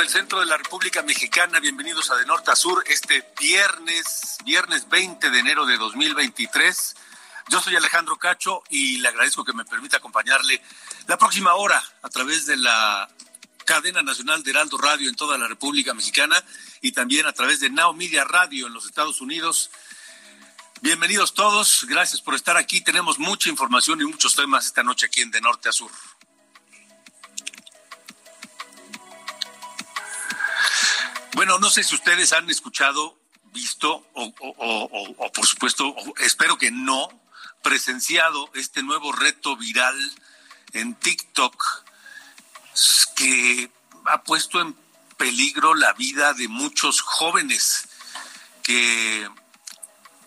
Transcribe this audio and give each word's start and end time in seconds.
Tiempo 0.00 0.12
del 0.12 0.20
centro 0.20 0.40
de 0.40 0.46
la 0.46 0.56
República 0.56 1.02
Mexicana. 1.02 1.60
Bienvenidos 1.60 2.10
a 2.10 2.16
De 2.16 2.24
Norte 2.24 2.50
a 2.50 2.56
Sur 2.56 2.82
este 2.86 3.22
viernes, 3.38 4.38
viernes 4.44 4.88
20 4.88 5.28
de 5.30 5.38
enero 5.38 5.66
de 5.66 5.76
2023. 5.76 6.96
Yo 7.48 7.60
soy 7.60 7.76
Alejandro 7.76 8.16
Cacho 8.16 8.62
y 8.70 8.98
le 8.98 9.08
agradezco 9.08 9.44
que 9.44 9.52
me 9.52 9.64
permita 9.64 9.98
acompañarle 9.98 10.62
la 11.06 11.18
próxima 11.18 11.54
hora 11.54 11.82
a 12.02 12.08
través 12.08 12.46
de 12.46 12.56
la 12.56 13.10
cadena 13.66 14.02
nacional 14.02 14.42
de 14.42 14.50
Heraldo 14.52 14.78
Radio 14.78 15.08
en 15.08 15.16
toda 15.16 15.36
la 15.36 15.48
República 15.48 15.92
Mexicana 15.92 16.42
y 16.80 16.92
también 16.92 17.26
a 17.26 17.32
través 17.32 17.60
de 17.60 17.68
Now 17.68 17.92
Media 17.92 18.24
Radio 18.24 18.68
en 18.68 18.72
los 18.72 18.86
Estados 18.86 19.20
Unidos. 19.20 19.70
Bienvenidos 20.80 21.34
todos, 21.34 21.84
gracias 21.88 22.22
por 22.22 22.34
estar 22.34 22.56
aquí. 22.56 22.80
Tenemos 22.80 23.18
mucha 23.18 23.50
información 23.50 24.00
y 24.00 24.04
muchos 24.04 24.34
temas 24.34 24.64
esta 24.64 24.82
noche 24.82 25.06
aquí 25.06 25.20
en 25.20 25.30
De 25.30 25.42
Norte 25.42 25.68
a 25.68 25.72
Sur. 25.72 25.90
Bueno, 31.50 31.66
no 31.66 31.70
sé 31.70 31.82
si 31.82 31.96
ustedes 31.96 32.32
han 32.32 32.48
escuchado, 32.48 33.18
visto 33.52 34.06
o, 34.14 34.32
o- 34.38 35.32
por 35.32 35.44
supuesto, 35.44 35.96
espero 36.18 36.56
que 36.56 36.70
no, 36.70 37.08
presenciado 37.60 38.48
este 38.54 38.84
nuevo 38.84 39.10
reto 39.10 39.56
viral 39.56 39.96
en 40.74 40.94
TikTok 40.94 41.60
que 43.16 43.68
ha 44.06 44.22
puesto 44.22 44.60
en 44.60 44.76
peligro 45.16 45.74
la 45.74 45.92
vida 45.94 46.34
de 46.34 46.46
muchos 46.46 47.00
jóvenes 47.00 47.88
que 48.62 49.28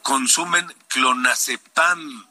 consumen 0.01 0.75
clonazepam. 0.89 2.27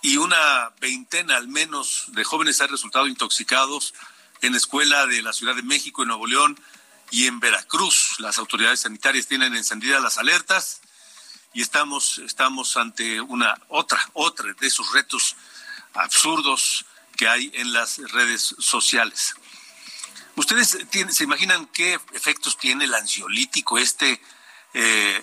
Y 0.00 0.16
una 0.16 0.70
veintena 0.80 1.36
al 1.36 1.46
menos 1.46 2.06
de 2.08 2.24
jóvenes 2.24 2.60
han 2.60 2.70
resultado 2.70 3.06
intoxicados 3.06 3.94
en 4.40 4.50
la 4.50 4.58
escuela 4.58 5.06
de 5.06 5.22
la 5.22 5.32
Ciudad 5.32 5.54
de 5.54 5.62
México, 5.62 6.02
en 6.02 6.08
Nuevo 6.08 6.26
León 6.26 6.58
y 7.12 7.26
en 7.28 7.38
Veracruz. 7.38 8.16
Las 8.18 8.38
autoridades 8.38 8.80
sanitarias 8.80 9.28
tienen 9.28 9.54
encendidas 9.54 10.02
las 10.02 10.18
alertas 10.18 10.80
y 11.52 11.60
estamos, 11.62 12.18
estamos 12.18 12.76
ante 12.76 13.20
una 13.20 13.54
otra, 13.68 14.00
otra 14.14 14.52
de 14.58 14.66
esos 14.66 14.90
retos 14.92 15.36
absurdos 15.94 16.86
que 17.16 17.28
hay 17.28 17.52
en 17.54 17.72
las 17.72 17.98
redes 18.12 18.56
sociales. 18.58 19.34
¿Ustedes 20.34 20.78
tienen- 20.90 21.14
se 21.14 21.24
imaginan 21.24 21.66
qué 21.66 22.00
efectos 22.14 22.56
tiene 22.56 22.86
el 22.86 22.94
ansiolítico, 22.94 23.78
este 23.78 24.20
eh, 24.74 25.22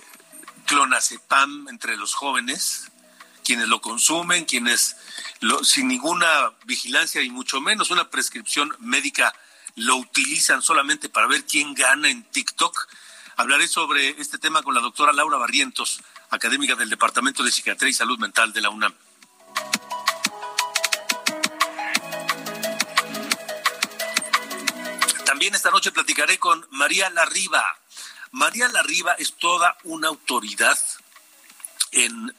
clonazepam 0.67 1.67
entre 1.69 1.97
los 1.97 2.13
jóvenes? 2.13 2.91
Quienes 3.43 3.67
lo 3.67 3.81
consumen, 3.81 4.45
quienes 4.45 4.95
lo- 5.39 5.63
sin 5.63 5.87
ninguna 5.87 6.53
vigilancia 6.65 7.23
y 7.23 7.31
mucho 7.31 7.59
menos 7.59 7.89
una 7.89 8.11
prescripción 8.11 8.75
médica 8.77 9.33
lo 9.79 9.95
utilizan 9.95 10.61
solamente 10.61 11.09
para 11.09 11.27
ver 11.27 11.45
quién 11.45 11.73
gana 11.73 12.09
en 12.09 12.23
TikTok. 12.23 12.87
Hablaré 13.37 13.67
sobre 13.67 14.09
este 14.21 14.37
tema 14.37 14.61
con 14.61 14.73
la 14.73 14.81
doctora 14.81 15.13
Laura 15.13 15.37
Barrientos, 15.37 16.01
académica 16.29 16.75
del 16.75 16.89
Departamento 16.89 17.43
de 17.43 17.51
Psiquiatría 17.51 17.89
y 17.89 17.93
Salud 17.93 18.19
Mental 18.19 18.51
de 18.51 18.61
la 18.61 18.69
UNAM. 18.69 18.93
También 25.25 25.55
esta 25.55 25.71
noche 25.71 25.91
platicaré 25.91 26.37
con 26.37 26.67
María 26.71 27.09
Larriba. 27.09 27.63
María 28.31 28.67
Larriba 28.67 29.13
es 29.13 29.33
toda 29.35 29.77
una 29.83 30.09
autoridad 30.09 30.77
en 31.91 32.35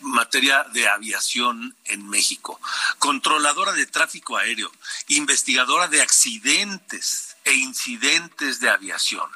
materia 0.00 0.64
de 0.72 0.88
aviación 0.88 1.76
en 1.84 2.08
México, 2.08 2.60
controladora 2.98 3.72
de 3.72 3.86
tráfico 3.86 4.36
aéreo, 4.36 4.70
investigadora 5.08 5.88
de 5.88 6.02
accidentes 6.02 7.36
e 7.44 7.54
incidentes 7.54 8.60
de 8.60 8.70
aviación. 8.70 9.28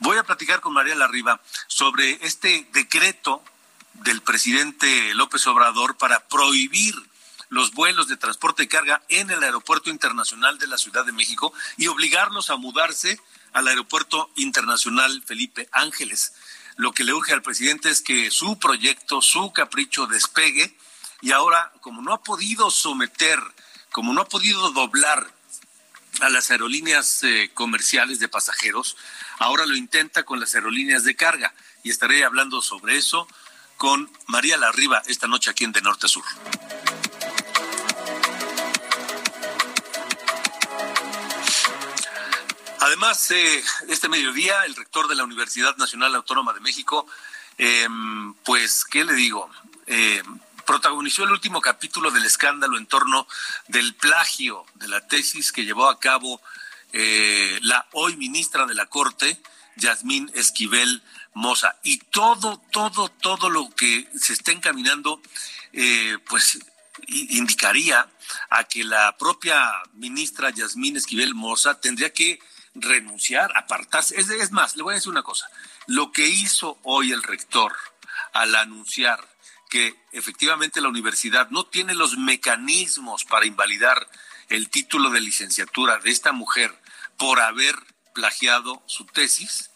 Voy 0.00 0.18
a 0.18 0.24
platicar 0.24 0.60
con 0.60 0.72
María 0.72 0.94
Larriba 0.94 1.40
sobre 1.66 2.18
este 2.24 2.68
decreto 2.72 3.42
del 3.94 4.22
presidente 4.22 5.14
López 5.14 5.46
Obrador 5.46 5.96
para 5.96 6.26
prohibir 6.28 6.94
los 7.48 7.72
vuelos 7.72 8.08
de 8.08 8.16
transporte 8.16 8.62
de 8.62 8.68
carga 8.68 9.02
en 9.08 9.30
el 9.30 9.42
Aeropuerto 9.42 9.90
Internacional 9.90 10.58
de 10.58 10.66
la 10.66 10.78
Ciudad 10.78 11.04
de 11.04 11.12
México 11.12 11.52
y 11.76 11.86
obligarlos 11.86 12.50
a 12.50 12.56
mudarse 12.56 13.20
al 13.52 13.68
Aeropuerto 13.68 14.30
Internacional 14.36 15.22
Felipe 15.24 15.68
Ángeles. 15.72 16.34
Lo 16.78 16.92
que 16.92 17.02
le 17.02 17.12
urge 17.12 17.32
al 17.32 17.42
presidente 17.42 17.90
es 17.90 18.00
que 18.00 18.30
su 18.30 18.56
proyecto, 18.56 19.20
su 19.20 19.52
capricho 19.52 20.06
despegue 20.06 20.78
y 21.20 21.32
ahora, 21.32 21.72
como 21.80 22.02
no 22.02 22.12
ha 22.12 22.22
podido 22.22 22.70
someter, 22.70 23.40
como 23.90 24.12
no 24.12 24.20
ha 24.20 24.28
podido 24.28 24.70
doblar 24.70 25.26
a 26.20 26.28
las 26.28 26.52
aerolíneas 26.52 27.24
eh, 27.24 27.50
comerciales 27.52 28.20
de 28.20 28.28
pasajeros, 28.28 28.96
ahora 29.40 29.66
lo 29.66 29.74
intenta 29.74 30.22
con 30.22 30.38
las 30.38 30.54
aerolíneas 30.54 31.02
de 31.02 31.16
carga. 31.16 31.52
Y 31.82 31.90
estaré 31.90 32.24
hablando 32.24 32.62
sobre 32.62 32.96
eso 32.96 33.26
con 33.76 34.08
María 34.26 34.56
Larriba 34.56 35.02
esta 35.08 35.26
noche 35.26 35.50
aquí 35.50 35.64
en 35.64 35.72
De 35.72 35.82
Norte 35.82 36.06
a 36.06 36.08
Sur. 36.08 36.24
Además, 42.88 43.30
eh, 43.32 43.62
este 43.88 44.08
mediodía, 44.08 44.64
el 44.64 44.74
rector 44.74 45.08
de 45.08 45.14
la 45.14 45.22
Universidad 45.22 45.76
Nacional 45.76 46.14
Autónoma 46.14 46.54
de 46.54 46.60
México, 46.60 47.06
eh, 47.58 47.86
pues, 48.46 48.86
¿qué 48.86 49.04
le 49.04 49.12
digo? 49.12 49.50
Eh, 49.86 50.22
protagonizó 50.64 51.24
el 51.24 51.32
último 51.32 51.60
capítulo 51.60 52.10
del 52.10 52.24
escándalo 52.24 52.78
en 52.78 52.86
torno 52.86 53.28
del 53.66 53.94
plagio 53.94 54.64
de 54.76 54.88
la 54.88 55.06
tesis 55.06 55.52
que 55.52 55.66
llevó 55.66 55.86
a 55.90 56.00
cabo 56.00 56.40
eh, 56.94 57.58
la 57.60 57.86
hoy 57.92 58.16
ministra 58.16 58.64
de 58.64 58.74
la 58.74 58.86
Corte, 58.86 59.38
Yasmín 59.76 60.30
Esquivel 60.32 61.02
Moza. 61.34 61.76
Y 61.82 61.98
todo, 61.98 62.62
todo, 62.72 63.10
todo 63.10 63.50
lo 63.50 63.68
que 63.68 64.08
se 64.18 64.32
está 64.32 64.52
encaminando, 64.52 65.20
eh, 65.74 66.16
pues 66.26 66.58
indicaría 67.06 68.08
a 68.48 68.64
que 68.64 68.82
la 68.82 69.14
propia 69.18 69.70
ministra 69.92 70.48
Yasmín 70.48 70.96
Esquivel 70.96 71.34
Moza 71.34 71.78
tendría 71.82 72.14
que 72.14 72.40
renunciar, 72.82 73.50
apartarse. 73.56 74.18
Es, 74.18 74.52
más, 74.52 74.76
le 74.76 74.82
voy 74.82 74.92
a 74.92 74.96
decir 74.96 75.10
una 75.10 75.22
cosa. 75.22 75.48
Lo 75.86 76.12
que 76.12 76.28
hizo 76.28 76.78
hoy 76.82 77.12
el 77.12 77.22
rector 77.22 77.74
al 78.32 78.54
anunciar 78.54 79.26
que 79.70 79.94
efectivamente 80.12 80.80
la 80.80 80.88
universidad 80.88 81.50
no 81.50 81.66
tiene 81.66 81.94
los 81.94 82.16
mecanismos 82.16 83.24
para 83.24 83.46
invalidar 83.46 84.08
el 84.48 84.70
título 84.70 85.10
de 85.10 85.20
licenciatura 85.20 85.98
de 85.98 86.10
esta 86.10 86.32
mujer 86.32 86.74
por 87.18 87.40
haber 87.40 87.76
plagiado 88.14 88.82
su 88.86 89.04
tesis, 89.04 89.70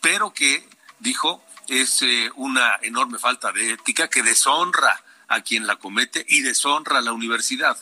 pero 0.00 0.32
que 0.32 0.66
dijo 0.98 1.44
es 1.68 2.02
eh, 2.02 2.30
una 2.36 2.78
enorme 2.82 3.18
falta 3.18 3.52
de 3.52 3.72
ética 3.72 4.08
que 4.08 4.22
deshonra 4.22 5.02
a 5.28 5.40
quien 5.42 5.66
la 5.66 5.76
comete 5.76 6.24
y 6.28 6.42
deshonra 6.42 6.98
a 6.98 7.02
la 7.02 7.12
universidad. 7.12 7.76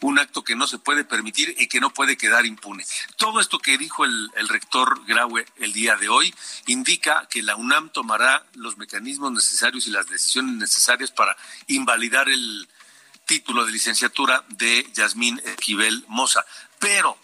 Un 0.00 0.18
acto 0.18 0.42
que 0.42 0.56
no 0.56 0.66
se 0.66 0.78
puede 0.78 1.04
permitir 1.04 1.54
y 1.58 1.68
que 1.68 1.80
no 1.80 1.90
puede 1.90 2.16
quedar 2.16 2.46
impune. 2.46 2.86
Todo 3.16 3.40
esto 3.40 3.58
que 3.58 3.76
dijo 3.76 4.04
el, 4.04 4.30
rector 4.48 5.04
Graue 5.06 5.46
el 5.56 5.72
día 5.72 5.96
de 5.96 6.08
hoy 6.08 6.34
indica 6.66 7.26
que 7.28 7.42
la 7.42 7.56
UNAM 7.56 7.90
tomará 7.90 8.46
los 8.54 8.78
mecanismos 8.78 9.32
necesarios 9.32 9.86
y 9.86 9.90
las 9.90 10.08
decisiones 10.08 10.54
necesarias 10.56 11.10
para 11.10 11.36
invalidar 11.66 12.28
el, 12.28 12.68
título 13.30 13.64
de 13.64 13.70
licenciatura 13.70 14.44
de 14.48 14.90
Yasmín 14.92 15.40
Esquivel 15.44 16.04
Moza, 16.08 16.44
pero 16.80 17.16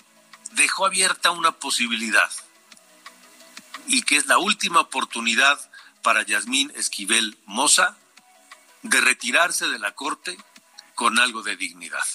dejó 0.52 0.87
abierta 0.87 1.32
una 1.32 1.50
posibilidad 1.50 2.31
y 3.88 4.02
que 4.02 4.17
es 4.17 4.26
la 4.26 4.38
última 4.38 4.79
oportunidad 4.79 5.58
para 6.02 6.22
Yasmín 6.22 6.72
Esquivel 6.76 7.37
Moza 7.46 7.96
de 8.82 9.00
retirarse 9.00 9.67
de 9.67 9.81
la 9.81 9.96
Corte 9.96 10.38
con 10.94 11.19
algo 11.19 11.43
de 11.43 11.56
dignidad. 11.56 12.06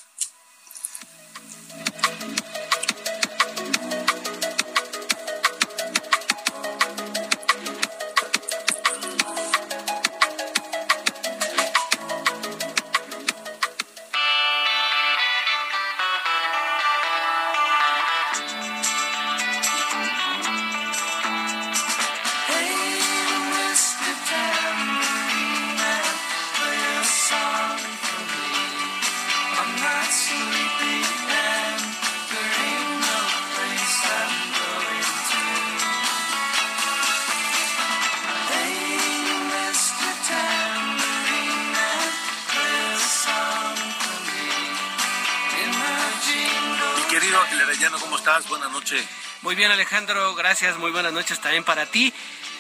Muy 49.42 49.56
bien, 49.56 49.72
Alejandro, 49.72 50.36
gracias, 50.36 50.78
muy 50.78 50.92
buenas 50.92 51.14
noches 51.14 51.40
también 51.42 51.64
para 51.64 51.86
ti. 51.86 52.14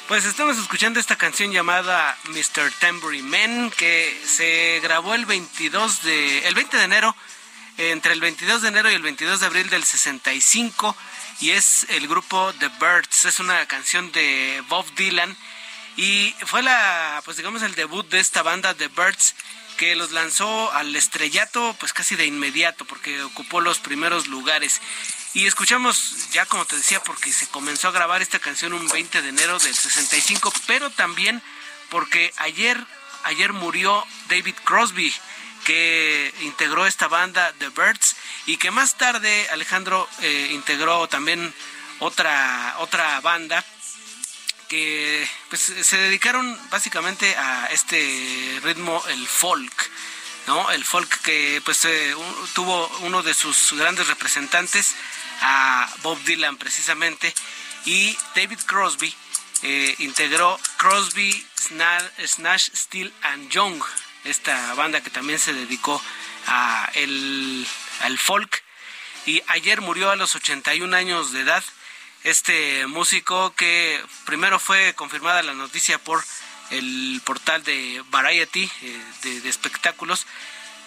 Pues 0.07 0.25
estamos 0.25 0.57
escuchando 0.57 0.99
esta 0.99 1.15
canción 1.15 1.51
llamada 1.51 2.17
Mr. 2.25 2.71
Tambourine 2.79 3.27
Man, 3.27 3.71
que 3.71 4.19
se 4.25 4.79
grabó 4.81 5.13
el 5.13 5.25
22 5.25 6.03
de, 6.03 6.47
el 6.47 6.55
20 6.55 6.77
de 6.77 6.83
enero, 6.83 7.15
entre 7.77 8.13
el 8.13 8.19
22 8.19 8.61
de 8.61 8.67
enero 8.67 8.91
y 8.91 8.95
el 8.95 9.01
22 9.01 9.39
de 9.39 9.45
abril 9.45 9.69
del 9.69 9.83
65, 9.83 10.95
y 11.39 11.51
es 11.51 11.85
el 11.89 12.07
grupo 12.07 12.53
The 12.59 12.69
Birds, 12.79 13.25
es 13.25 13.39
una 13.39 13.65
canción 13.67 14.11
de 14.11 14.63
Bob 14.67 14.85
Dylan, 14.95 15.35
y 15.97 16.35
fue 16.45 16.61
la, 16.61 17.21
pues 17.25 17.37
digamos, 17.37 17.61
el 17.61 17.75
debut 17.75 18.07
de 18.09 18.19
esta 18.19 18.43
banda 18.43 18.73
The 18.73 18.89
Birds, 18.89 19.35
que 19.77 19.95
los 19.95 20.11
lanzó 20.11 20.71
al 20.73 20.95
estrellato 20.95 21.75
pues 21.79 21.91
casi 21.91 22.15
de 22.15 22.27
inmediato 22.27 22.85
porque 22.85 23.23
ocupó 23.23 23.61
los 23.61 23.79
primeros 23.79 24.27
lugares. 24.27 24.79
Y 25.33 25.47
escuchamos 25.47 26.29
ya 26.31 26.45
como 26.45 26.65
te 26.65 26.75
decía 26.75 27.01
porque 27.03 27.31
se 27.31 27.47
comenzó 27.47 27.87
a 27.87 27.91
grabar 27.91 28.21
esta 28.21 28.39
canción 28.39 28.73
un 28.73 28.87
20 28.89 29.21
de 29.21 29.29
enero 29.29 29.59
del 29.59 29.73
65, 29.73 30.51
pero 30.67 30.89
también 30.89 31.41
porque 31.89 32.33
ayer 32.37 32.77
ayer 33.23 33.53
murió 33.53 34.05
David 34.27 34.55
Crosby 34.63 35.13
que 35.63 36.33
integró 36.41 36.85
esta 36.85 37.07
banda 37.07 37.53
The 37.59 37.69
Birds 37.69 38.15
y 38.45 38.57
que 38.57 38.71
más 38.71 38.97
tarde 38.97 39.47
Alejandro 39.51 40.09
eh, 40.21 40.49
integró 40.51 41.07
también 41.07 41.53
otra 41.99 42.75
otra 42.79 43.21
banda 43.21 43.63
que 44.67 45.27
pues, 45.49 45.61
se 45.61 45.97
dedicaron 45.97 46.57
básicamente 46.69 47.35
a 47.35 47.67
este 47.67 48.59
ritmo 48.63 49.01
el 49.09 49.27
folk 49.27 49.91
no 50.47 50.71
el 50.71 50.83
folk 50.83 51.21
que 51.21 51.61
pues 51.63 51.85
eh, 51.85 52.15
tuvo 52.53 52.87
uno 53.01 53.21
de 53.21 53.33
sus 53.33 53.73
grandes 53.73 54.07
representantes 54.07 54.95
a 55.41 55.91
Bob 56.03 56.21
Dylan 56.23 56.57
precisamente 56.57 57.33
y 57.85 58.17
David 58.35 58.59
Crosby 58.65 59.13
eh, 59.63 59.95
integró 59.99 60.59
Crosby, 60.77 61.45
Snash, 61.55 62.69
Steel 62.73 63.13
and 63.21 63.49
Young, 63.49 63.81
esta 64.23 64.73
banda 64.73 65.01
que 65.01 65.09
también 65.09 65.37
se 65.37 65.53
dedicó 65.53 66.01
a 66.47 66.89
el, 66.95 67.67
al 68.01 68.17
folk. 68.17 68.63
Y 69.27 69.43
ayer 69.47 69.81
murió 69.81 70.09
a 70.09 70.15
los 70.15 70.35
81 70.35 70.95
años 70.95 71.31
de 71.31 71.41
edad 71.41 71.63
este 72.23 72.87
músico 72.87 73.53
que 73.55 74.03
primero 74.25 74.59
fue 74.59 74.93
confirmada 74.95 75.43
la 75.43 75.53
noticia 75.53 75.99
por 75.99 76.23
el 76.71 77.21
portal 77.23 77.63
de 77.63 78.03
Variety 78.09 78.71
eh, 78.81 79.01
de, 79.23 79.41
de 79.41 79.49
espectáculos 79.49 80.25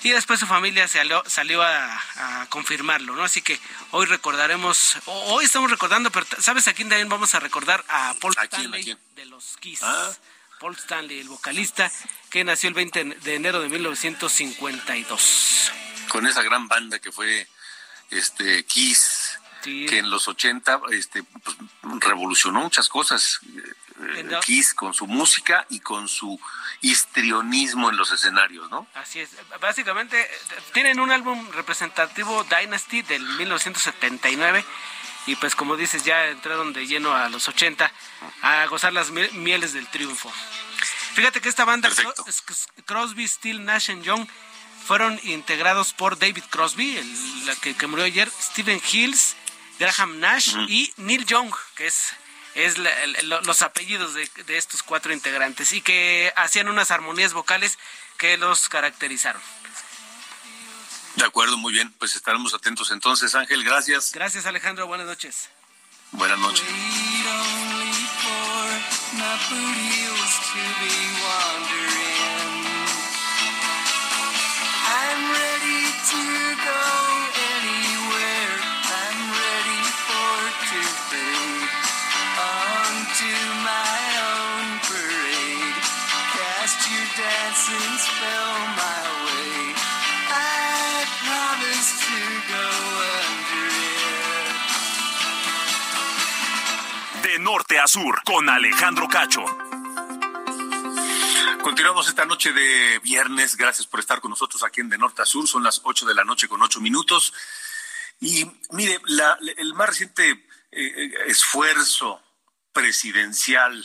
y 0.04 0.10
después 0.10 0.38
su 0.38 0.46
familia 0.46 0.86
salió, 0.86 1.22
salió 1.26 1.62
a, 1.62 2.46
confirmarlo, 2.50 3.16
¿no? 3.16 3.24
Así 3.24 3.40
que 3.40 3.58
hoy 3.90 4.04
recordaremos, 4.04 4.98
hoy 5.06 5.46
estamos 5.46 5.70
recordando, 5.70 6.12
pero 6.12 6.26
¿sabes 6.40 6.68
a 6.68 6.74
quién 6.74 6.90
también 6.90 7.08
vamos 7.08 7.34
a 7.34 7.40
recordar? 7.40 7.82
A 7.88 8.14
Paul 8.20 8.34
Stanley 8.38 8.96
de 9.16 9.24
los 9.24 9.56
Kiss. 9.56 9.80
Ah. 9.82 10.12
Paul 10.60 10.76
Stanley, 10.76 11.20
el 11.20 11.28
vocalista, 11.28 11.90
que 12.28 12.44
nació 12.44 12.68
el 12.68 12.74
20 12.74 13.04
de 13.04 13.34
enero 13.34 13.60
de 13.60 13.70
1952. 13.70 15.72
Con 16.08 16.26
esa 16.26 16.42
gran 16.42 16.68
banda 16.68 16.98
que 16.98 17.10
fue 17.10 17.48
este 18.10 18.64
Kiss, 18.66 19.38
que 19.62 19.98
en 19.98 20.10
los 20.10 20.28
80 20.28 20.82
este, 20.92 21.22
pues, 21.22 21.56
revolucionó 22.00 22.60
muchas 22.60 22.90
cosas. 22.90 23.40
Kiss 24.44 24.74
con 24.74 24.94
su 24.94 25.06
música 25.06 25.66
y 25.70 25.80
con 25.80 26.08
su 26.08 26.40
histrionismo 26.80 27.90
en 27.90 27.96
los 27.96 28.12
escenarios, 28.12 28.70
¿no? 28.70 28.86
Así 28.94 29.20
es. 29.20 29.30
Básicamente 29.60 30.28
tienen 30.72 31.00
un 31.00 31.10
álbum 31.10 31.50
representativo 31.52 32.44
Dynasty 32.44 33.02
del 33.02 33.22
1979 33.22 34.64
y 35.26 35.36
pues 35.36 35.54
como 35.54 35.76
dices 35.76 36.04
ya 36.04 36.26
entraron 36.26 36.72
de 36.72 36.86
lleno 36.86 37.14
a 37.14 37.28
los 37.28 37.48
80 37.48 37.90
a 38.42 38.66
gozar 38.66 38.92
las 38.92 39.10
mieles 39.10 39.72
del 39.72 39.86
triunfo. 39.88 40.32
Fíjate 41.14 41.40
que 41.40 41.48
esta 41.48 41.64
banda 41.64 41.90
Crosby, 42.86 43.28
Steel, 43.28 43.64
Nash 43.64 43.90
Young 44.02 44.26
fueron 44.84 45.18
integrados 45.22 45.92
por 45.92 46.18
David 46.18 46.42
Crosby, 46.50 46.96
el, 46.96 47.56
que, 47.60 47.74
que, 47.74 47.86
murió 47.86 48.04
ayer, 48.04 48.30
Stephen 48.30 48.82
Hills, 48.92 49.36
Graham 49.78 50.20
Nash 50.20 50.56
y 50.68 50.92
Neil 50.98 51.24
Young, 51.24 51.54
que 51.76 51.86
es 51.86 52.12
es 52.54 52.76
los 52.78 53.62
apellidos 53.62 54.14
de, 54.14 54.28
estos 54.48 54.82
cuatro 54.82 55.12
integrantes 55.12 55.72
y 55.72 55.80
que 55.80 56.32
hacían 56.36 56.68
unas 56.68 56.90
armonías 56.90 57.32
vocales 57.32 57.78
que 58.18 58.36
los 58.36 58.68
caracterizaron. 58.68 59.42
De 61.16 61.24
acuerdo, 61.24 61.56
muy 61.56 61.72
bien. 61.72 61.92
Pues 61.98 62.16
estaremos 62.16 62.54
atentos 62.54 62.90
entonces, 62.90 63.34
Ángel. 63.34 63.62
Gracias. 63.64 64.12
Gracias, 64.12 64.46
Alejandro. 64.46 64.86
Buenas 64.86 65.06
noches. 65.06 65.48
Buenas 66.12 66.38
noches. 66.38 66.64
Norte 97.78 98.22
con 98.24 98.48
Alejandro 98.48 99.08
Cacho. 99.08 99.44
Continuamos 101.62 102.08
esta 102.08 102.24
noche 102.24 102.52
de 102.52 103.00
viernes. 103.00 103.56
Gracias 103.56 103.86
por 103.86 104.00
estar 104.00 104.20
con 104.20 104.30
nosotros 104.30 104.62
aquí 104.62 104.80
en 104.80 104.88
De 104.88 104.98
Norte 104.98 105.22
a 105.22 105.26
Sur. 105.26 105.48
Son 105.48 105.64
las 105.64 105.80
8 105.82 106.06
de 106.06 106.14
la 106.14 106.24
noche 106.24 106.46
con 106.46 106.62
8 106.62 106.80
minutos. 106.80 107.32
Y 108.20 108.46
mire, 108.70 109.00
el 109.56 109.74
más 109.74 109.88
reciente 109.88 110.30
eh, 110.30 110.46
eh, 110.70 111.14
esfuerzo 111.26 112.22
presidencial 112.72 113.84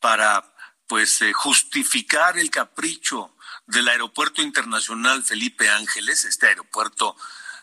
para 0.00 0.54
pues 0.86 1.20
eh, 1.22 1.32
justificar 1.32 2.38
el 2.38 2.50
capricho 2.50 3.34
del 3.66 3.88
aeropuerto 3.88 4.42
internacional 4.42 5.24
Felipe 5.24 5.68
Ángeles, 5.70 6.24
este 6.24 6.48
aeropuerto 6.48 7.16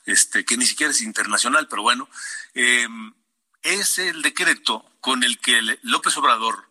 este 0.05 0.43
que 0.43 0.57
ni 0.57 0.65
siquiera 0.65 0.91
es 0.91 1.01
internacional, 1.01 1.67
pero 1.67 1.83
bueno, 1.83 2.09
em, 2.55 3.13
es 3.61 3.99
el 3.99 4.21
decreto 4.21 4.90
con 5.01 5.23
el 5.23 5.39
que 5.39 5.61
López 5.81 6.15
Obrador 6.17 6.69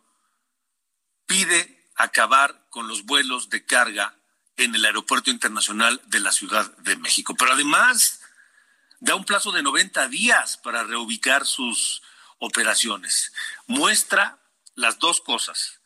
pide 1.26 1.84
acabar 1.96 2.66
con 2.70 2.88
los 2.88 3.04
vuelos 3.04 3.50
de 3.50 3.66
carga 3.66 4.16
en 4.56 4.74
el 4.74 4.84
aeropuerto 4.84 5.30
internacional 5.30 6.00
de 6.06 6.20
la 6.20 6.32
Ciudad 6.32 6.76
de 6.78 6.96
México. 6.96 7.34
Pero 7.34 7.52
además 7.52 8.20
da 9.00 9.14
un 9.14 9.24
plazo 9.24 9.52
de 9.52 9.62
90 9.62 10.08
días 10.08 10.56
para 10.58 10.84
reubicar 10.84 11.46
sus 11.46 12.02
operaciones. 12.38 13.32
Muestra 13.66 14.38
las 14.74 14.98
dos 14.98 15.20
cosas 15.20 15.80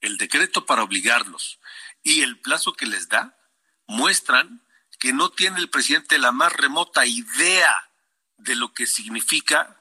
el 0.00 0.18
decreto 0.18 0.66
para 0.66 0.82
obligarlos 0.82 1.58
y 2.02 2.22
el 2.22 2.38
plazo 2.38 2.74
que 2.74 2.86
les 2.86 3.08
da 3.08 3.38
muestran 3.86 4.62
que 4.98 5.12
no 5.12 5.30
tiene 5.30 5.58
el 5.58 5.70
presidente 5.70 6.18
la 6.18 6.32
más 6.32 6.52
remota 6.52 7.06
idea 7.06 7.90
de 8.36 8.56
lo 8.56 8.74
que 8.74 8.86
significa 8.86 9.80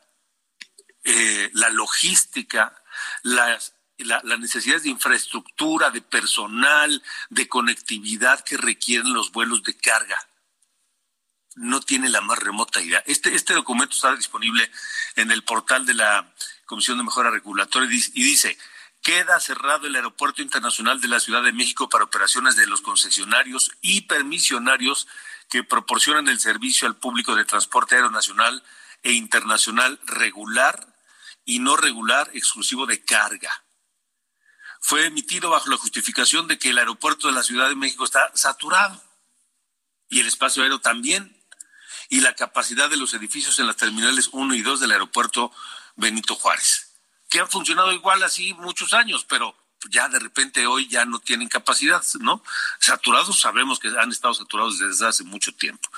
eh, 1.04 1.50
la 1.54 1.70
logística, 1.70 2.76
las, 3.24 3.74
la, 3.98 4.22
las 4.24 4.40
necesidades 4.40 4.84
de 4.84 4.90
infraestructura, 4.90 5.90
de 5.90 6.02
personal, 6.02 7.02
de 7.30 7.48
conectividad 7.48 8.44
que 8.44 8.58
requieren 8.58 9.14
los 9.14 9.32
vuelos 9.32 9.64
de 9.64 9.76
carga. 9.78 10.28
No 11.56 11.82
tiene 11.82 12.10
la 12.10 12.22
más 12.22 12.40
remota 12.40 12.82
idea. 12.82 13.04
Este, 13.06 13.36
este 13.36 13.54
documento 13.54 13.96
está 13.96 14.16
disponible 14.16 14.70
en 15.16 15.32
el 15.32 15.44
portal 15.44 15.86
de 15.86 15.96
la 15.96 16.34
Comisión 16.66 16.98
de 16.98 17.04
Mejora 17.04 17.30
Regulatoria 17.30 17.90
y 17.92 18.24
dice, 18.24 18.58
queda 19.02 19.40
cerrado 19.40 19.88
el 19.88 19.96
Aeropuerto 19.96 20.42
Internacional 20.42 21.02
de 21.02 21.08
la 21.08 21.20
Ciudad 21.20 21.44
de 21.44 21.52
México 21.52 21.90
para 21.90 22.06
operaciones 22.06 22.56
de 22.56 22.68
los 22.68 22.82
concesionarios 22.82 23.72
y 23.82 24.02
permisionarios 24.02 25.08
que 25.50 25.64
proporcionan 25.64 26.30
el 26.30 26.40
servicio 26.40 26.88
al 26.88 26.96
público 26.96 27.36
de 27.36 27.44
transporte 27.44 27.96
aéreo 27.96 28.12
nacional 28.12 28.64
e 29.04 29.12
internacional 29.12 30.00
regular 30.06 30.91
y 31.52 31.60
no 31.60 31.76
regular 31.76 32.32
exclusivo 32.34 32.86
de 32.86 33.04
carga. 33.04 33.66
Fue 34.80 35.06
emitido 35.08 35.50
bajo 35.50 35.70
la 35.70 35.76
justificación 35.76 36.48
de 36.48 36.58
que 36.58 36.70
el 36.70 36.78
aeropuerto 36.78 37.28
de 37.28 37.34
la 37.34 37.44
Ciudad 37.44 37.68
de 37.68 37.76
México 37.76 38.06
está 38.06 38.32
saturado 38.36 39.04
y 40.08 40.22
el 40.22 40.28
espacio 40.28 40.64
aéreo 40.64 40.80
también 40.80 41.38
y 42.08 42.22
la 42.22 42.36
capacidad 42.36 42.90
de 42.90 42.96
los 42.96 43.14
edificios 43.14 43.60
en 43.60 43.68
las 43.68 43.76
terminales 43.76 44.30
1 44.32 44.56
y 44.56 44.62
2 44.62 44.80
del 44.80 44.94
aeropuerto 44.94 45.52
Benito 45.98 46.36
Juárez, 46.36 46.94
que 47.30 47.42
han 47.42 47.50
funcionado 47.50 47.92
igual 47.92 48.24
así 48.24 48.54
muchos 48.54 48.94
años, 48.94 49.26
pero 49.28 49.54
ya 49.90 50.08
de 50.08 50.20
repente 50.20 50.66
hoy 50.68 50.88
ya 50.88 51.04
no 51.04 51.20
tienen 51.20 51.50
capacidad, 51.50 52.02
¿no? 52.22 52.42
Saturados, 52.80 53.42
sabemos 53.42 53.78
que 53.78 53.90
han 53.90 54.10
estado 54.10 54.34
saturados 54.34 54.80
desde 54.80 55.06
hace 55.06 55.26
mucho 55.26 55.54
tiempo. 55.54 55.90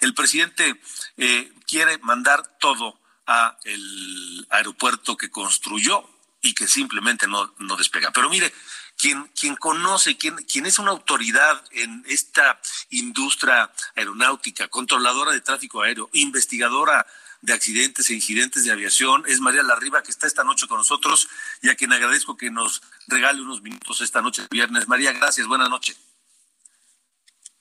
El 0.00 0.14
presidente 0.14 0.80
eh, 1.16 1.52
quiere 1.66 1.98
mandar 1.98 2.58
todo 2.60 2.99
a 3.30 3.56
el 3.62 4.44
aeropuerto 4.50 5.16
que 5.16 5.30
construyó 5.30 6.04
y 6.42 6.52
que 6.52 6.66
simplemente 6.66 7.28
no, 7.28 7.54
no 7.58 7.76
despega. 7.76 8.10
Pero 8.10 8.28
mire, 8.28 8.52
quien, 8.96 9.22
quien 9.38 9.54
conoce, 9.54 10.16
quien, 10.16 10.36
quien 10.38 10.66
es 10.66 10.80
una 10.80 10.90
autoridad 10.90 11.64
en 11.70 12.04
esta 12.08 12.60
industria 12.90 13.70
aeronáutica, 13.94 14.66
controladora 14.66 15.30
de 15.30 15.42
tráfico 15.42 15.82
aéreo, 15.82 16.10
investigadora 16.12 17.06
de 17.40 17.52
accidentes 17.52 18.10
e 18.10 18.14
incidentes 18.14 18.64
de 18.64 18.72
aviación, 18.72 19.22
es 19.28 19.38
María 19.38 19.62
Larriba, 19.62 20.02
que 20.02 20.10
está 20.10 20.26
esta 20.26 20.42
noche 20.42 20.66
con 20.66 20.78
nosotros 20.78 21.28
y 21.62 21.68
a 21.70 21.76
quien 21.76 21.92
agradezco 21.92 22.36
que 22.36 22.50
nos 22.50 22.82
regale 23.06 23.40
unos 23.40 23.62
minutos 23.62 24.00
esta 24.00 24.20
noche 24.20 24.42
de 24.42 24.48
viernes. 24.50 24.88
María, 24.88 25.12
gracias, 25.12 25.46
buenas 25.46 25.70
noches. 25.70 25.96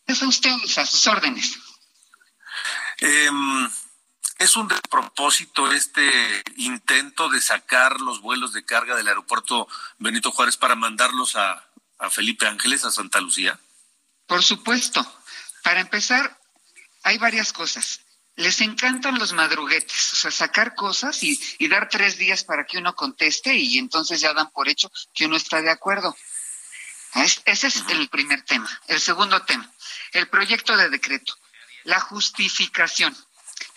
Es 0.07 0.23
a 0.23 0.27
ustedes, 0.27 0.79
a 0.79 0.85
sus 0.87 1.05
órdenes. 1.05 1.59
Eh, 3.01 3.29
¿Es 4.39 4.55
un 4.55 4.69
despropósito 4.69 5.69
este 5.73 6.41
intento 6.55 7.27
de 7.27 7.41
sacar 7.41 7.99
los 7.99 8.21
vuelos 8.21 8.53
de 8.53 8.63
carga 8.63 8.95
del 8.95 9.09
aeropuerto 9.09 9.67
Benito 9.97 10.31
Juárez 10.31 10.55
para 10.55 10.75
mandarlos 10.75 11.35
a, 11.35 11.65
Felipe 12.09 12.47
Ángeles, 12.47 12.85
a 12.85 12.91
Santa 12.91 13.19
Lucía? 13.19 13.59
Por 14.25 14.41
supuesto. 14.41 15.05
Para 15.61 15.81
empezar, 15.81 16.39
hay 17.03 17.17
varias 17.17 17.51
cosas. 17.51 17.99
Les 18.37 18.61
encantan 18.61 19.19
los 19.19 19.33
madruguetes, 19.33 20.13
o 20.13 20.15
sea, 20.15 20.31
sacar 20.31 20.73
cosas 20.73 21.21
y, 21.21 21.37
y 21.57 21.67
dar 21.67 21.89
tres 21.89 22.17
días 22.17 22.45
para 22.45 22.65
que 22.65 22.77
uno 22.77 22.95
conteste 22.95 23.53
y 23.53 23.77
entonces 23.77 24.21
ya 24.21 24.33
dan 24.33 24.51
por 24.51 24.69
hecho 24.69 24.89
que 25.13 25.25
uno 25.25 25.35
está 25.35 25.61
de 25.61 25.69
acuerdo. 25.69 26.15
ese 27.43 27.67
es 27.67 27.83
el 27.89 28.07
primer 28.07 28.43
tema. 28.43 28.69
El 28.87 29.01
segundo 29.01 29.41
tema, 29.41 29.69
el 30.13 30.29
proyecto 30.29 30.77
de 30.77 30.89
decreto, 30.89 31.35
la 31.83 31.99
justificación. 31.99 33.13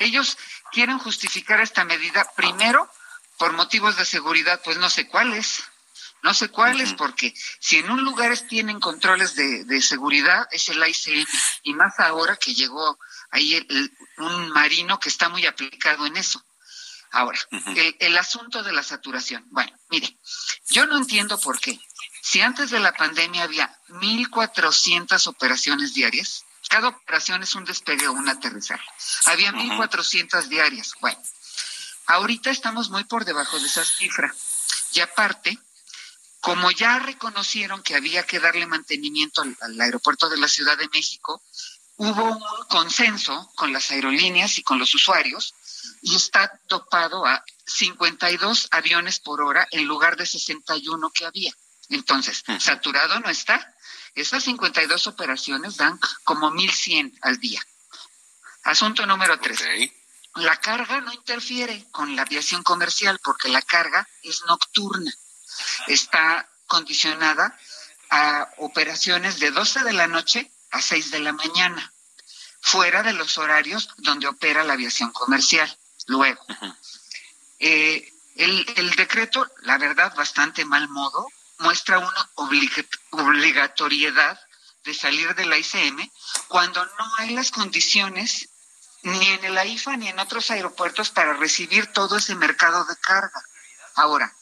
Ellos 0.03 0.37
quieren 0.73 0.99
justificar 0.99 1.61
esta 1.61 1.85
medida 1.85 2.27
primero 2.37 2.91
por 3.39 3.53
motivos 3.53 3.97
de 3.97 4.05
seguridad, 4.05 4.61
pues 4.65 4.77
no 4.79 4.91
sé 4.91 5.09
cuáles. 5.09 5.65
No 6.23 6.35
sé 6.35 6.51
cuáles, 6.51 6.95
porque 6.95 7.35
si 7.59 7.79
en 7.79 7.91
un 7.91 8.05
lugar 8.05 8.37
tienen 8.49 8.79
controles 8.79 9.35
de, 9.35 9.83
seguridad, 9.83 10.47
es 10.53 10.69
el 10.69 10.79
ICM, 10.87 11.27
y 11.65 11.75
más 11.75 11.99
ahora 11.99 12.37
que 12.37 12.55
llegó 12.55 12.97
ahí 13.33 13.67
un 14.19 14.51
marino 14.51 15.01
que 15.01 15.09
está 15.09 15.29
muy 15.29 15.47
aplicado 15.47 16.07
en 16.07 16.17
eso. 16.17 16.41
Ahora, 17.11 17.41
el, 17.51 17.97
el, 17.99 18.17
asunto 18.17 18.63
de 18.63 18.73
la 18.73 18.85
saturación. 18.85 19.45
Bueno, 19.51 19.77
mire, 19.91 20.17
yo 20.71 20.87
no 20.87 20.97
entiendo 20.97 21.39
por 21.41 21.59
qué. 21.59 21.81
Si 22.23 22.41
antes 22.41 22.71
de 22.71 22.79
la 22.79 22.93
pandemia 22.93 23.43
había 23.43 23.77
1.400 23.89 25.27
operaciones 25.27 25.93
diarias, 25.93 26.45
cada 26.73 26.89
operación 26.89 27.43
es 27.43 27.55
un 27.55 27.67
despegue 27.67 28.09
o 28.09 28.13
un 28.13 28.31
aterrizaje. 28.31 28.89
Había 29.27 29.53
1.400 29.53 30.45
diarias. 30.45 30.95
Bueno, 31.03 31.23
ahorita 32.07 32.49
estamos 32.49 32.89
muy 32.89 33.05
por 33.05 33.27
debajo 33.27 33.59
de 33.61 33.67
esa 33.67 33.85
cifra. 33.85 34.35
Y 34.95 35.01
aparte, 35.01 35.59
como 36.41 36.71
ya 36.71 36.99
reconocieron 36.99 37.83
que 37.83 37.95
había 37.95 38.23
que 38.23 38.41
darle 38.41 38.65
mantenimiento 38.65 39.43
al, 39.43 39.81
aeropuerto 39.83 40.31
de 40.31 40.39
la 40.39 40.49
Ciudad 40.49 40.79
de 40.79 40.89
México, 40.89 41.43
hubo 41.97 42.25
un 42.25 42.43
consenso 42.71 43.53
con 43.55 43.71
las 43.71 43.91
aerolíneas 43.91 44.57
y 44.57 44.63
con 44.63 44.79
los 44.79 44.95
usuarios 44.95 45.55
y 46.01 46.17
está 46.17 46.59
topado 46.69 47.27
a 47.27 47.45
52 47.67 48.69
aviones 48.71 49.21
por 49.21 49.43
hora 49.43 49.69
en 49.73 49.85
lugar 49.85 50.17
de 50.17 50.25
61 50.25 51.11
que 51.11 51.27
había. 51.27 51.53
Entonces, 51.91 52.43
saturado 52.61 53.21
no 53.21 53.29
está, 53.29 53.72
esas 54.15 54.45
52 54.45 55.07
operaciones 55.07 55.77
dan 55.77 55.99
como 56.25 56.51
1.100 56.51 57.19
al 57.23 57.39
día. 57.39 57.63
Asunto 58.65 59.07
número 59.07 59.39
tres. 59.41 59.65
La 60.37 60.57
carga 60.57 61.01
no 61.01 61.13
interfiere 61.13 61.87
con 61.91 62.15
la 62.17 62.23
aviación 62.23 62.63
comercial 62.63 63.19
porque 63.23 63.49
la 63.49 63.63
carga 63.63 64.09
es 64.23 64.43
nocturna. 64.47 65.13
Está 65.87 66.49
condicionada 66.67 67.59
a 68.11 68.49
operaciones 68.59 69.41
de 69.41 69.51
12 69.51 69.85
de 69.85 69.93
la 69.93 70.07
noche 70.07 70.51
a 70.71 70.81
6 70.81 71.11
de 71.11 71.21
la 71.21 71.33
mañana, 71.33 71.93
fuera 72.61 73.03
de 73.03 73.13
los 73.13 73.37
horarios 73.37 73.91
donde 73.99 74.27
opera 74.27 74.65
la 74.65 74.75
aviación 74.75 75.13
comercial. 75.13 75.79
Luego, 76.07 76.43
eh, 77.59 78.11
el, 78.37 78.67
el 78.77 78.91
decreto, 78.93 79.51
la 79.63 79.77
verdad, 79.77 80.15
bastante 80.15 80.65
mal 80.65 80.89
modo, 80.89 81.27
muestra 81.63 81.99
una 81.99 82.31
obligatoriedad 83.11 84.39
de 84.85 84.95
salir 84.95 85.35
de 85.35 85.47
la 85.47 85.59
ICM 85.59 86.11
cuando 86.49 86.85
no 86.85 87.13
hay 87.19 87.31
las 87.31 87.51
condiciones 87.51 88.49
ni 89.03 89.27
en 89.29 89.45
el 89.45 89.59
AIFA 89.59 89.97
ni 89.97 90.09
en 90.09 90.19
otros 90.19 90.51
aeropuertos 90.51 91.11
para 91.11 91.35
recibir 91.35 91.87
todo 91.89 92.17
ese 92.17 92.35
mercado 92.35 92.85
de 92.85 92.97
carga. 92.97 93.43
Ahora, 93.95 94.33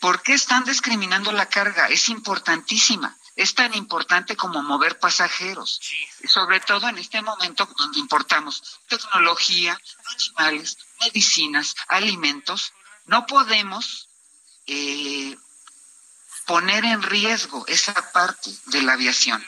¿por 0.00 0.22
qué 0.22 0.34
están 0.34 0.64
discriminando 0.64 1.32
la 1.32 1.46
carga? 1.46 1.88
Es 1.88 2.08
importantísima. 2.08 3.16
Es 3.36 3.54
tan 3.54 3.72
importante 3.74 4.36
como 4.36 4.62
mover 4.62 4.98
pasajeros, 4.98 5.80
sobre 6.26 6.60
todo 6.60 6.88
en 6.88 6.98
este 6.98 7.22
momento 7.22 7.66
donde 7.78 8.00
importamos 8.00 8.80
tecnología, 8.88 9.80
animales, 10.18 10.76
medicinas, 11.00 11.74
alimentos. 11.88 12.72
No 13.06 13.26
podemos 13.26 14.08
eh, 14.66 15.38
poner 16.50 16.84
en 16.84 17.00
riesgo 17.00 17.64
esa 17.68 17.94
parte 18.10 18.50
de 18.66 18.82
la 18.82 18.94
aviación. 18.94 19.40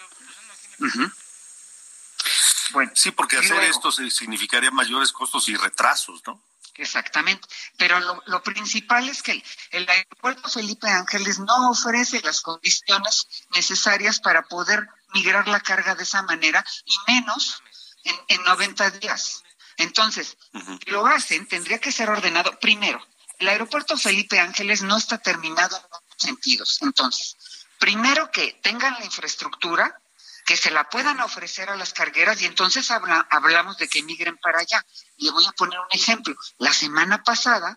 Bueno, 2.71 2.93
sí, 2.95 3.11
porque 3.11 3.39
hacer 3.39 3.61
esto 3.65 3.91
significaría 3.91 4.71
mayores 4.71 5.11
costos 5.11 5.49
y 5.49 5.57
retrasos, 5.57 6.23
¿no? 6.25 6.41
Exactamente. 6.77 7.49
Pero 7.77 7.99
lo, 8.27 8.43
principal 8.45 9.09
es 9.09 9.21
que 9.21 9.43
el, 9.73 9.89
aeropuerto 9.89 10.49
Felipe 10.49 10.89
Ángeles 10.89 11.41
no 11.41 11.71
ofrece 11.71 12.21
las 12.23 12.41
condiciones 12.41 13.27
necesarias 13.53 14.21
para 14.21 14.43
poder 14.43 14.89
migrar 15.13 15.49
la 15.49 15.59
carga 15.59 15.97
de 15.97 16.05
esa 16.05 16.23
manera 16.23 16.65
y 16.85 17.13
menos 17.13 17.63
en, 18.05 18.15
en 18.29 18.45
90 18.45 18.91
días. 18.93 19.43
Entonces, 19.77 20.39
si 20.85 20.91
lo 20.91 21.05
hacen, 21.05 21.49
tendría 21.49 21.81
que 21.81 21.91
ser 21.91 22.09
ordenado 22.09 22.61
primero. 22.61 23.05
El 23.41 23.49
aeropuerto 23.49 23.99
Felipe 23.99 24.39
Ángeles 24.39 24.83
no 24.83 24.97
está 24.97 25.19
terminado 25.19 25.77
sentidos. 26.23 26.79
Entonces, 26.81 27.37
primero 27.79 28.31
que 28.31 28.59
tengan 28.63 28.95
la 28.95 29.05
infraestructura, 29.05 30.01
que 30.45 30.57
se 30.57 30.71
la 30.71 30.89
puedan 30.89 31.21
ofrecer 31.21 31.71
a 31.71 31.77
las 31.77 31.93
cargueras 31.93 32.41
y 32.43 32.47
entonces 32.47 32.91
hablamos 32.91 33.77
de 33.79 33.89
que 33.89 34.03
migren 34.03 34.37
para 34.39 34.61
allá. 34.61 34.85
Le 35.19 35.31
voy 35.31 35.47
a 35.47 35.53
poner 35.53 35.79
un 35.79 35.87
ejemplo. 35.91 36.35
La 36.59 36.73
semana 36.73 37.23
pasada 37.23 37.77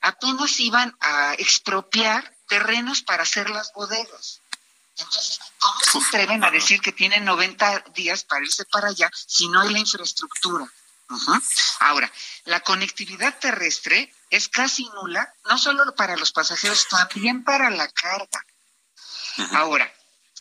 apenas 0.00 0.58
iban 0.60 0.96
a 1.00 1.34
expropiar 1.34 2.34
terrenos 2.46 3.02
para 3.02 3.24
hacer 3.24 3.50
las 3.50 3.72
bodegas. 3.74 4.40
Entonces, 4.96 5.38
¿cómo 5.58 5.80
se 5.80 5.98
atreven 5.98 6.44
a 6.44 6.50
decir 6.50 6.80
que 6.80 6.92
tienen 6.92 7.24
90 7.24 7.84
días 7.94 8.24
para 8.24 8.44
irse 8.44 8.64
para 8.64 8.88
allá 8.88 9.10
si 9.14 9.48
no 9.48 9.60
hay 9.60 9.70
la 9.70 9.78
infraestructura? 9.78 10.66
Ahora, 11.80 12.10
la 12.44 12.60
conectividad 12.60 13.38
terrestre 13.38 14.12
es 14.30 14.48
casi 14.48 14.88
nula, 14.90 15.32
no 15.48 15.58
solo 15.58 15.94
para 15.94 16.16
los 16.16 16.32
pasajeros, 16.32 16.88
también 16.88 17.44
para 17.44 17.70
la 17.70 17.88
carga. 17.88 18.44
Ahora, 19.52 19.90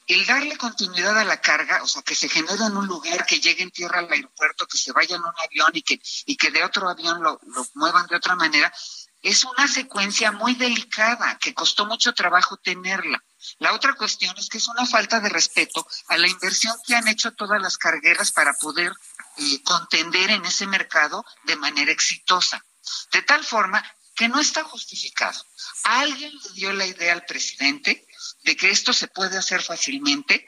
el 0.08 0.26
darle 0.26 0.58
continuidad 0.58 1.18
a 1.20 1.26
la 1.26 1.42
carga, 1.42 1.84
o 1.84 1.88
sea, 1.88 2.02
que 2.02 2.16
se 2.16 2.30
genere 2.30 2.64
en 2.66 2.78
un 2.78 2.88
lugar, 2.88 3.26
que 3.26 3.40
llegue 3.40 3.64
en 3.64 3.72
tierra 3.72 4.00
al 4.00 4.12
aeropuerto, 4.12 4.66
que 4.66 4.78
se 4.78 4.92
vaya 4.94 5.16
en 5.16 5.22
un 5.22 5.34
avión 5.46 5.72
y 5.74 5.82
que, 5.82 6.00
y 6.26 6.38
que 6.38 6.50
de 6.50 6.64
otro 6.64 6.90
avión 6.90 7.22
lo, 7.22 7.40
lo 7.48 7.68
muevan 7.76 8.08
de 8.08 8.16
otra 8.16 8.36
manera, 8.36 8.74
es 9.22 9.44
una 9.44 9.68
secuencia 9.68 10.32
muy 10.32 10.56
delicada, 10.56 11.38
que 11.40 11.54
costó 11.54 11.86
mucho 11.86 12.14
trabajo 12.14 12.58
tenerla. 12.58 13.22
La 13.60 13.74
otra 13.74 13.94
cuestión 13.94 14.36
es 14.38 14.48
que 14.48 14.58
es 14.58 14.68
una 14.68 14.86
falta 14.86 15.20
de 15.20 15.30
respeto 15.30 15.86
a 16.08 16.18
la 16.18 16.28
inversión 16.28 16.76
que 16.86 16.96
han 16.96 17.08
hecho 17.08 17.34
todas 17.34 17.62
las 17.62 17.78
cargueras 17.78 18.32
para 18.32 18.54
poder 18.54 18.94
eh, 19.38 19.64
contender 19.64 20.30
en 20.30 20.46
ese 20.46 20.68
mercado 20.68 21.26
de 21.44 21.56
manera 21.56 21.92
exitosa. 21.92 22.64
De 23.12 23.22
tal 23.22 23.44
forma 23.44 23.84
que 24.16 24.28
no 24.28 24.40
está 24.40 24.64
justificado. 24.64 25.40
Alguien 25.84 26.34
le 26.34 26.50
dio 26.54 26.74
la 26.74 26.86
idea 26.86 27.14
al 27.14 27.26
presidente 27.26 28.08
de 28.44 28.56
que 28.58 28.72
esto 28.72 28.92
se 28.92 29.08
puede 29.08 29.38
hacer 29.38 29.62
fácilmente, 29.62 30.46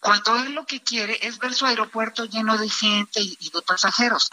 cuando 0.00 0.36
él 0.38 0.52
lo 0.52 0.66
que 0.66 0.82
quiere 0.82 1.18
es 1.20 1.38
ver 1.38 1.54
su 1.54 1.66
aeropuerto 1.66 2.24
lleno 2.24 2.56
de 2.56 2.68
gente 2.68 3.20
y, 3.20 3.50
de 3.50 3.62
pasajeros. 3.62 4.30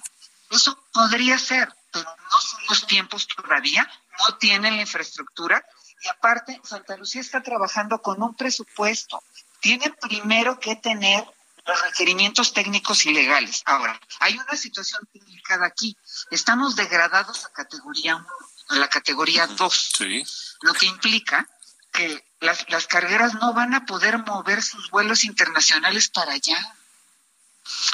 Eso 0.49 0.81
podría 0.93 1.37
ser, 1.37 1.71
pero 1.91 2.05
no 2.05 2.41
son 2.41 2.59
los 2.69 2.87
tiempos 2.87 3.27
todavía, 3.27 3.87
no 4.17 4.37
tienen 4.37 4.77
la 4.77 4.81
infraestructura 4.81 5.63
y 6.01 6.07
aparte 6.07 6.59
Santa 6.63 6.95
Lucía 6.97 7.21
está 7.21 7.43
trabajando 7.43 8.01
con 8.01 8.23
un 8.23 8.33
presupuesto. 8.33 9.21
Tienen 9.59 9.93
primero 10.01 10.59
que 10.59 10.77
tener 10.77 11.23
los 11.65 11.81
requerimientos 11.81 12.53
técnicos 12.53 13.05
y 13.05 13.13
legales. 13.13 13.61
Ahora, 13.65 13.99
hay 14.19 14.37
una 14.37 14.55
situación 14.55 15.07
delicada 15.13 15.65
aquí. 15.65 15.95
Estamos 16.31 16.75
degradados 16.75 17.45
a 17.45 17.51
categoría 17.51 18.15
1, 18.15 18.27
a 18.69 18.75
la 18.75 18.89
categoría 18.89 19.47
2, 19.47 19.91
sí. 19.97 20.23
lo 20.61 20.73
que 20.73 20.85
implica 20.85 21.47
que 21.91 22.23
las, 22.39 22.69
las 22.69 22.87
cargueras 22.87 23.33
no 23.35 23.53
van 23.53 23.73
a 23.73 23.85
poder 23.85 24.19
mover 24.19 24.61
sus 24.61 24.89
vuelos 24.89 25.23
internacionales 25.23 26.09
para 26.09 26.33
allá. 26.33 26.75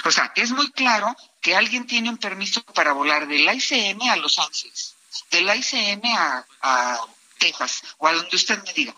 O 0.03 0.11
sea, 0.11 0.31
es 0.35 0.51
muy 0.51 0.71
claro 0.71 1.15
que 1.41 1.55
alguien 1.55 1.85
tiene 1.85 2.09
un 2.09 2.17
permiso 2.17 2.63
para 2.63 2.93
volar 2.93 3.27
del 3.27 3.47
ICM 3.47 4.09
a 4.09 4.15
Los 4.15 4.39
Ángeles, 4.39 4.95
del 5.31 5.49
ICM 5.53 6.01
a, 6.15 6.45
a 6.61 6.99
Texas 7.39 7.81
o 7.97 8.07
a 8.07 8.13
donde 8.13 8.35
usted 8.35 8.61
me 8.63 8.73
diga. 8.73 8.95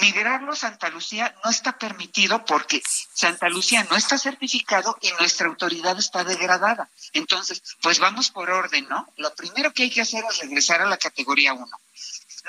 Migrarlo 0.00 0.52
a 0.52 0.56
Santa 0.56 0.88
Lucía 0.88 1.34
no 1.44 1.50
está 1.50 1.78
permitido 1.78 2.44
porque 2.44 2.82
Santa 3.12 3.48
Lucía 3.48 3.84
no 3.84 3.96
está 3.96 4.18
certificado 4.18 4.98
y 5.00 5.10
nuestra 5.12 5.46
autoridad 5.46 5.98
está 5.98 6.24
degradada. 6.24 6.90
Entonces, 7.12 7.62
pues 7.82 7.98
vamos 7.98 8.30
por 8.30 8.50
orden, 8.50 8.88
¿no? 8.88 9.08
Lo 9.16 9.34
primero 9.34 9.72
que 9.72 9.84
hay 9.84 9.90
que 9.90 10.00
hacer 10.00 10.24
es 10.28 10.38
regresar 10.38 10.82
a 10.82 10.86
la 10.86 10.96
categoría 10.96 11.54
1. 11.54 11.66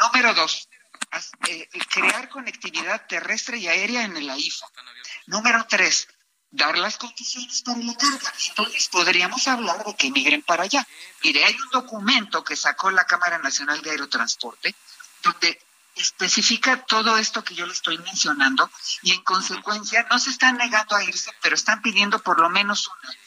Número 0.01 0.33
dos, 0.33 0.67
eh, 1.47 1.69
crear 1.89 2.29
conectividad 2.29 3.05
terrestre 3.07 3.57
y 3.57 3.67
aérea 3.67 4.03
en 4.03 4.17
el 4.17 4.29
AIFA. 4.29 4.67
Número 5.27 5.65
tres, 5.69 6.07
dar 6.51 6.77
las 6.77 6.97
condiciones 6.97 7.61
para 7.61 7.79
la 7.79 7.95
carga. 7.95 8.33
Entonces 8.49 8.87
podríamos 8.89 9.47
hablar 9.47 9.85
de 9.85 9.95
que 9.95 10.11
migren 10.11 10.41
para 10.41 10.63
allá. 10.63 10.85
Mire, 11.23 11.45
hay 11.45 11.53
un 11.53 11.69
documento 11.71 12.43
que 12.43 12.55
sacó 12.55 12.91
la 12.91 13.05
Cámara 13.05 13.37
Nacional 13.37 13.81
de 13.81 13.91
Aerotransporte 13.91 14.75
donde 15.25 15.59
especifica 15.95 16.85
todo 16.85 17.17
esto 17.17 17.43
que 17.43 17.55
yo 17.55 17.65
le 17.65 17.73
estoy 17.73 17.97
mencionando 17.99 18.69
y 19.01 19.11
en 19.11 19.21
consecuencia 19.23 20.05
no 20.09 20.19
se 20.19 20.29
están 20.29 20.57
negando 20.57 20.95
a 20.95 21.03
irse, 21.03 21.31
pero 21.41 21.55
están 21.55 21.81
pidiendo 21.81 22.19
por 22.19 22.39
lo 22.39 22.49
menos 22.49 22.87
un 22.87 23.09
año. 23.09 23.19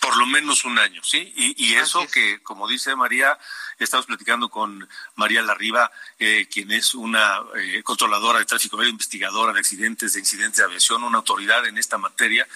Por 0.00 0.16
lo 0.16 0.26
menos 0.26 0.64
un 0.64 0.78
año, 0.78 1.02
sí. 1.04 1.32
Y, 1.36 1.74
eso 1.74 2.06
que, 2.06 2.42
como 2.42 2.66
dice 2.66 2.96
María, 2.96 3.38
estamos 3.78 4.06
platicando 4.06 4.48
con 4.48 4.88
María 5.14 5.42
Larriba, 5.42 5.90
eh, 6.18 6.48
quien 6.50 6.72
es 6.72 6.94
una 6.94 7.38
eh, 7.56 7.82
controladora 7.82 8.38
de 8.38 8.46
tráfico 8.46 8.78
aéreo, 8.78 8.92
investigadora 8.92 9.52
de 9.52 9.60
accidentes, 9.60 10.14
de 10.14 10.20
incidentes 10.20 10.56
de 10.56 10.64
aviación, 10.64 11.04
una 11.04 11.18
autoridad 11.18 11.66
en 11.66 11.76
esta 11.76 11.98
materia. 11.98 12.48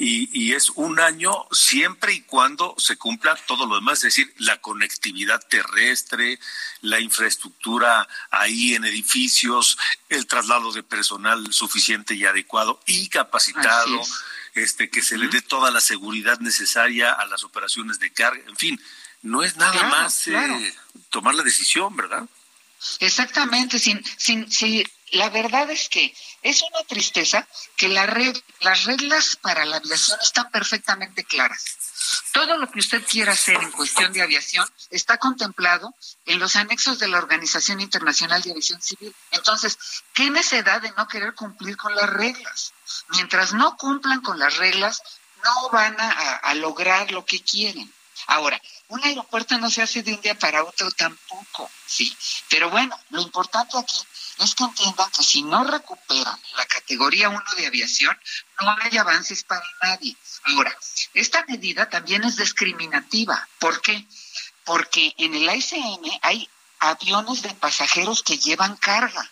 Y, 0.00 0.30
y, 0.32 0.52
es 0.52 0.70
un 0.70 1.00
año 1.00 1.32
siempre 1.50 2.12
y 2.12 2.20
cuando 2.20 2.76
se 2.78 2.96
cumpla 2.96 3.34
todo 3.48 3.66
lo 3.66 3.74
demás, 3.74 3.98
es 3.98 4.14
decir, 4.14 4.32
la 4.38 4.60
conectividad 4.60 5.44
terrestre, 5.48 6.38
la 6.82 7.00
infraestructura 7.00 8.06
ahí 8.30 8.74
en 8.74 8.84
edificios, 8.84 9.76
el 10.08 10.28
traslado 10.28 10.70
de 10.70 10.84
personal 10.84 11.52
suficiente 11.52 12.14
y 12.14 12.24
adecuado 12.24 12.80
y 12.86 13.08
capacitado 13.08 14.00
este, 14.54 14.88
que 14.88 15.02
se 15.02 15.18
le 15.18 15.26
dé 15.28 15.42
toda 15.42 15.72
la 15.72 15.80
seguridad 15.80 16.38
necesaria 16.38 17.12
a 17.12 17.26
las 17.26 17.42
operaciones 17.42 17.98
de 17.98 18.12
carga, 18.12 18.42
en 18.46 18.56
fin, 18.56 18.80
no 19.22 19.42
es 19.42 19.56
nada 19.56 19.82
más 19.88 20.28
eh, 20.28 20.76
tomar 21.10 21.34
la 21.34 21.42
decisión, 21.42 21.96
¿verdad? 21.96 22.24
Exactamente, 23.00 23.78
sin, 23.78 24.02
sin, 24.16 24.50
sin, 24.50 24.88
la 25.12 25.28
verdad 25.30 25.70
es 25.70 25.88
que 25.88 26.14
es 26.42 26.62
una 26.62 26.84
tristeza 26.84 27.46
que 27.76 27.88
la 27.88 28.06
las 28.60 28.84
reglas 28.84 29.36
para 29.36 29.64
la 29.64 29.76
aviación 29.76 30.18
están 30.20 30.50
perfectamente 30.50 31.24
claras. 31.24 31.64
Todo 32.32 32.56
lo 32.56 32.70
que 32.70 32.78
usted 32.78 33.04
quiera 33.04 33.32
hacer 33.32 33.56
en 33.56 33.70
cuestión 33.70 34.12
de 34.12 34.22
aviación 34.22 34.66
está 34.90 35.18
contemplado 35.18 35.94
en 36.24 36.38
los 36.38 36.56
anexos 36.56 36.98
de 36.98 37.08
la 37.08 37.18
Organización 37.18 37.80
Internacional 37.80 38.42
de 38.42 38.52
Aviación 38.52 38.80
Civil. 38.80 39.14
Entonces, 39.30 39.78
¿qué 40.14 40.30
necesidad 40.30 40.80
de 40.80 40.92
no 40.92 41.08
querer 41.08 41.34
cumplir 41.34 41.76
con 41.76 41.94
las 41.94 42.08
reglas? 42.08 42.72
Mientras 43.08 43.52
no 43.52 43.76
cumplan 43.76 44.20
con 44.20 44.38
las 44.38 44.56
reglas, 44.56 45.02
no 45.44 45.70
van 45.70 45.96
a, 45.98 46.54
lograr 46.54 47.10
lo 47.10 47.24
que 47.24 47.42
quieren. 47.42 47.92
Ahora, 48.26 48.60
un 48.88 49.02
aeropuerto 49.04 49.56
no 49.58 49.70
se 49.70 49.82
hace 49.82 50.02
de 50.02 50.14
un 50.14 50.20
día 50.20 50.38
para 50.38 50.64
otro 50.64 50.90
tampoco, 50.90 51.70
¿sí? 51.86 52.14
Pero 52.48 52.68
bueno, 52.70 52.98
lo 53.10 53.22
importante 53.22 53.78
aquí 53.78 53.96
es 54.44 54.54
que 54.54 54.64
entiendan 54.64 55.10
que 55.10 55.22
si 55.22 55.42
no 55.42 55.64
recuperan 55.64 56.38
la 56.56 56.66
categoría 56.66 57.28
1 57.28 57.42
de 57.56 57.66
aviación, 57.66 58.16
no 58.60 58.76
hay 58.80 58.96
avances 58.96 59.44
para 59.44 59.64
nadie. 59.82 60.16
Ahora, 60.44 60.76
esta 61.14 61.44
medida 61.46 61.88
también 61.88 62.24
es 62.24 62.36
discriminativa. 62.36 63.48
¿Por 63.58 63.80
qué? 63.80 64.06
Porque 64.64 65.14
en 65.18 65.34
el 65.34 65.54
ICM 65.54 66.18
hay 66.22 66.48
aviones 66.80 67.42
de 67.42 67.54
pasajeros 67.54 68.22
que 68.22 68.38
llevan 68.38 68.76
carga. 68.76 69.30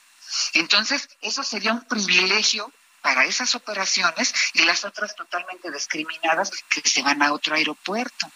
Entonces, 0.55 1.09
eso 1.21 1.43
sería 1.43 1.73
un 1.73 1.85
privilegio 1.85 2.73
para 3.03 3.25
esas 3.25 3.55
operaciones 3.55 4.35
y 4.55 4.63
las 4.63 4.85
otras 4.85 5.15
totalmente 5.15 5.71
discriminadas 5.71 6.51
que 6.69 6.81
se 6.89 7.03
van 7.03 7.23
a 7.23 7.33
otro 7.33 7.55
aeropuerto. 7.55 8.31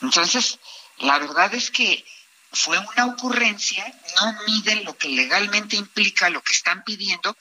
Entonces, 0.00 0.58
la 0.98 1.18
verdad 1.18 1.52
es 1.54 1.70
que 1.70 2.04
fue 2.52 2.78
una 2.78 3.06
ocurrencia, 3.06 3.84
no 4.20 4.42
miden 4.46 4.84
lo 4.84 4.96
que 4.96 5.08
legalmente 5.08 5.76
implica 5.76 6.30
lo 6.30 6.42
que 6.42 6.54
están 6.54 6.82
pidiendo 6.84 7.36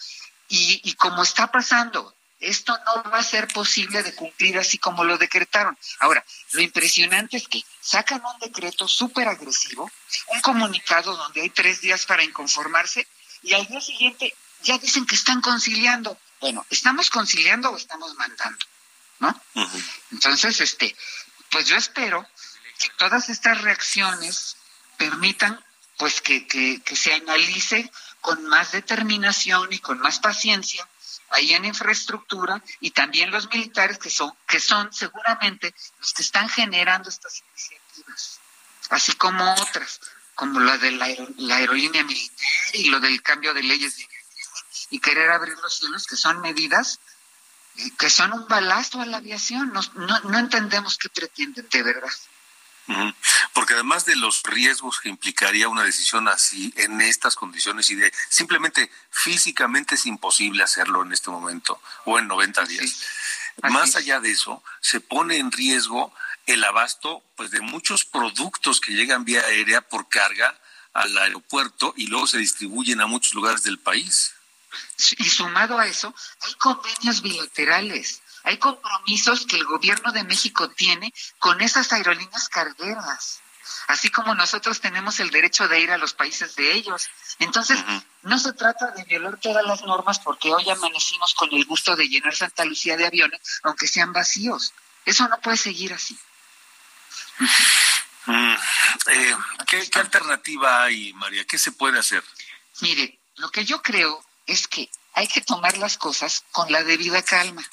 y, 0.50 0.82
y 0.84 0.94
como 0.94 1.24
está 1.24 1.52
pasando, 1.52 2.16
esto 2.40 2.78
no 2.86 3.10
va 3.10 3.20
a 3.20 3.24
ser 3.24 3.48
posible 3.48 4.04
de 4.04 4.14
cumplir 4.14 4.58
así 4.58 4.78
como 4.78 5.04
lo 5.04 5.18
decretaron. 5.18 5.78
Ahora, 6.00 6.24
lo 6.52 6.62
impresionante 6.62 7.38
es 7.38 7.48
que 7.48 7.64
sacan 7.82 8.22
un 8.24 8.40
decreto 8.40 8.88
súper 8.88 9.28
agresivo, 9.28 9.90
un 10.28 10.42
comunicado 10.42 11.16
donde 11.16 11.42
hay 11.42 11.50
tres 11.50 11.82
días 11.82 12.06
para 12.06 12.24
inconformarse 12.24 13.08
y 13.42 13.54
al 13.54 13.66
día 13.66 13.82
siguiente 13.82 14.36
ya 14.64 14.78
dicen 14.78 15.06
que 15.06 15.16
están 15.16 15.42
conciliando. 15.42 16.18
Bueno, 16.40 16.66
¿estamos 16.70 17.10
conciliando 17.10 17.72
o 17.72 17.78
estamos 17.78 18.14
mandando? 18.16 18.66
¿No? 19.20 19.42
Entonces, 20.12 20.62
este, 20.62 20.96
pues 21.50 21.68
yo 21.68 21.76
espero 21.76 22.28
que 22.78 22.90
todas 22.98 23.30
estas 23.30 23.62
reacciones 23.62 24.58
permitan 24.98 25.64
pues 25.98 26.22
que, 26.22 26.48
que, 26.48 26.82
que 26.84 26.96
se 26.96 27.14
analice 27.14 27.90
con 28.22 28.46
más 28.46 28.72
determinación 28.72 29.72
y 29.72 29.80
con 29.80 30.00
más 30.00 30.20
paciencia 30.20 30.88
ahí 31.30 31.54
en 31.54 31.66
infraestructura 31.66 32.64
y 32.80 32.92
también 32.92 33.32
los 33.32 33.50
militares 33.50 33.98
que 33.98 34.10
son 34.10 34.34
que 34.48 34.60
son 34.60 34.94
seguramente 34.94 35.74
los 36.00 36.14
que 36.14 36.22
están 36.22 36.48
generando 36.50 37.10
estas 37.10 37.42
iniciativas 37.42 38.40
así 38.90 39.14
como 39.14 39.54
otras 39.54 40.00
como 40.36 40.60
la 40.60 40.78
de 40.78 40.92
la, 40.92 41.06
aerolínea 41.56 42.04
militar 42.04 42.48
y 42.74 42.90
lo 42.90 43.00
del 43.00 43.22
cambio 43.24 43.54
de 43.54 43.64
leyes 43.64 43.98
de 43.98 44.08
y 44.90 45.00
querer 45.00 45.30
abrir 45.32 45.58
los 45.58 45.78
cielos, 45.78 46.06
que 46.06 46.16
son 46.16 46.42
medidas 46.42 47.00
eh, 47.78 47.92
que 47.98 48.10
son 48.10 48.34
un 48.34 48.48
balasto 48.48 49.02
a 49.02 49.06
la 49.06 49.18
aviación. 49.18 49.72
No, 49.74 49.82
no, 50.24 50.38
entendemos 50.38 50.98
qué 50.98 51.10
pretenden, 51.10 51.68
de 51.70 51.84
verdad. 51.84 52.14
Porque 53.58 53.74
además 53.74 54.06
de 54.06 54.16
los 54.16 54.44
riesgos 54.44 55.00
que 55.00 55.10
implicaría 55.10 55.68
una 55.68 55.82
decisión 55.82 56.28
así 56.28 56.72
en 56.78 57.02
estas 57.02 57.36
condiciones 57.36 57.90
y 57.90 57.96
de 57.96 58.14
simplemente 58.30 58.92
físicamente 59.10 59.96
es 59.96 60.06
imposible 60.06 60.64
hacerlo 60.64 61.02
en 61.02 61.12
este 61.12 61.32
momento 61.32 61.82
o 62.06 62.20
en 62.20 62.28
90 62.28 62.66
días. 62.66 63.02
Más 63.64 63.96
allá 63.96 64.20
de 64.20 64.30
eso, 64.30 64.64
se 64.80 65.00
pone 65.00 65.38
en 65.38 65.52
riesgo 65.52 66.14
el 66.46 66.64
abasto 66.64 67.24
pues 67.36 67.50
de 67.50 67.62
muchos 67.62 68.06
productos 68.06 68.80
que 68.80 68.94
llegan 68.94 69.26
vía 69.26 69.42
aérea 69.42 69.82
por 69.82 70.08
carga 70.08 70.56
al 70.94 71.18
aeropuerto 71.18 71.96
y 71.98 72.06
luego 72.06 72.28
se 72.28 72.38
distribuyen 72.38 73.02
a 73.02 73.08
muchos 73.08 73.34
lugares 73.34 73.64
del 73.64 73.80
país. 73.80 74.36
Y 75.18 75.28
sumado 75.28 75.80
a 75.80 75.88
eso, 75.88 76.14
hay 76.42 76.54
convenios 76.60 77.24
bilaterales, 77.24 78.22
hay 78.44 78.60
compromisos 78.60 79.48
que 79.48 79.56
el 79.56 79.66
gobierno 79.66 80.12
de 80.12 80.24
México 80.26 80.70
tiene 80.70 81.12
con 81.40 81.60
esas 81.62 81.92
aerolíneas 81.92 82.50
cargueras. 82.50 83.42
Así 83.88 84.10
como 84.10 84.36
nosotros 84.36 84.82
tenemos 84.82 85.20
el 85.20 85.30
derecho 85.30 85.68
de 85.68 85.80
ir 85.80 85.92
a 85.92 85.98
los 85.98 86.14
países 86.14 86.56
de 86.56 86.74
ellos. 86.74 87.10
Entonces, 87.40 87.80
no 88.24 88.40
se 88.40 88.54
trata 88.54 88.92
de 88.92 89.04
violar 89.04 89.40
todas 89.40 89.66
las 89.66 89.84
normas 89.84 90.20
porque 90.20 90.54
hoy 90.54 90.70
amanecimos 90.70 91.34
con 91.34 91.54
el 91.54 91.66
gusto 91.66 91.96
de 91.96 92.08
llenar 92.08 92.36
Santa 92.36 92.66
Lucía 92.66 92.98
de 92.98 93.06
aviones, 93.06 93.40
aunque 93.64 93.88
sean 93.88 94.14
vacíos. 94.14 94.74
Eso 95.06 95.28
no 95.28 95.40
puede 95.40 95.58
seguir 95.58 95.94
así. 95.94 96.18
Mm, 98.26 98.56
eh, 99.08 99.38
¿qué, 99.68 99.90
¿Qué 99.90 100.00
alternativa 100.00 100.84
hay, 100.84 101.14
María? 101.14 101.46
¿Qué 101.46 101.58
se 101.58 101.72
puede 101.72 102.00
hacer? 102.00 102.24
Mire, 102.82 103.20
lo 103.36 103.50
que 103.52 103.64
yo 103.64 103.82
creo 103.82 104.24
es 104.46 104.68
que 104.68 104.90
hay 105.14 105.28
que 105.28 105.42
tomar 105.42 105.78
las 105.78 105.98
cosas 105.98 106.44
con 106.52 106.72
la 106.72 106.84
debida 106.84 107.22
calma. 107.24 107.64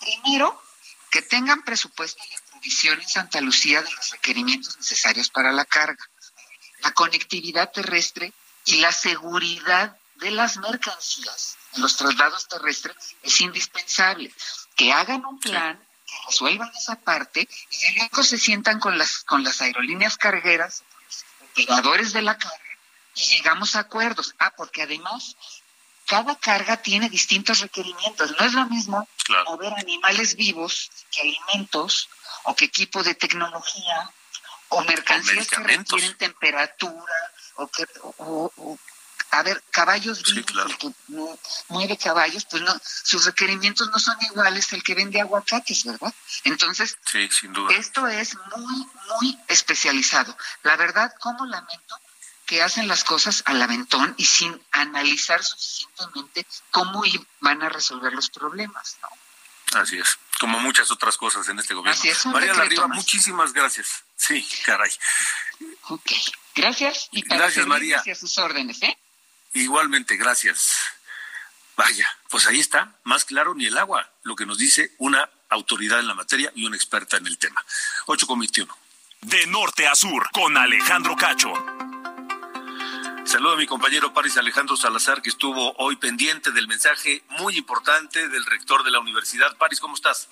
Primero, 0.00 0.62
que 1.10 1.22
tengan 1.22 1.62
presupuesto 1.62 2.22
y 2.30 2.34
aprovisión 2.60 3.00
en 3.00 3.08
Santa 3.08 3.40
Lucía 3.40 3.82
de 3.82 3.90
los 3.90 4.10
requerimientos 4.10 4.76
necesarios 4.76 5.30
para 5.30 5.50
la 5.50 5.64
carga, 5.64 6.04
la 6.80 6.92
conectividad 6.92 7.72
terrestre 7.72 8.34
y 8.66 8.76
la 8.76 8.92
seguridad 8.92 9.96
de 10.16 10.30
las 10.30 10.58
mercancías 10.58 11.56
en 11.74 11.80
los 11.80 11.96
traslados 11.96 12.48
terrestres 12.48 13.16
es 13.22 13.40
indispensable. 13.40 14.34
Que 14.76 14.92
hagan 14.92 15.24
un 15.24 15.40
plan, 15.40 15.78
que 16.06 16.14
resuelvan 16.26 16.70
esa 16.76 16.96
parte 16.96 17.48
y 17.70 17.98
luego 17.98 18.22
se 18.22 18.38
sientan 18.38 18.78
con 18.78 18.98
las, 18.98 19.24
con 19.24 19.42
las 19.42 19.62
aerolíneas 19.62 20.18
cargueras, 20.18 20.82
operadores 21.52 22.12
de 22.12 22.22
la 22.22 22.36
carga, 22.36 22.58
y 23.14 23.22
llegamos 23.36 23.74
a 23.74 23.80
acuerdos. 23.80 24.34
Ah, 24.38 24.52
porque 24.54 24.82
además 24.82 25.36
cada 26.06 26.34
carga 26.36 26.76
tiene 26.76 27.08
distintos 27.08 27.60
requerimientos. 27.60 28.34
No 28.38 28.44
es 28.44 28.52
lo 28.52 28.66
mismo 28.66 29.08
mover 29.46 29.72
animales 29.74 30.34
vivos 30.34 30.90
que 31.10 31.20
alimentos 31.22 32.08
o 32.44 32.54
que 32.54 32.66
equipo 32.66 33.02
de 33.02 33.14
tecnología 33.14 34.10
o 34.68 34.82
mercancías 34.82 35.48
que 35.48 35.60
requieren 35.60 36.16
temperatura 36.16 37.14
o 37.56 37.68
que 37.68 37.86
a 39.32 39.42
ver 39.42 39.62
caballos 39.70 40.22
vivos 40.22 40.76
que 40.76 40.90
mueve 41.68 41.96
caballos 41.96 42.44
pues 42.50 42.62
no 42.62 42.74
sus 42.82 43.26
requerimientos 43.26 43.88
no 43.90 43.98
son 43.98 44.16
iguales 44.22 44.72
al 44.72 44.82
que 44.82 44.94
vende 44.94 45.20
aguacates 45.20 45.84
verdad 45.84 46.12
entonces 46.44 46.98
esto 47.70 48.08
es 48.08 48.36
muy 48.56 48.86
muy 49.20 49.38
especializado. 49.48 50.36
La 50.62 50.76
verdad 50.76 51.12
como 51.20 51.46
lamento 51.46 52.00
que 52.46 52.62
hacen 52.62 52.88
las 52.88 53.04
cosas 53.04 53.42
al 53.46 53.62
aventón 53.62 54.14
y 54.18 54.24
sin 54.24 54.60
analizar 54.72 55.42
suficientemente 55.42 56.46
cómo 56.70 57.02
van 57.40 57.62
a 57.62 57.68
resolver 57.68 58.12
los 58.12 58.28
problemas, 58.28 58.98
¿no? 59.02 59.80
Así 59.80 59.98
es, 59.98 60.18
como 60.40 60.58
muchas 60.58 60.90
otras 60.90 61.18
cosas 61.18 61.46
en 61.50 61.58
este 61.58 61.74
gobierno. 61.74 61.98
Así 61.98 62.08
es, 62.08 62.24
María 62.24 62.54
Larriba, 62.54 62.88
muchísimas 62.88 63.52
gracias. 63.52 64.04
Sí, 64.16 64.48
caray. 64.64 64.90
Ok, 65.88 66.10
gracias. 66.56 67.08
Y 67.12 67.22
para 67.24 67.42
gracias, 67.42 67.66
María. 67.66 67.98
a 67.98 68.14
sus 68.14 68.38
órdenes, 68.38 68.82
¿eh? 68.82 68.98
Igualmente, 69.52 70.16
gracias. 70.16 70.72
Vaya, 71.76 72.08
pues 72.30 72.46
ahí 72.46 72.58
está, 72.58 72.94
más 73.04 73.26
claro 73.26 73.54
ni 73.54 73.66
el 73.66 73.76
agua, 73.76 74.10
lo 74.22 74.34
que 74.34 74.46
nos 74.46 74.56
dice 74.56 74.94
una 74.96 75.28
autoridad 75.50 76.00
en 76.00 76.08
la 76.08 76.14
materia 76.14 76.50
y 76.54 76.64
una 76.64 76.76
experta 76.76 77.18
en 77.18 77.26
el 77.26 77.36
tema. 77.36 77.62
8 78.06 78.26
con 78.26 78.38
21. 78.38 78.78
De 79.20 79.46
norte 79.46 79.86
a 79.86 79.94
sur, 79.94 80.30
con 80.32 80.56
Alejandro 80.56 81.16
Cacho. 81.16 81.52
Saludo 83.30 83.52
a 83.52 83.56
mi 83.56 83.66
compañero 83.68 84.12
Paris 84.12 84.36
Alejandro 84.38 84.76
Salazar, 84.76 85.22
que 85.22 85.30
estuvo 85.30 85.72
hoy 85.76 85.94
pendiente 85.94 86.50
del 86.50 86.66
mensaje 86.66 87.22
muy 87.38 87.56
importante 87.56 88.28
del 88.28 88.44
rector 88.44 88.82
de 88.82 88.90
la 88.90 88.98
universidad. 88.98 89.56
Paris, 89.56 89.78
¿cómo 89.78 89.94
estás? 89.94 90.28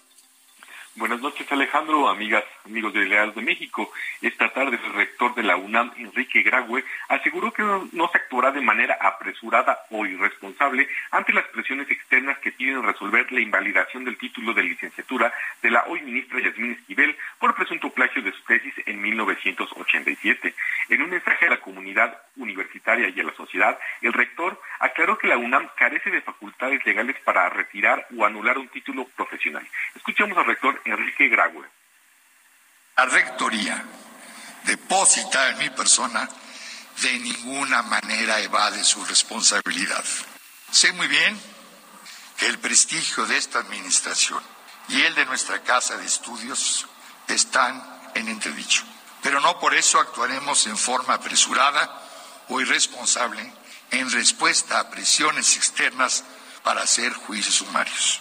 Buenas 0.99 1.21
noches, 1.21 1.47
Alejandro, 1.53 2.09
amigas, 2.09 2.43
amigos 2.67 2.93
de 2.93 3.07
Leal 3.07 3.33
de 3.33 3.41
México. 3.41 3.89
Esta 4.21 4.49
tarde 4.49 4.81
el 4.85 4.95
rector 4.95 5.33
de 5.37 5.45
la 5.45 5.57
UNAM, 5.57 5.93
Enrique 5.97 6.43
Graue, 6.43 6.85
aseguró 7.09 7.53
que 7.53 7.63
no, 7.63 8.09
se 8.09 8.19
actuará 8.19 8.51
de 8.51 8.61
manera 8.61 8.99
apresurada 9.01 9.79
o 9.91 10.05
irresponsable 10.05 10.89
ante 11.13 11.33
las 11.33 11.45
presiones 11.47 11.89
externas 11.89 12.39
que 12.39 12.51
piden 12.51 12.83
resolver 12.83 13.31
la 13.31 13.41
invalidación 13.41 14.05
del 14.05 14.19
título 14.19 14.53
de 14.55 14.65
licenciatura 14.65 15.33
de 15.63 15.71
la 15.71 15.85
hoy 15.87 16.03
ministra 16.03 16.41
Yasmín 16.41 16.73
Esquivel 16.73 17.17
por 17.39 17.55
presunto 17.55 17.91
plagio 17.91 18.21
de 18.21 18.33
su 18.33 18.43
tesis 18.43 18.75
en 18.85 19.01
1987. 19.01 20.53
En 20.89 21.03
un 21.03 21.11
mensaje 21.11 21.47
a 21.47 21.51
la 21.51 21.61
comunidad 21.61 22.19
universitaria 22.35 23.09
y 23.09 23.21
a 23.21 23.25
la 23.25 23.35
sociedad, 23.35 23.79
el 24.03 24.13
rector 24.13 24.61
aclaró 24.81 25.17
que 25.17 25.29
la 25.29 25.39
UNAM 25.39 25.69
carece 25.77 26.11
de 26.11 26.23
facultades 26.23 26.85
legales 26.85 27.17
para 27.25 27.49
retirar 27.51 28.05
o 28.17 28.25
anular 28.27 28.59
un 28.59 28.69
título 28.69 29.07
profesional. 29.15 29.65
Escuchemos 29.95 30.37
al 30.37 30.47
rector 30.47 30.81
Enrique 30.93 31.29
Graue. 31.29 31.69
La 32.97 33.07
rectoría 33.07 33.85
deposita 34.65 35.51
en 35.51 35.59
mi 35.59 35.71
persona 35.71 36.29
de 37.03 37.19
ninguna 37.21 37.83
manera 37.83 38.41
evade 38.41 38.83
su 38.83 39.05
responsabilidad. 39.05 40.05
Sé 40.71 40.93
muy 40.93 41.07
bien 41.07 41.41
que 42.37 42.47
el 42.47 42.59
prestigio 42.59 43.27
de 43.27 43.37
esta 43.37 43.61
administración 43.61 44.43
y 44.89 45.03
el 45.03 45.15
de 45.15 45.27
nuestra 45.27 45.63
casa 45.63 45.97
de 45.97 46.07
estudios 46.07 46.87
están 47.29 47.83
en 48.15 48.29
entredicho. 48.29 48.83
Pero 49.23 49.41
no 49.41 49.59
por 49.59 49.75
eso 49.75 50.01
actuaremos 50.01 50.67
en 50.67 50.77
forma 50.77 51.15
apresurada 51.15 52.03
o 52.49 52.61
irresponsable 52.61 53.53
en 53.91 54.11
respuesta 54.11 54.81
a 54.81 54.91
presiones 54.91 55.57
externas 55.57 56.25
para 56.63 56.83
hacer 56.83 57.13
juicios 57.13 57.57
sumarios 57.57 58.21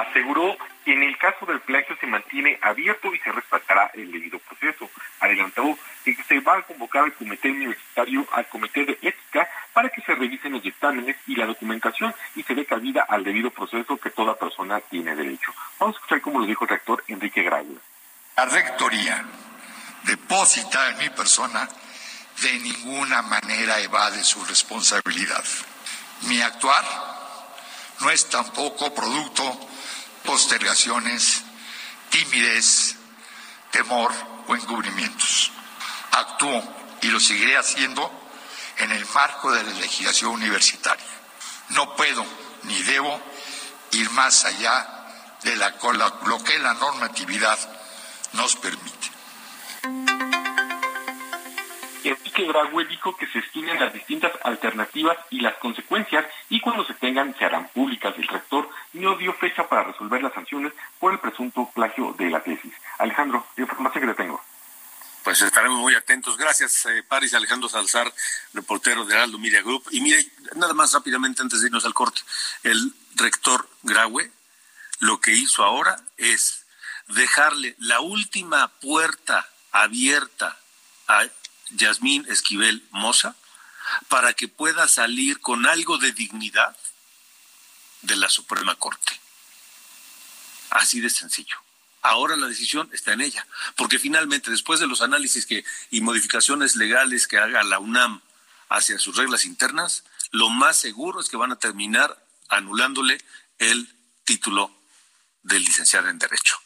aseguró 0.00 0.56
que 0.84 0.92
en 0.92 1.02
el 1.02 1.16
caso 1.18 1.46
del 1.46 1.60
plagio 1.60 1.96
se 2.00 2.06
mantiene 2.06 2.58
abierto 2.62 3.12
y 3.14 3.18
se 3.18 3.32
respetará 3.32 3.90
el 3.94 4.10
debido 4.10 4.38
proceso. 4.38 4.90
Adelantó 5.20 5.78
que 6.04 6.14
se 6.14 6.40
va 6.40 6.58
a 6.58 6.62
convocar 6.62 7.04
al 7.04 7.12
comité 7.14 7.50
universitario, 7.50 8.26
al 8.32 8.46
comité 8.48 8.84
de 8.84 8.98
ética, 9.02 9.48
para 9.72 9.88
que 9.90 10.00
se 10.02 10.14
revisen 10.14 10.52
los 10.52 10.62
dictámenes 10.62 11.16
y 11.26 11.36
la 11.36 11.46
documentación 11.46 12.14
y 12.34 12.42
se 12.42 12.54
dé 12.54 12.64
cabida 12.64 13.04
al 13.08 13.24
debido 13.24 13.50
proceso 13.50 13.96
que 13.96 14.10
toda 14.10 14.36
persona 14.36 14.80
tiene 14.80 15.14
derecho. 15.14 15.52
Vamos 15.78 15.96
a 15.96 15.98
escuchar 15.98 16.20
cómo 16.20 16.40
lo 16.40 16.46
dijo 16.46 16.64
el 16.64 16.70
rector 16.70 17.04
Enrique 17.08 17.42
Graula. 17.42 17.80
La 18.36 18.44
rectoría 18.46 19.24
deposita 20.04 20.90
en 20.90 20.98
mi 20.98 21.10
persona 21.10 21.68
de 22.42 22.52
ninguna 22.60 23.22
manera 23.22 23.80
evade 23.80 24.22
su 24.22 24.44
responsabilidad. 24.44 25.44
Mi 26.22 26.40
actuar 26.40 26.84
no 28.00 28.10
es 28.10 28.28
tampoco 28.28 28.94
producto 28.94 29.68
postergaciones, 30.28 31.40
timidez, 32.10 32.96
temor 33.70 34.12
o 34.46 34.54
encubrimientos. 34.54 35.50
Actúo 36.12 36.62
y 37.00 37.06
lo 37.06 37.18
seguiré 37.18 37.56
haciendo 37.56 38.12
en 38.76 38.92
el 38.92 39.06
marco 39.14 39.50
de 39.50 39.62
la 39.62 39.72
legislación 39.72 40.32
universitaria. 40.32 41.06
No 41.70 41.96
puedo 41.96 42.26
ni 42.64 42.82
debo 42.82 43.18
ir 43.92 44.10
más 44.10 44.44
allá 44.44 44.86
de 45.44 45.56
lo 45.56 46.44
que 46.44 46.58
la 46.58 46.74
normatividad 46.74 47.58
nos 48.34 48.54
permite. 48.56 48.97
Enrique 52.08 52.44
Graue 52.46 52.84
dijo 52.86 53.16
que 53.16 53.26
se 53.26 53.40
estudian 53.40 53.78
las 53.78 53.92
distintas 53.92 54.32
alternativas 54.42 55.16
y 55.30 55.40
las 55.40 55.54
consecuencias 55.56 56.26
y 56.48 56.60
cuando 56.60 56.84
se 56.84 56.94
tengan 56.94 57.36
se 57.38 57.44
harán 57.44 57.68
públicas. 57.68 58.14
El 58.16 58.28
rector 58.28 58.68
no 58.94 59.16
dio 59.16 59.32
fecha 59.34 59.68
para 59.68 59.84
resolver 59.84 60.22
las 60.22 60.32
sanciones 60.32 60.72
por 60.98 61.12
el 61.12 61.18
presunto 61.18 61.70
plagio 61.74 62.14
de 62.18 62.30
la 62.30 62.42
tesis. 62.42 62.72
Alejandro, 62.98 63.46
información 63.56 64.02
que 64.02 64.08
le 64.08 64.14
tengo. 64.14 64.42
Pues 65.24 65.42
estaremos 65.42 65.78
muy 65.78 65.94
atentos. 65.94 66.38
Gracias, 66.38 66.86
eh, 66.86 67.02
Paris 67.06 67.34
Alejandro 67.34 67.68
Salzar, 67.68 68.10
reportero 68.54 69.04
de 69.04 69.16
Aldo 69.16 69.38
Media 69.38 69.60
Group. 69.60 69.84
Y 69.90 70.00
mire, 70.00 70.24
nada 70.54 70.72
más 70.72 70.92
rápidamente 70.94 71.42
antes 71.42 71.60
de 71.60 71.66
irnos 71.66 71.84
al 71.84 71.92
corte, 71.92 72.22
el 72.62 72.94
rector 73.16 73.68
Graue 73.82 74.30
lo 75.00 75.20
que 75.20 75.32
hizo 75.32 75.64
ahora 75.64 76.00
es 76.16 76.64
dejarle 77.08 77.74
la 77.78 78.00
última 78.00 78.68
puerta 78.80 79.48
abierta 79.72 80.58
a 81.06 81.24
Yasmín 81.70 82.26
Esquivel 82.28 82.86
Moza 82.90 83.36
para 84.08 84.32
que 84.32 84.48
pueda 84.48 84.88
salir 84.88 85.40
con 85.40 85.66
algo 85.66 85.98
de 85.98 86.12
dignidad 86.12 86.76
de 88.02 88.16
la 88.16 88.28
Suprema 88.28 88.74
Corte. 88.76 89.20
Así 90.70 91.00
de 91.00 91.10
sencillo. 91.10 91.56
Ahora 92.02 92.36
la 92.36 92.46
decisión 92.46 92.88
está 92.92 93.12
en 93.12 93.20
ella, 93.20 93.46
porque 93.76 93.98
finalmente 93.98 94.50
después 94.50 94.78
de 94.78 94.86
los 94.86 95.02
análisis 95.02 95.46
que, 95.46 95.64
y 95.90 96.00
modificaciones 96.00 96.76
legales 96.76 97.26
que 97.26 97.38
haga 97.38 97.62
la 97.64 97.80
UNAM 97.80 98.20
hacia 98.68 98.98
sus 98.98 99.16
reglas 99.16 99.44
internas, 99.44 100.04
lo 100.30 100.48
más 100.48 100.76
seguro 100.76 101.20
es 101.20 101.28
que 101.28 101.36
van 101.36 101.52
a 101.52 101.58
terminar 101.58 102.22
anulándole 102.48 103.22
el 103.58 103.92
título 104.24 104.70
de 105.42 105.58
licenciada 105.58 106.10
en 106.10 106.18
Derecho. 106.18 106.56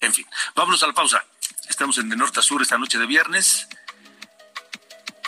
En 0.00 0.12
fin, 0.12 0.26
vámonos 0.54 0.82
a 0.82 0.88
la 0.88 0.92
pausa. 0.92 1.24
Estamos 1.68 1.96
en 1.98 2.08
De 2.08 2.16
Norte 2.16 2.40
a 2.40 2.42
Sur 2.42 2.60
esta 2.60 2.76
noche 2.76 2.98
de 2.98 3.06
viernes 3.06 3.68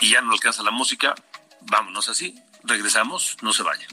y 0.05 0.11
ya 0.11 0.21
no 0.21 0.33
alcanza 0.33 0.61
la 0.61 0.71
música. 0.71 1.15
Vámonos 1.61 2.09
así. 2.09 2.35
Regresamos, 2.63 3.37
no 3.41 3.51
se 3.53 3.63
vaya. 3.63 3.87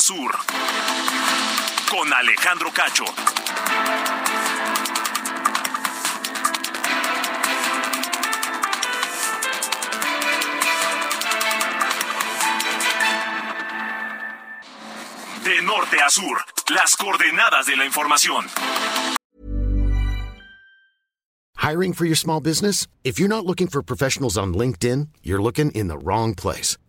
Sur. 0.00 0.30
Con 1.88 2.12
Alejandro 2.12 2.70
Cacho. 2.72 3.04
De 15.44 15.62
norte 15.62 15.96
a 16.04 16.10
sur. 16.10 16.38
Las 16.74 16.96
coordenadas 16.96 17.66
de 17.66 17.76
la 17.76 17.84
información. 17.84 18.46
Hiring 21.58 21.94
for 21.94 22.04
your 22.04 22.16
small 22.16 22.40
business? 22.40 22.86
If 23.04 23.18
you're 23.18 23.28
not 23.28 23.46
looking 23.46 23.66
for 23.66 23.82
professionals 23.82 24.36
on 24.36 24.54
LinkedIn, 24.54 25.08
you're 25.22 25.42
looking 25.42 25.70
in 25.72 25.88
the 25.88 25.98
wrong 25.98 26.34
place. 26.34 26.76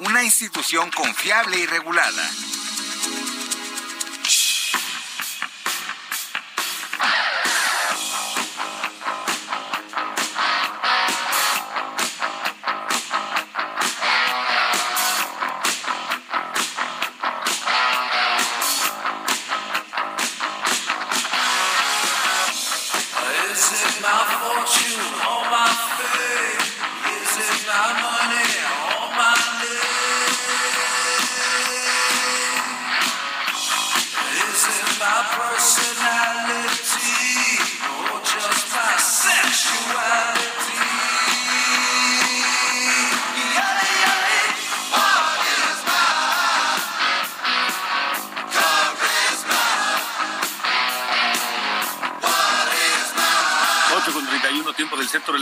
una 0.00 0.22
institución 0.22 0.90
confiable 0.90 1.58
y 1.58 1.66
regulada. 1.66 2.22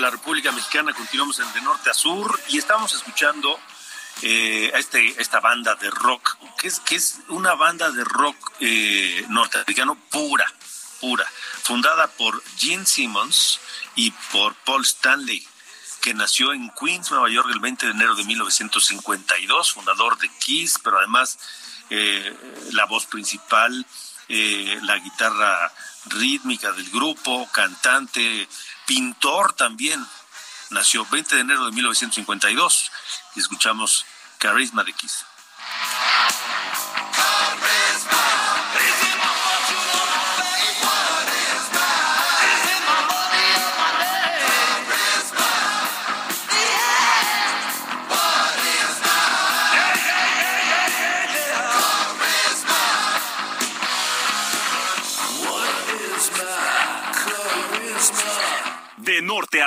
La 0.05 0.11
República 0.11 0.53
Mexicana, 0.53 0.93
continuamos 0.93 1.39
en 1.39 1.51
de 1.55 1.63
norte 1.63 1.89
a 1.89 1.95
sur 1.95 2.39
y 2.49 2.59
estamos 2.59 2.93
escuchando 2.93 3.59
eh, 4.21 4.71
a 4.75 4.79
este, 4.79 5.19
esta 5.19 5.41
banda 5.41 5.77
de 5.77 5.89
rock, 5.89 6.37
que 6.59 6.69
es, 6.69 6.79
que 6.81 6.97
es 6.97 7.21
una 7.29 7.55
banda 7.55 7.91
de 7.91 8.05
rock 8.05 8.37
eh, 8.61 9.25
norteamericano 9.31 9.97
pura, 10.11 10.45
pura, 11.01 11.25
fundada 11.63 12.07
por 12.07 12.43
Gene 12.59 12.85
Simmons 12.85 13.61
y 13.95 14.11
por 14.31 14.55
Paul 14.67 14.83
Stanley, 14.83 15.43
que 16.03 16.13
nació 16.13 16.53
en 16.53 16.71
Queens, 16.79 17.11
Nueva 17.11 17.31
York, 17.31 17.49
el 17.51 17.61
20 17.61 17.87
de 17.87 17.93
enero 17.93 18.15
de 18.15 18.25
1952, 18.25 19.73
fundador 19.73 20.19
de 20.19 20.29
Kiss, 20.39 20.79
pero 20.85 20.99
además 20.99 21.39
eh, 21.89 22.37
la 22.73 22.85
voz 22.85 23.07
principal, 23.07 23.87
eh, 24.29 24.79
la 24.83 24.99
guitarra 24.99 25.73
rítmica 26.07 26.73
del 26.73 26.91
grupo, 26.91 27.49
cantante, 27.53 28.47
pintor 28.87 29.53
también. 29.53 30.05
Nació 30.71 31.07
20 31.07 31.37
de 31.37 31.41
enero 31.43 31.67
de 31.67 31.73
1952 31.73 32.91
y 33.37 33.41
escuchamos 33.41 34.05
Carisma 34.39 34.85
de 34.85 34.93
Kiss. 34.93 35.25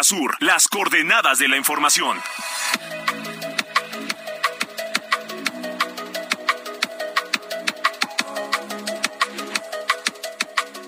Sur, 0.04 0.36
las 0.40 0.68
coordenadas 0.68 1.40
de 1.40 1.48
la 1.48 1.58
información. 1.58 2.22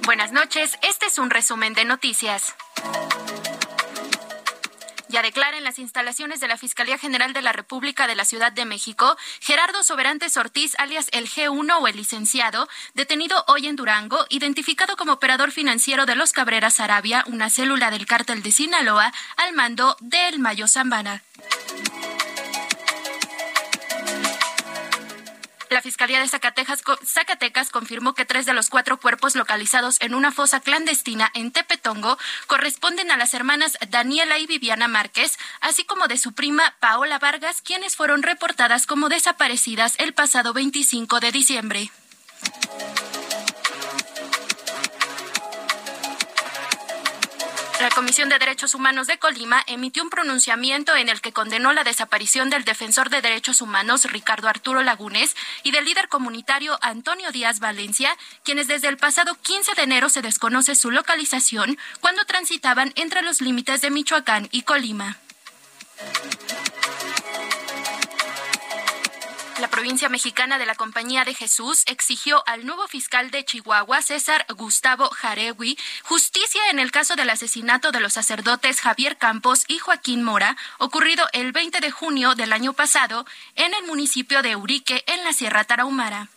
Buenas 0.04 0.32
noches, 0.32 0.78
este 0.82 1.06
es 1.06 1.19
un 1.19 1.30
resumen 1.30 1.74
de 1.74 1.86
noticias. 1.86 2.56
Ya 5.10 5.24
declara 5.24 5.58
en 5.58 5.63
las 5.63 5.80
instalaciones 5.80 6.39
de 6.39 6.48
la 6.48 6.56
Fiscalía 6.56 7.00
General 7.00 7.34
de 7.34 7.41
la 7.41 7.52
República 7.52 8.06
de 8.06 8.15
la 8.15 8.26
Ciudad 8.26 8.52
de 8.52 8.65
México, 8.65 9.17
Gerardo 9.41 9.82
Soberantes 9.84 10.38
Ortiz, 10.38 10.76
alias 10.78 11.08
el 11.12 11.28
G1 11.28 11.82
o 11.82 11.88
el 11.88 11.98
licenciado, 11.98 12.69
detenido 12.93 13.43
hoy 13.48 13.65
en 13.65 13.76
Durango, 13.76 14.28
identificado 14.30 14.95
como 14.98 15.13
operador 15.13 15.52
financiero 15.52 16.06
de 16.06 16.15
los 16.15 16.32
Cabreras 16.32 16.80
Arabia, 16.80 17.24
una 17.26 17.50
célula 17.50 17.89
del 17.89 18.06
cártel 18.06 18.43
de 18.43 18.52
Sinaloa, 18.52 19.12
al 19.36 19.54
mando 19.54 19.98
del 20.00 20.38
Mayo 20.38 20.67
Zambana. 20.67 21.24
La 25.69 25.82
Fiscalía 25.82 26.19
de 26.19 26.27
Zacatecas, 26.27 26.82
Zacatecas, 27.05 27.69
confirmó 27.69 28.15
que 28.15 28.25
tres 28.25 28.45
de 28.47 28.53
los 28.53 28.69
cuatro 28.69 28.99
cuerpos 28.99 29.36
localizados 29.36 30.01
en 30.01 30.15
una 30.15 30.32
fosa 30.32 30.62
clandestina 30.62 31.29
en 31.36 31.51
Tepetongo 31.51 32.17
corresponden 32.47 33.12
a 33.12 33.17
las 33.17 33.34
hermanas 33.36 33.77
Daniela 33.89 34.39
y 34.39 34.47
Viviana 34.47 34.88
Márquez, 34.88 35.38
así 35.62 35.84
como 35.86 36.08
de 36.08 36.17
su 36.17 36.34
prima 36.34 36.75
Paola 36.79 37.19
Vargas, 37.19 37.62
quienes 37.62 37.95
fueron 37.95 38.23
reportadas 38.23 38.88
como 38.88 39.10
desaparecidas 39.10 39.95
el 39.99 40.13
pasado 40.13 40.53
25 40.53 41.19
de 41.19 41.32
diciembre. 41.32 41.91
La 47.80 47.89
Comisión 47.92 48.28
de 48.28 48.38
Derechos 48.39 48.76
Humanos 48.76 49.08
de 49.08 49.18
Colima 49.20 49.63
emitió 49.65 50.04
un 50.04 50.10
pronunciamiento 50.10 50.98
en 50.98 51.08
el 51.08 51.22
que 51.22 51.32
condenó 51.32 51.72
la 51.72 51.86
desaparición 51.86 52.50
del 52.50 52.65
defensor 52.65 53.10
de 53.10 53.22
derechos 53.22 53.62
humanos 53.62 54.04
Ricardo 54.12 54.50
Arturo 54.50 54.84
Lagunes 54.84 55.34
y 55.63 55.72
del 55.72 55.86
líder 55.86 56.10
comunitario 56.10 56.78
Antonio 56.82 57.32
Díaz 57.32 57.62
Valencia, 57.62 58.18
quienes 58.44 58.68
desde 58.68 58.89
el 58.89 58.98
pasado 58.98 59.38
15 59.42 59.76
de 59.76 59.84
enero 59.84 60.10
se 60.10 60.22
desconoce 60.22 60.76
su 60.76 60.92
localización 60.92 61.78
cuando 62.02 62.26
transitaban 62.26 62.92
entre 62.96 63.22
los 63.22 63.39
límites 63.39 63.80
de 63.80 63.92
Michoacán 63.92 64.50
y 64.52 64.63
Colima. 64.63 65.18
La 69.60 69.67
provincia 69.67 70.08
mexicana 70.08 70.58
de 70.58 70.65
la 70.65 70.76
Compañía 70.76 71.26
de 71.26 71.34
Jesús 71.34 71.84
exigió 71.86 72.41
al 72.48 72.65
nuevo 72.65 72.88
fiscal 72.88 73.30
de 73.30 73.43
Chihuahua, 73.43 74.02
César 74.02 74.45
Gustavo 74.56 75.10
Jaregui, 75.10 75.78
justicia 76.04 76.62
en 76.72 76.80
el 76.80 76.91
caso 76.91 77.17
del 77.17 77.30
asesinato 77.30 77.91
de 77.91 78.00
los 78.00 78.13
sacerdotes 78.13 78.80
Javier 78.80 79.17
Campos 79.17 79.65
y 79.67 79.80
Joaquín 79.80 80.24
Mora, 80.24 80.56
ocurrido 80.78 81.28
el 81.34 81.52
20 81.52 81.82
de 81.82 81.91
junio 81.91 82.36
del 82.36 82.54
año 82.54 82.72
pasado 82.72 83.26
en 83.56 83.74
el 83.74 83.84
municipio 83.86 84.41
de 84.41 84.56
Urique, 84.56 85.04
en 85.08 85.26
la 85.26 85.34
Sierra 85.34 85.65
Tarahumara. 85.65 86.30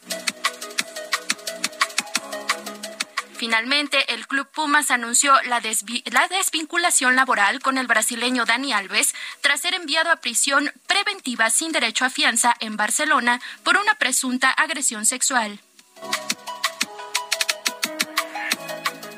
Finalmente, 3.43 4.15
el 4.15 4.29
Club 4.29 4.47
Pumas 4.47 4.93
anunció 4.93 5.35
la, 5.49 5.61
desvinculación 5.61 7.17
laboral 7.17 7.59
con 7.59 7.77
el 7.77 7.89
brasileño 7.89 8.45
Dani 8.45 8.73
Alves 8.73 9.17
tras 9.41 9.63
ser 9.63 9.75
enviado 9.75 10.13
a 10.13 10.21
prisión 10.21 10.71
preventiva 11.03 11.51
sin 11.51 11.73
derecho 11.73 12.05
a 12.05 12.11
fianza 12.11 12.55
en 12.61 12.77
Barcelona 12.77 13.41
por 13.65 13.77
una 13.77 13.95
presunta 13.95 14.51
agresión 14.51 15.05
sexual. 15.07 15.59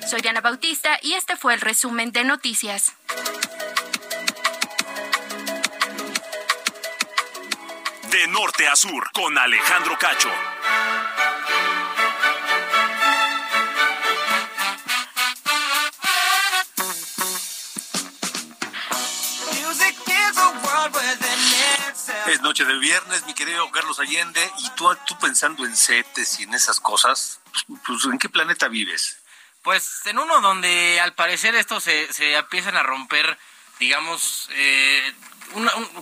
Soy 0.08 0.20
Diana 0.20 0.40
Bautista 0.40 0.98
y 1.02 1.14
este 1.14 1.36
fue 1.36 1.54
el 1.54 1.60
resumen 1.60 2.12
de 2.12 2.24
noticias. 2.24 2.92
De 8.10 8.28
norte 8.28 8.68
a 8.68 8.76
sur, 8.76 9.10
con 9.12 9.36
Alejandro 9.36 9.98
Cacho. 9.98 10.30
Es 22.26 22.40
noche 22.40 22.64
de 22.64 22.78
viernes, 22.78 23.26
mi 23.26 23.34
querido 23.34 23.70
Carlos 23.70 24.00
Allende, 24.00 24.40
y 24.58 24.70
tú, 24.70 24.88
tú 25.06 25.18
pensando 25.18 25.66
en 25.66 25.76
CETES 25.76 26.40
y 26.40 26.42
en 26.44 26.54
esas 26.54 26.80
cosas, 26.80 27.40
pues, 27.50 27.80
pues, 27.86 28.04
¿en 28.04 28.18
qué 28.18 28.30
planeta 28.30 28.68
vives? 28.68 29.18
Pues 29.62 30.06
en 30.06 30.18
uno 30.18 30.40
donde 30.40 31.00
al 31.00 31.14
parecer 31.14 31.54
estos 31.54 31.84
se, 31.84 32.10
se 32.12 32.34
empiezan 32.34 32.76
a 32.78 32.82
romper, 32.82 33.38
digamos, 33.78 34.48
eh, 34.52 35.14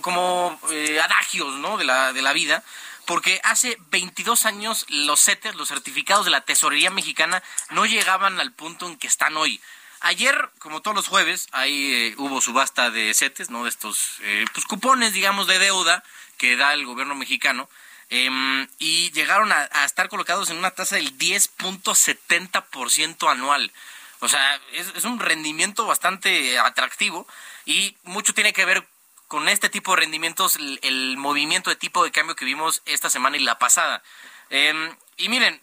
como 0.01 0.59
eh, 0.71 1.01
adagios 1.01 1.53
¿no? 1.55 1.77
de, 1.77 1.83
la, 1.83 2.13
de 2.13 2.21
la 2.21 2.31
vida, 2.31 2.63
porque 3.05 3.41
hace 3.43 3.77
22 3.89 4.45
años 4.45 4.85
los 4.87 5.21
CETES, 5.21 5.55
los 5.55 5.67
certificados 5.67 6.23
de 6.23 6.31
la 6.31 6.41
Tesorería 6.41 6.89
Mexicana, 6.89 7.43
no 7.69 7.85
llegaban 7.85 8.39
al 8.39 8.53
punto 8.53 8.87
en 8.87 8.97
que 8.97 9.07
están 9.07 9.35
hoy. 9.35 9.61
Ayer, 10.05 10.49
como 10.59 10.81
todos 10.81 10.95
los 10.95 11.07
jueves, 11.07 11.47
ahí 11.53 11.93
eh, 11.93 12.13
hubo 12.17 12.41
subasta 12.41 12.91
de 12.91 13.13
CETES, 13.13 13.49
¿no? 13.49 13.63
De 13.63 13.69
estos 13.69 14.17
eh, 14.19 14.43
pues, 14.53 14.65
cupones, 14.65 15.13
digamos, 15.13 15.47
de 15.47 15.59
deuda 15.59 16.03
que 16.37 16.57
da 16.57 16.73
el 16.73 16.85
gobierno 16.85 17.15
mexicano. 17.15 17.69
Em, 18.09 18.67
y 18.79 19.11
llegaron 19.11 19.53
a, 19.53 19.63
estar 19.85 20.09
colocados 20.09 20.49
en 20.49 20.57
una 20.57 20.71
tasa 20.71 20.97
del 20.97 21.17
10.70% 21.17 23.31
anual. 23.31 23.71
O 24.19 24.27
sea, 24.27 24.59
es, 24.73 25.05
un 25.05 25.21
rendimiento 25.21 25.85
bastante 25.85 26.59
atractivo 26.59 27.25
y 27.65 27.95
mucho 28.03 28.33
tiene 28.33 28.51
que 28.51 28.65
ver 28.65 28.85
con 29.29 29.47
este 29.47 29.69
tipo 29.69 29.95
de 29.95 30.01
rendimientos, 30.01 30.57
el, 30.81 31.15
movimiento 31.15 31.69
de 31.69 31.77
tipo 31.77 32.03
de 32.03 32.11
cambio 32.11 32.35
que 32.35 32.43
vimos 32.43 32.81
esta 32.85 33.09
semana 33.09 33.37
y 33.37 33.39
la 33.39 33.57
pasada. 33.57 34.03
Em, 34.49 34.97
y 35.15 35.29
miren, 35.29 35.61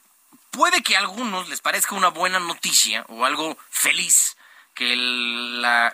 puede 0.51 0.83
que 0.83 0.97
a 0.97 1.01
algunos 1.01 1.49
les 1.49 1.61
parezca 1.61 1.95
una 1.95 2.09
buena 2.09 2.39
noticia 2.39 3.05
o 3.09 3.25
algo 3.25 3.57
feliz 3.71 4.37
que 4.75 4.95
la, 4.97 5.93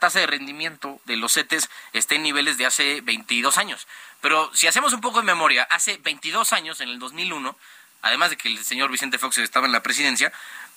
tasa 0.00 0.20
de 0.20 0.26
rendimiento 0.26 1.00
de 1.04 1.16
los 1.16 1.34
CETES 1.34 1.68
esté 1.92 2.16
en 2.16 2.22
niveles 2.22 2.58
de 2.58 2.66
hace 2.66 3.00
22 3.02 3.58
años. 3.58 3.86
Pero 4.20 4.50
si 4.54 4.66
hacemos 4.66 4.92
un 4.92 5.00
poco 5.00 5.20
de 5.20 5.26
memoria, 5.26 5.64
hace 5.70 5.98
22 5.98 6.52
años, 6.52 6.80
en 6.80 6.88
el 6.88 6.98
2001, 6.98 7.56
además 8.04 8.30
de 8.30 8.36
que 8.36 8.48
el 8.48 8.64
señor 8.64 8.90
Vicente 8.90 9.18
Fox 9.18 9.38
estaba 9.38 9.66
en 9.66 9.72
la 9.72 9.82
presidencia, 9.82 10.32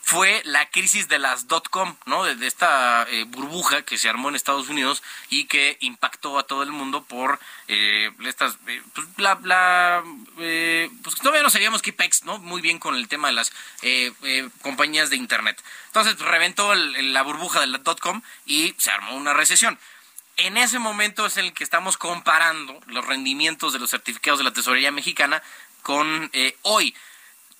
fue 0.07 0.41
la 0.45 0.69
crisis 0.69 1.09
de 1.09 1.19
las 1.19 1.49
dot-com, 1.49 1.97
¿no? 2.05 2.23
De, 2.23 2.47
esta 2.47 3.05
eh, 3.09 3.25
burbuja 3.25 3.81
que 3.81 3.97
se 3.97 4.07
armó 4.07 4.29
en 4.29 4.35
Estados 4.35 4.69
Unidos 4.69 5.03
y 5.29 5.47
que 5.47 5.75
impactó 5.81 6.39
a 6.39 6.43
todo 6.43 6.63
el 6.63 6.71
mundo 6.71 7.03
por 7.03 7.41
eh, 7.67 8.09
estas, 8.23 8.57
eh, 8.67 8.81
pues, 8.95 9.05
la, 9.17 10.01
pues 11.03 11.15
todavía 11.15 11.43
no 11.43 11.49
sabíamos 11.49 11.81
que 11.81 11.91
pex, 11.91 12.23
¿no? 12.23 12.39
Muy 12.39 12.61
bien 12.61 12.79
con 12.79 12.95
el 12.95 13.09
tema 13.09 13.27
de 13.27 13.33
las 13.33 13.51
compañías 14.61 15.09
de 15.09 15.17
Internet. 15.17 15.61
Entonces 15.87 16.17
reventó 16.19 16.73
la 16.73 17.21
burbuja 17.23 17.59
de 17.59 17.67
la 17.67 17.79
dot-com 17.79 18.21
y 18.45 18.75
se 18.77 18.91
armó 18.91 19.13
una 19.13 19.33
recesión. 19.33 19.77
En 20.37 20.55
ese 20.55 20.79
momento 20.79 21.25
es 21.25 21.35
el 21.35 21.51
que 21.51 21.65
estamos 21.65 21.97
comparando 21.97 22.79
los 22.85 23.05
rendimientos 23.05 23.73
de 23.73 23.79
los 23.79 23.89
certificados 23.89 24.37
de 24.37 24.45
la 24.45 24.53
tesorería 24.53 24.93
mexicana 24.93 25.43
con 25.81 26.31
hoy. 26.61 26.95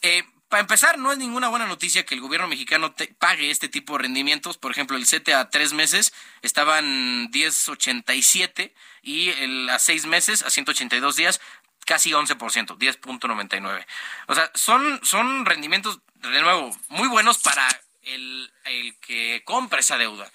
Eh, 0.02 0.24
para 0.50 0.62
empezar, 0.62 0.98
no 0.98 1.12
es 1.12 1.18
ninguna 1.18 1.50
buena 1.50 1.66
noticia 1.66 2.06
que 2.06 2.16
el 2.16 2.22
gobierno 2.22 2.48
mexicano 2.48 2.96
pague 3.20 3.52
este 3.52 3.68
tipo 3.68 3.94
de 3.94 4.04
rendimientos. 4.04 4.58
Por 4.58 4.72
ejemplo, 4.72 4.96
el 4.96 5.06
CETE 5.06 5.34
a 5.34 5.50
tres 5.50 5.74
meses 5.74 6.14
estaban 6.42 7.30
10.87 7.32 8.74
y 9.02 9.30
el 9.30 9.70
a 9.70 9.78
seis 9.78 10.06
meses, 10.06 10.44
a 10.44 10.50
182 10.50 11.18
días, 11.18 11.42
casi 11.86 12.12
11%, 12.12 12.78
10.99. 12.78 13.86
O 14.28 14.36
sea, 14.36 14.50
son, 14.54 15.02
son 15.04 15.46
rendimientos, 15.46 16.00
de 16.16 16.42
nuevo, 16.42 16.78
muy 16.90 17.10
buenos 17.10 17.40
para 17.40 17.68
el, 18.04 18.50
el 18.66 18.96
que 19.00 19.42
compra 19.44 19.82
esa 19.82 19.98
deuda. 19.98 20.32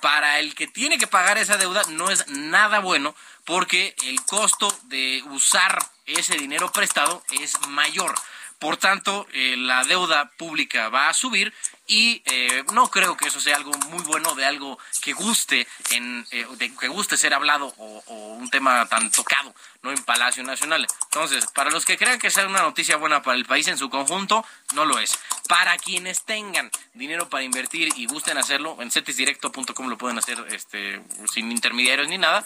Para 0.00 0.38
el 0.38 0.54
que 0.54 0.66
tiene 0.66 0.96
que 0.96 1.06
pagar 1.06 1.36
esa 1.36 1.58
deuda 1.58 1.82
no 1.88 2.10
es 2.10 2.26
nada 2.28 2.78
bueno 2.78 3.14
porque 3.44 3.94
el 4.04 4.22
costo 4.24 4.74
de 4.84 5.22
usar 5.26 5.78
ese 6.06 6.36
dinero 6.36 6.72
prestado 6.72 7.22
es 7.30 7.60
mayor. 7.68 8.14
Por 8.60 8.76
tanto, 8.76 9.26
eh, 9.32 9.56
la 9.56 9.84
deuda 9.84 10.30
pública 10.36 10.90
va 10.90 11.08
a 11.08 11.14
subir 11.14 11.50
y 11.86 12.22
eh, 12.26 12.62
no 12.74 12.90
creo 12.90 13.16
que 13.16 13.28
eso 13.28 13.40
sea 13.40 13.56
algo 13.56 13.72
muy 13.88 14.02
bueno 14.04 14.34
de 14.34 14.44
algo 14.44 14.78
que 15.00 15.14
guste 15.14 15.66
en 15.90 16.26
eh, 16.30 16.46
que 16.78 16.88
guste 16.88 17.16
ser 17.16 17.32
hablado 17.32 17.72
o, 17.78 18.36
un 18.38 18.50
tema 18.50 18.86
tan 18.86 19.10
tocado 19.10 19.54
no 19.82 19.90
en 19.90 20.04
Palacio 20.04 20.44
Nacional. 20.44 20.86
Entonces 21.04 21.46
para 21.46 21.70
los 21.70 21.86
que 21.86 21.96
crean 21.96 22.18
que 22.18 22.30
sea 22.30 22.46
una 22.46 22.60
noticia 22.60 22.96
buena 22.96 23.22
para 23.22 23.38
el 23.38 23.46
país 23.46 23.66
en 23.66 23.78
su 23.78 23.88
conjunto 23.88 24.44
no 24.74 24.84
lo 24.84 24.98
es. 24.98 25.18
Para 25.48 25.78
quienes 25.78 26.22
tengan 26.24 26.70
dinero 26.92 27.30
para 27.30 27.42
invertir 27.42 27.88
y 27.96 28.06
gusten 28.06 28.36
hacerlo 28.36 28.76
en 28.80 28.90
cetisdirecto.com 28.90 29.88
lo 29.88 29.96
pueden 29.96 30.18
hacer 30.18 30.38
este 30.50 31.00
sin 31.32 31.50
intermediarios 31.50 32.08
ni 32.08 32.18
nada 32.18 32.44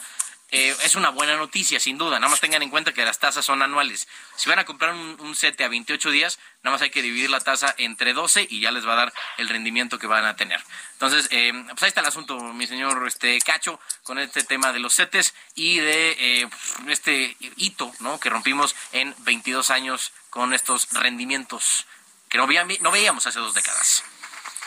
eh, 0.56 0.76
es 0.84 0.94
una 0.94 1.08
buena 1.08 1.36
noticia, 1.36 1.80
sin 1.80 1.98
duda. 1.98 2.20
Nada 2.20 2.30
más 2.30 2.40
tengan 2.40 2.62
en 2.62 2.70
cuenta 2.70 2.94
que 2.94 3.04
las 3.04 3.18
tasas 3.18 3.44
son 3.44 3.60
anuales. 3.60 4.06
Si 4.36 4.48
van 4.48 4.60
a 4.60 4.64
comprar 4.64 4.94
un, 4.94 5.16
un 5.20 5.34
a 5.34 5.68
28 5.68 6.10
días, 6.12 6.38
nada 6.62 6.76
más 6.76 6.82
hay 6.82 6.90
que 6.90 7.02
dividir 7.02 7.28
la 7.28 7.40
tasa 7.40 7.74
entre 7.76 8.12
12 8.12 8.46
y 8.48 8.60
ya 8.60 8.70
les 8.70 8.86
va 8.86 8.92
a 8.92 8.96
dar 8.96 9.14
el 9.38 9.48
rendimiento 9.48 9.98
que 9.98 10.06
van 10.06 10.24
a 10.24 10.36
tener. 10.36 10.62
Entonces, 10.92 11.26
eh, 11.32 11.52
pues 11.70 11.82
ahí 11.82 11.88
está 11.88 12.02
el 12.02 12.06
asunto, 12.06 12.38
mi 12.38 12.68
señor 12.68 13.04
este 13.08 13.40
Cacho, 13.40 13.80
con 14.04 14.20
este 14.20 14.44
tema 14.44 14.72
de 14.72 14.78
los 14.78 14.94
CETES 14.94 15.34
y 15.56 15.78
de 15.78 16.16
eh, 16.18 16.48
este 16.86 17.36
hito 17.56 17.92
¿no? 17.98 18.20
que 18.20 18.30
rompimos 18.30 18.76
en 18.92 19.12
22 19.24 19.70
años 19.70 20.12
con 20.30 20.54
estos 20.54 20.88
rendimientos 20.92 21.86
que 22.28 22.38
no, 22.38 22.46
no 22.46 22.90
veíamos 22.92 23.26
hace 23.26 23.40
dos 23.40 23.54
décadas. 23.54 24.04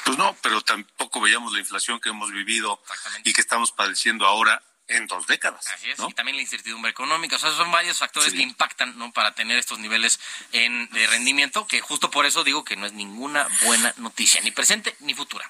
Pues 0.04 0.18
no, 0.18 0.36
pero 0.42 0.62
tampoco 0.62 1.22
veíamos 1.22 1.54
la 1.54 1.60
inflación 1.60 2.02
que 2.02 2.10
hemos 2.10 2.30
vivido 2.32 2.82
y 3.24 3.32
que 3.32 3.40
estamos 3.40 3.72
padeciendo 3.72 4.26
ahora 4.26 4.62
en 4.88 5.08
dos 5.08 5.28
décadas. 5.28 5.68
Así 5.68 5.90
es, 5.90 6.00
y 6.00 6.14
también 6.14 6.38
la 6.38 6.42
incertidumbre 6.42 6.92
económica. 6.92 7.36
O 7.36 7.40
sea, 7.40 7.52
son 7.52 7.72
varios 7.72 7.98
factores 7.98 8.34
que 8.34 8.42
impactan 8.42 8.98
¿no? 8.98 9.12
para 9.12 9.34
tener 9.34 9.58
estos 9.58 9.80
niveles 9.80 10.20
en, 10.52 10.90
de 10.90 11.08
rendimiento, 11.08 11.68
que 11.68 11.82
justo 11.82 12.10
por 12.10 12.26
eso 12.26 12.44
digo 12.44 12.64
que 12.64 12.76
no 12.76 12.86
es 12.86 12.94
ninguna 12.94 13.48
buena 13.64 13.94
noticia, 13.98 14.42
ni 14.42 14.52
presente 14.52 14.96
ni 15.00 15.14
futura. 15.14 15.50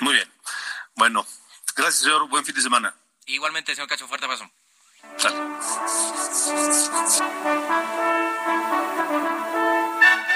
Muy 0.00 0.14
bien. 0.14 0.32
Bueno, 0.94 1.26
gracias, 1.74 2.02
señor. 2.02 2.28
Buen 2.28 2.44
fin 2.44 2.54
de 2.54 2.62
semana. 2.62 2.94
Igualmente, 3.26 3.74
señor 3.74 3.88
Cacho, 3.88 4.08
fuerte 4.08 4.26
abrazo. 4.26 4.50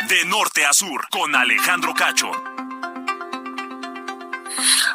De 0.09 0.25
norte 0.27 0.65
a 0.67 0.73
sur, 0.73 1.09
con 1.11 1.35
Alejandro 1.35 1.95
Cacho. 1.95 2.52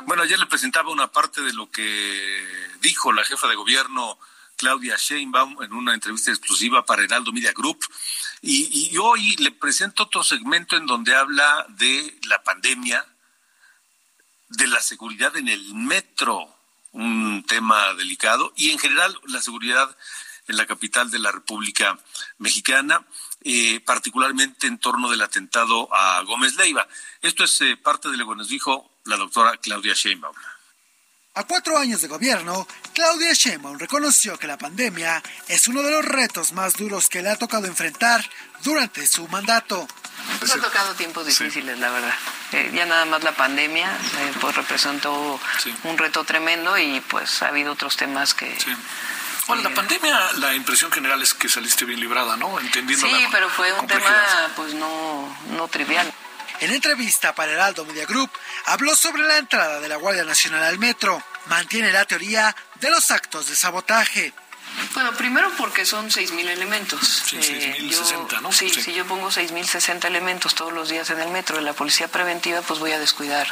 Bueno, 0.07 0.23
ayer 0.23 0.39
le 0.39 0.45
presentaba 0.45 0.89
una 0.89 1.11
parte 1.11 1.41
de 1.41 1.51
lo 1.51 1.69
que 1.69 2.47
dijo 2.79 3.11
la 3.11 3.25
jefa 3.25 3.45
de 3.49 3.55
gobierno 3.55 4.17
Claudia 4.55 4.95
Sheinbaum 4.97 5.61
en 5.61 5.73
una 5.73 5.93
entrevista 5.93 6.31
exclusiva 6.31 6.85
para 6.85 7.03
Heraldo 7.03 7.33
Media 7.33 7.51
Group. 7.51 7.85
Y, 8.41 8.95
hoy 8.99 9.35
le 9.35 9.51
presento 9.51 10.03
otro 10.03 10.23
segmento 10.23 10.77
en 10.77 10.85
donde 10.85 11.13
habla 11.13 11.65
de 11.71 12.17
la 12.23 12.41
pandemia, 12.41 13.05
de 14.47 14.67
la 14.67 14.79
seguridad 14.79 15.35
en 15.35 15.49
el 15.49 15.75
metro, 15.75 16.55
un 16.93 17.43
tema 17.45 17.93
delicado, 17.95 18.53
y 18.55 18.71
en 18.71 18.79
general 18.79 19.19
la 19.25 19.41
seguridad 19.41 19.93
en 20.47 20.55
la 20.55 20.65
capital 20.65 21.11
de 21.11 21.19
la 21.19 21.33
República 21.33 21.99
Mexicana, 22.37 23.05
eh, 23.41 23.81
particularmente 23.81 24.67
en 24.67 24.77
torno 24.77 25.09
del 25.09 25.21
atentado 25.21 25.93
a 25.93 26.21
Gómez 26.21 26.55
Leiva. 26.55 26.87
Esto 27.21 27.43
es 27.43 27.59
eh, 27.59 27.75
parte 27.75 28.07
de 28.07 28.15
lo 28.15 28.25
que 28.25 28.35
nos 28.37 28.47
dijo 28.47 28.96
la 29.07 29.17
doctora 29.17 29.57
Claudia 29.57 29.93
Sheinbaum. 29.93 30.35
A 31.35 31.43
cuatro 31.43 31.77
años 31.77 32.01
de 32.01 32.07
gobierno, 32.07 32.67
Claudia 32.95 33.31
Sheinbaum 33.31 33.77
reconoció 33.77 34.39
que 34.39 34.47
la 34.47 34.57
pandemia 34.57 35.21
es 35.47 35.67
uno 35.67 35.83
de 35.83 35.91
los 35.91 36.03
retos 36.03 36.51
más 36.53 36.73
duros 36.73 37.09
que 37.09 37.21
le 37.21 37.29
ha 37.29 37.35
tocado 37.35 37.67
enfrentar 37.67 38.27
durante 38.63 39.05
su 39.05 39.27
mandato. 39.27 39.87
Nos 40.41 40.55
ha 40.55 40.59
tocado 40.59 40.95
tiempos 40.95 41.27
difíciles, 41.27 41.77
la 41.77 41.91
verdad. 41.91 42.13
Eh, 42.53 42.71
ya 42.73 42.87
nada 42.87 43.05
más 43.05 43.23
la 43.23 43.33
pandemia 43.33 43.87
eh, 43.87 44.33
pues 44.41 44.55
representó 44.55 45.39
un 45.83 45.97
reto 45.97 46.23
tremendo 46.23 46.75
y 46.77 47.01
pues 47.01 47.43
ha 47.43 47.49
habido 47.49 47.73
otros 47.73 47.95
temas 47.97 48.33
que... 48.33 48.57
Bueno, 49.45 49.61
la 49.61 49.75
pandemia, 49.75 50.33
la 50.39 50.55
impresión 50.55 50.91
general 50.91 51.21
es 51.21 51.33
que 51.33 51.47
saliste 51.47 51.85
bien 51.85 51.99
librada, 51.99 52.35
¿no? 52.35 52.59
Entendiendo 52.59 53.07
Sí, 53.07 53.27
pero 53.31 53.47
fue 53.49 53.71
un 53.73 53.87
tema 53.87 54.51
pues 54.55 54.73
no, 54.73 55.37
no 55.55 55.67
trivial. 55.67 56.11
En 56.59 56.71
entrevista 56.71 57.35
para 57.35 57.51
Heraldo 57.51 57.85
Media 57.85 58.07
Group, 58.07 58.31
habló 58.65 58.95
sobre 58.95 59.21
la 59.21 59.37
entrada 59.37 59.79
de 59.79 59.87
la 59.87 59.97
Guardia 59.97 60.23
Nacional 60.23 60.63
al 60.63 60.79
metro. 60.79 61.21
Mantiene 61.45 61.91
la 61.91 62.05
teoría 62.05 62.55
de 62.75 62.89
los 62.89 63.11
actos 63.11 63.47
de 63.47 63.55
sabotaje. 63.55 64.33
Bueno, 64.93 65.11
primero 65.13 65.49
porque 65.57 65.85
son 65.85 66.09
6.000 66.09 66.49
elementos. 66.49 67.23
Sí, 67.27 67.37
6.060, 67.37 68.41
¿no? 68.41 68.51
Sí, 68.51 68.69
si 68.69 68.93
yo 68.93 69.05
pongo 69.05 69.29
6.060 69.29 70.05
elementos 70.05 70.55
todos 70.55 70.73
los 70.73 70.89
días 70.89 71.09
en 71.09 71.19
el 71.19 71.29
metro 71.29 71.57
de 71.57 71.63
la 71.63 71.73
policía 71.73 72.07
preventiva, 72.07 72.61
pues 72.61 72.79
voy 72.79 72.91
a 72.91 72.99
descuidar 72.99 73.47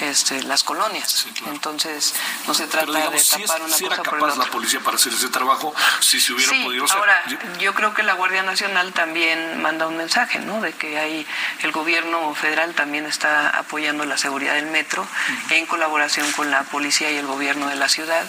este, 0.00 0.42
las 0.42 0.64
colonias. 0.64 1.26
Entonces, 1.46 2.14
no 2.46 2.54
se 2.54 2.66
trata 2.66 3.10
de 3.10 3.18
tapar 3.22 3.62
una 3.62 3.74
si 3.76 3.84
cosa 3.84 3.94
era 3.94 3.96
por 4.02 4.04
capaz 4.04 4.32
el 4.32 4.38
la 4.38 4.44
otro. 4.44 4.52
policía 4.52 4.80
para 4.80 4.96
hacer 4.96 5.12
ese 5.12 5.28
trabajo, 5.28 5.74
si 6.00 6.20
se 6.20 6.32
hubiera 6.32 6.52
Sí, 6.52 6.62
podido 6.64 6.84
hacer. 6.84 6.96
ahora, 6.98 7.22
yo 7.60 7.74
creo 7.74 7.94
que 7.94 8.02
la 8.02 8.14
Guardia 8.14 8.42
Nacional 8.42 8.92
también 8.92 9.60
manda 9.62 9.86
un 9.86 9.96
mensaje, 9.96 10.38
¿no? 10.40 10.60
De 10.60 10.72
que 10.72 10.98
hay, 10.98 11.26
el 11.62 11.72
gobierno 11.72 12.34
federal 12.34 12.74
también 12.74 13.06
está 13.06 13.48
apoyando 13.50 14.04
la 14.04 14.16
seguridad 14.18 14.54
del 14.54 14.66
metro 14.66 15.06
en 15.50 15.66
colaboración 15.66 16.30
con 16.32 16.50
la 16.50 16.62
policía 16.64 17.10
y 17.10 17.16
el 17.16 17.26
gobierno 17.26 17.68
de 17.68 17.76
la 17.76 17.88
ciudad. 17.88 18.24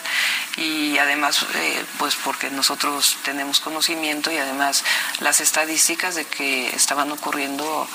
Y 0.58 0.98
además, 1.00 1.46
eh, 1.56 1.86
pues 1.98 2.16
porque 2.34 2.50
nosotros 2.50 3.18
tenemos 3.24 3.60
conocimiento 3.60 4.32
y 4.32 4.38
además 4.38 4.84
las 5.20 5.40
estadísticas 5.40 6.16
de 6.16 6.26
que 6.26 6.68
estaban 6.76 7.12
ocurriendo 7.12 7.88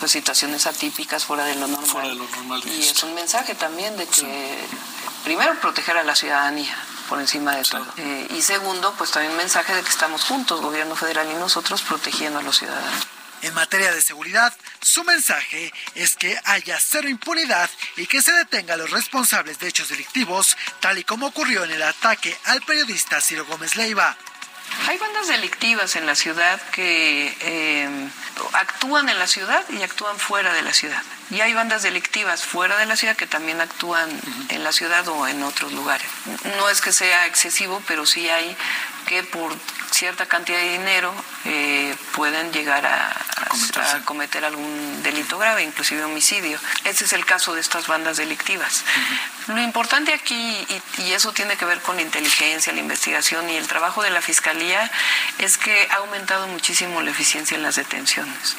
pues 0.00 0.12
situaciones 0.12 0.66
atípicas 0.66 1.26
fuera 1.26 1.44
de 1.44 1.56
lo 1.56 1.66
normal. 1.66 1.90
Fuera 1.90 2.08
de 2.08 2.14
lo 2.14 2.26
normal, 2.26 2.62
y 2.64 2.88
es 2.88 3.02
un 3.02 3.12
mensaje 3.14 3.54
también 3.54 3.94
de 3.98 4.06
que 4.06 4.66
primero 5.24 5.54
proteger 5.60 5.98
a 5.98 6.04
la 6.04 6.14
ciudadanía 6.14 6.74
por 7.06 7.20
encima 7.20 7.54
de 7.54 7.64
todo. 7.64 7.84
Eh, 7.98 8.28
y 8.30 8.40
segundo, 8.40 8.94
pues 8.96 9.10
también 9.10 9.32
un 9.32 9.36
mensaje 9.38 9.74
de 9.74 9.82
que 9.82 9.90
estamos 9.90 10.24
juntos, 10.24 10.62
gobierno 10.62 10.96
federal 10.96 11.28
y 11.30 11.34
nosotros, 11.34 11.82
protegiendo 11.82 12.38
a 12.38 12.42
los 12.42 12.56
ciudadanos. 12.56 13.06
En 13.42 13.54
materia 13.54 13.92
de 13.92 14.00
seguridad, 14.00 14.54
su 14.80 15.02
mensaje 15.02 15.72
es 15.96 16.16
que 16.16 16.38
haya 16.44 16.78
cero 16.80 17.08
impunidad 17.08 17.68
y 17.96 18.06
que 18.06 18.22
se 18.22 18.32
detenga 18.32 18.74
a 18.74 18.76
los 18.76 18.90
responsables 18.90 19.58
de 19.58 19.66
hechos 19.66 19.88
delictivos, 19.88 20.56
tal 20.78 20.98
y 20.98 21.04
como 21.04 21.26
ocurrió 21.26 21.64
en 21.64 21.72
el 21.72 21.82
ataque 21.82 22.36
al 22.44 22.62
periodista 22.62 23.20
Ciro 23.20 23.44
Gómez 23.44 23.74
Leiva. 23.74 24.16
Hay 24.86 24.96
bandas 24.98 25.28
delictivas 25.28 25.96
en 25.96 26.06
la 26.06 26.14
ciudad 26.14 26.60
que 26.70 27.36
eh, 27.40 28.08
actúan 28.52 29.08
en 29.08 29.18
la 29.18 29.26
ciudad 29.26 29.64
y 29.70 29.82
actúan 29.82 30.18
fuera 30.18 30.52
de 30.54 30.62
la 30.62 30.72
ciudad. 30.72 31.02
Y 31.30 31.40
hay 31.40 31.52
bandas 31.52 31.82
delictivas 31.82 32.44
fuera 32.44 32.76
de 32.78 32.86
la 32.86 32.96
ciudad 32.96 33.16
que 33.16 33.26
también 33.26 33.60
actúan 33.60 34.08
en 34.50 34.64
la 34.64 34.72
ciudad 34.72 35.06
o 35.08 35.26
en 35.26 35.42
otros 35.42 35.72
lugares. 35.72 36.06
No 36.58 36.68
es 36.68 36.80
que 36.80 36.92
sea 36.92 37.26
excesivo, 37.26 37.82
pero 37.86 38.06
sí 38.06 38.28
hay 38.28 38.56
que 39.06 39.22
por 39.24 39.52
cierta 39.90 40.26
cantidad 40.26 40.58
de 40.58 40.72
dinero 40.78 41.12
eh, 41.44 41.94
pueden 42.14 42.52
llegar 42.52 42.86
a, 42.86 43.08
a- 43.10 43.96
a 43.96 44.04
cometer 44.04 44.44
algún 44.44 45.02
delito 45.02 45.38
grave, 45.38 45.62
inclusive 45.64 46.04
homicidio. 46.04 46.58
Ese 46.84 47.04
es 47.04 47.12
el 47.12 47.24
caso 47.26 47.54
de 47.54 47.60
estas 47.60 47.86
bandas 47.86 48.16
delictivas. 48.16 48.84
Lo 49.48 49.60
importante 49.60 50.14
aquí, 50.14 50.34
y, 50.96 51.02
y 51.02 51.12
eso 51.12 51.32
tiene 51.32 51.56
que 51.56 51.64
ver 51.64 51.80
con 51.80 51.96
la 51.96 52.02
inteligencia, 52.02 52.72
la 52.72 52.80
investigación 52.80 53.48
y 53.50 53.56
el 53.56 53.66
trabajo 53.66 54.02
de 54.02 54.10
la 54.10 54.22
Fiscalía, 54.22 54.90
es 55.38 55.58
que 55.58 55.88
ha 55.90 55.96
aumentado 55.96 56.46
muchísimo 56.48 57.02
la 57.02 57.10
eficiencia 57.10 57.56
en 57.56 57.62
las 57.62 57.74
detenciones. 57.76 58.56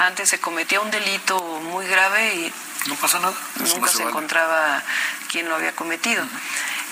Antes 0.00 0.28
se 0.28 0.40
cometía 0.40 0.80
un 0.80 0.90
delito 0.90 1.40
muy 1.62 1.86
grave 1.86 2.34
y 2.34 2.52
no 2.88 2.96
pasa 2.96 3.18
nada. 3.20 3.34
Eso 3.62 3.74
nunca 3.74 3.80
no 3.80 3.86
se 3.86 3.92
se, 3.92 3.98
vale. 4.00 4.10
encontraba 4.10 4.82
quién 5.30 5.48
lo 5.48 5.54
había 5.54 5.72
cometido. 5.74 6.24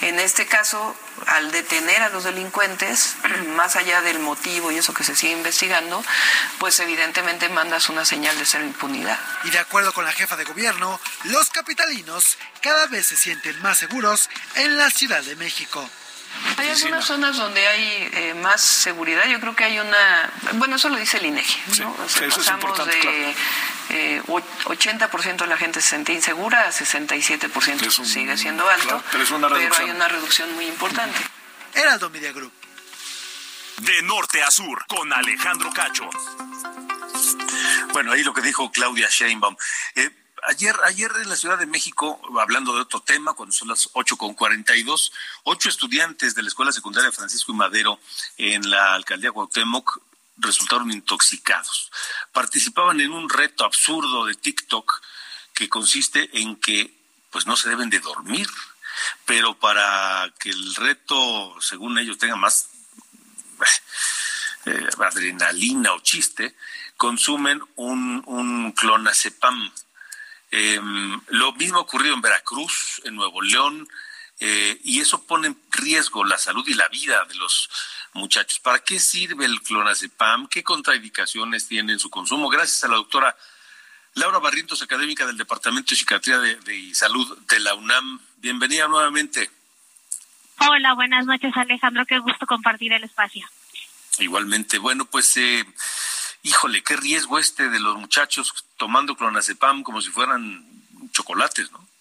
En 0.03 0.19
este 0.19 0.47
caso, 0.47 0.97
al 1.27 1.53
detener 1.53 2.03
a 2.03 2.09
los 2.09 2.25
delincuentes, 2.25 3.15
más 3.57 3.77
allá 3.77 4.03
del 4.03 4.19
motivo 4.19 4.73
y 4.73 4.79
eso 4.79 4.93
que 4.93 5.05
se 5.05 5.15
sigue 5.15 5.33
investigando, 5.33 6.05
pues 6.59 6.79
evidentemente 6.81 7.49
mandas 7.49 7.89
una 7.89 8.05
señal 8.05 8.37
de 8.39 8.45
cero 8.45 8.65
impunidad. 8.65 9.19
Y 9.45 9.51
de 9.51 9.59
acuerdo 9.59 9.93
con 9.93 10.05
la 10.05 10.13
jefa 10.13 10.37
de 10.37 10.45
gobierno, 10.45 11.01
los 11.25 11.51
capitalinos 11.51 12.37
cada 12.61 12.87
vez 12.87 13.07
se 13.07 13.17
sienten 13.17 13.61
más 13.63 13.79
seguros 13.79 14.29
en 14.57 14.77
la 14.77 14.91
Ciudad 14.91 15.23
de 15.23 15.37
México. 15.37 15.89
Hay 16.57 16.69
algunas 16.69 17.05
zonas 17.05 17.37
donde 17.37 17.67
hay 17.67 18.11
eh, 18.13 18.35
más 18.35 18.61
seguridad. 18.61 19.27
Yo 19.27 19.39
creo 19.41 19.55
que 19.55 19.65
hay 19.65 19.79
una. 19.79 20.31
Bueno, 20.55 20.77
eso 20.77 20.89
lo 20.89 20.97
dice 20.97 21.19
el 21.19 21.27
INEGI. 21.27 21.81
¿no? 21.81 21.93
O 21.93 22.09
sea, 22.09 22.21
sí, 22.21 22.25
eso 22.25 22.41
es 22.41 22.49
importante, 22.49 22.95
de 22.95 23.01
claro. 23.01 23.35
Eh, 23.91 24.23
o- 24.29 24.41
80% 24.65 25.45
de 25.45 25.47
la 25.47 25.57
gente 25.57 25.81
se 25.81 25.91
siente 25.91 26.13
insegura 26.13 26.67
a 26.69 26.73
67%. 26.73 27.87
Es 27.87 27.99
un- 27.99 28.07
Sigue 28.07 28.37
siendo 28.37 28.69
alto, 28.69 28.87
claro, 28.89 29.05
pero 29.11 29.25
es 29.25 29.31
una 29.31 29.49
reducción. 29.49 29.89
hay 29.91 29.95
una 29.97 30.09
reducción 30.09 30.55
muy 30.55 30.67
importante. 30.67 31.19
Heraldo 31.75 32.11
Media 32.11 32.33
Group. 32.33 32.53
De 33.79 34.03
norte 34.03 34.43
a 34.43 34.51
sur, 34.51 34.85
con 34.87 35.13
Alejandro 35.13 35.71
Cacho. 35.73 36.09
Bueno, 37.93 38.13
ahí 38.13 38.23
lo 38.23 38.33
que 38.33 38.43
dijo 38.43 38.71
Claudia 38.71 39.09
Sheinbaum. 39.11 39.57
Eh, 39.97 40.11
ayer, 40.45 40.75
ayer 40.85 41.11
en 41.23 41.29
la 41.29 41.37
Ciudad 41.37 41.59
de 41.59 41.67
México, 41.67 42.21
hablando 42.41 42.75
de 42.75 42.81
otro 42.83 43.01
tema, 43.01 43.33
cuando 43.35 43.53
son 43.53 43.69
las 43.69 43.91
8.42, 43.93 45.13
ocho 45.45 45.69
estudiantes 45.69 46.35
de 46.35 46.43
la 46.43 46.49
Escuela 46.49 46.73
Secundaria 46.73 47.13
Francisco 47.13 47.53
y 47.53 47.57
Madero 47.57 47.99
en 48.39 48.71
la 48.71 48.95
Alcaldía 48.95 49.33
Cuauhtémoc 49.33 50.01
resultaron 50.43 50.93
intoxicados. 50.93 51.91
Participaban 52.33 53.01
en 53.01 53.13
un 53.13 53.29
reto 53.29 53.65
absurdo 53.65 54.27
de 54.27 54.35
TikTok 54.35 55.01
que 55.55 55.69
consiste 55.69 56.31
en 56.41 56.57
que 56.57 56.95
pues 57.31 57.47
no 57.47 57.57
se 57.57 57.71
deben 57.71 57.89
de 57.89 58.01
dormir, 58.01 58.49
pero 59.25 59.59
para 59.59 60.33
que 60.39 60.51
el 60.51 60.75
reto, 60.75 61.57
según 61.61 61.99
ellos, 61.99 62.19
tenga 62.19 62.37
más 62.37 62.69
eh, 64.67 64.89
adrenalina 64.99 65.93
o 65.95 66.01
chiste, 66.01 66.55
consumen 66.97 67.63
un, 67.77 68.23
un 68.27 68.73
clonazepam. 68.73 69.73
Eh, 70.51 70.81
lo 71.29 71.53
mismo 71.55 71.79
ha 71.79 71.83
ocurrido 71.83 72.15
en 72.15 72.21
Veracruz, 72.21 73.01
en 73.05 73.15
Nuevo 73.15 73.41
León, 73.41 73.89
eh, 74.45 74.81
y 74.83 74.99
eso 74.99 75.25
pone 75.25 75.47
en 75.47 75.57
riesgo 75.71 76.25
la 76.25 76.37
salud 76.37 76.67
y 76.67 76.75
la 76.75 76.89
vida 76.89 77.25
de 77.27 77.37
los 77.37 77.71
muchachos. 78.13 78.59
¿Para 78.59 78.81
qué 78.81 78.99
sirve 78.99 79.45
el 79.45 79.63
clonazepam? 79.63 80.49
¿Qué 80.49 80.65
contraindicaciones 80.65 81.69
tiene 81.69 81.93
en 81.93 82.01
su 82.01 82.11
consumo? 82.11 82.49
Gracias 82.49 82.83
a 82.83 82.89
la 82.89 82.97
doctora 82.97 83.37
Laura 84.15 84.41
Barrientos, 84.41 84.83
académica 84.83 85.27
del 85.27 85.37
Departamento 85.37 85.91
de 85.91 85.97
Psiquiatría 85.97 86.41
de, 86.41 86.57
de 86.57 86.93
Salud 86.93 87.39
de 87.47 87.61
la 87.61 87.75
UNAM. 87.75 88.21
Bienvenida 88.39 88.89
nuevamente. 88.89 89.49
Hola, 90.59 90.95
buenas 90.95 91.25
noches 91.25 91.57
Alejandro, 91.57 92.05
qué 92.05 92.19
gusto 92.19 92.45
compartir 92.45 92.93
el 92.93 93.05
espacio. 93.05 93.49
Igualmente, 94.19 94.79
bueno, 94.79 95.05
pues, 95.05 95.37
eh, 95.37 95.65
híjole, 96.43 96.83
qué 96.83 96.97
riesgo 96.97 97.39
este 97.39 97.69
de 97.69 97.79
los 97.79 97.97
muchachos 97.97 98.53
tomando 98.77 99.15
clonazepam 99.15 99.85
como 99.85 100.03
si 100.03 100.11
fueran 100.11 100.67
chocolates, 101.13 101.71
¿no? 101.71 101.92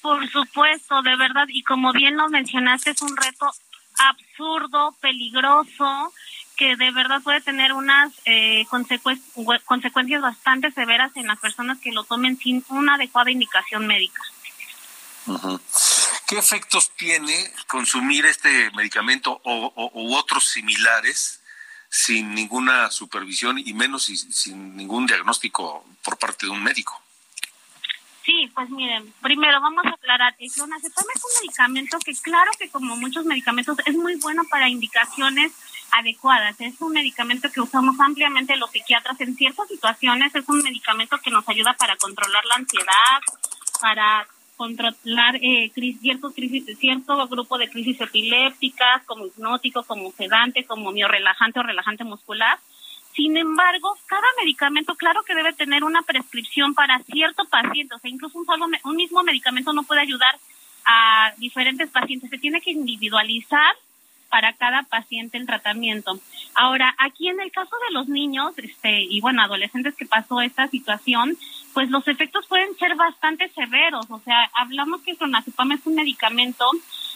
Por 0.00 0.28
supuesto, 0.30 1.02
de 1.02 1.16
verdad, 1.16 1.46
y 1.48 1.62
como 1.62 1.92
bien 1.92 2.16
lo 2.16 2.28
mencionaste, 2.28 2.90
es 2.90 3.02
un 3.02 3.16
reto 3.16 3.50
absurdo, 3.98 4.96
peligroso, 5.00 6.12
que 6.56 6.76
de 6.76 6.90
verdad 6.90 7.20
puede 7.22 7.40
tener 7.40 7.72
unas 7.72 8.12
eh, 8.24 8.64
consecuencias 8.70 10.22
bastante 10.22 10.70
severas 10.72 11.16
en 11.16 11.26
las 11.26 11.38
personas 11.38 11.78
que 11.78 11.92
lo 11.92 12.04
tomen 12.04 12.36
sin 12.38 12.64
una 12.68 12.94
adecuada 12.94 13.30
indicación 13.30 13.86
médica. 13.86 14.22
¿Qué 16.26 16.38
efectos 16.38 16.90
tiene 16.96 17.52
consumir 17.66 18.26
este 18.26 18.70
medicamento 18.72 19.40
o, 19.44 19.72
otros 20.16 20.48
similares 20.48 21.40
sin 21.90 22.34
ninguna 22.34 22.90
supervisión 22.90 23.58
y 23.58 23.72
menos 23.72 24.04
si- 24.04 24.16
sin 24.16 24.76
ningún 24.76 25.06
diagnóstico 25.06 25.84
por 26.02 26.18
parte 26.18 26.46
de 26.46 26.52
un 26.52 26.62
médico? 26.62 27.00
Sí, 28.28 28.46
pues 28.54 28.68
miren, 28.68 29.10
primero 29.22 29.58
vamos 29.58 29.86
a 29.86 29.88
aclarar, 29.88 30.34
el 30.38 30.52
clonazepam 30.52 31.06
es 31.14 31.24
un 31.24 31.40
medicamento 31.40 31.96
que 32.04 32.12
claro 32.12 32.50
que 32.58 32.68
como 32.68 32.94
muchos 32.94 33.24
medicamentos 33.24 33.78
es 33.86 33.96
muy 33.96 34.16
bueno 34.16 34.42
para 34.50 34.68
indicaciones 34.68 35.52
adecuadas. 35.92 36.60
Es 36.60 36.78
un 36.82 36.92
medicamento 36.92 37.50
que 37.50 37.62
usamos 37.62 37.98
ampliamente 37.98 38.54
los 38.58 38.70
psiquiatras 38.70 39.18
en 39.22 39.34
ciertas 39.34 39.66
situaciones. 39.68 40.34
Es 40.34 40.46
un 40.46 40.62
medicamento 40.62 41.16
que 41.24 41.30
nos 41.30 41.48
ayuda 41.48 41.72
para 41.78 41.96
controlar 41.96 42.44
la 42.44 42.56
ansiedad, 42.56 43.18
para 43.80 44.26
controlar 44.58 45.36
eh, 45.36 45.72
ciertos 45.98 46.34
crisis, 46.34 46.78
cierto 46.78 47.28
grupo 47.28 47.56
de 47.56 47.70
crisis 47.70 47.98
epilépticas, 47.98 49.04
como 49.06 49.24
hipnótico, 49.24 49.84
como 49.84 50.12
sedante, 50.12 50.66
como 50.66 50.92
miorrelajante 50.92 51.60
o 51.60 51.62
relajante 51.62 52.04
muscular. 52.04 52.58
Sin 53.18 53.36
embargo, 53.36 53.98
cada 54.06 54.28
medicamento, 54.38 54.94
claro 54.94 55.24
que 55.24 55.34
debe 55.34 55.52
tener 55.52 55.82
una 55.82 56.02
prescripción 56.02 56.72
para 56.72 57.00
cierto 57.00 57.46
paciente, 57.46 57.96
o 57.96 57.98
sea, 57.98 58.08
incluso 58.08 58.38
un 58.38 58.46
solo, 58.46 58.66
un 58.84 58.94
mismo 58.94 59.24
medicamento 59.24 59.72
no 59.72 59.82
puede 59.82 60.02
ayudar 60.02 60.38
a 60.84 61.32
diferentes 61.36 61.90
pacientes. 61.90 62.30
Se 62.30 62.38
tiene 62.38 62.60
que 62.60 62.70
individualizar 62.70 63.74
para 64.28 64.52
cada 64.52 64.84
paciente 64.84 65.36
el 65.36 65.46
tratamiento. 65.46 66.20
Ahora, 66.54 66.94
aquí 66.96 67.26
en 67.26 67.40
el 67.40 67.50
caso 67.50 67.74
de 67.88 67.92
los 67.92 68.08
niños, 68.08 68.56
este, 68.56 69.02
y 69.02 69.20
bueno, 69.20 69.42
adolescentes 69.42 69.96
que 69.96 70.06
pasó 70.06 70.40
esta 70.40 70.68
situación, 70.68 71.36
pues 71.74 71.90
los 71.90 72.06
efectos 72.06 72.46
pueden 72.46 72.72
ser 72.76 72.94
bastante 72.94 73.48
severos. 73.48 74.06
O 74.10 74.20
sea, 74.20 74.48
hablamos 74.54 75.02
que 75.02 75.10
el 75.10 75.18
clonazepam 75.18 75.72
es 75.72 75.84
un 75.86 75.96
medicamento 75.96 76.70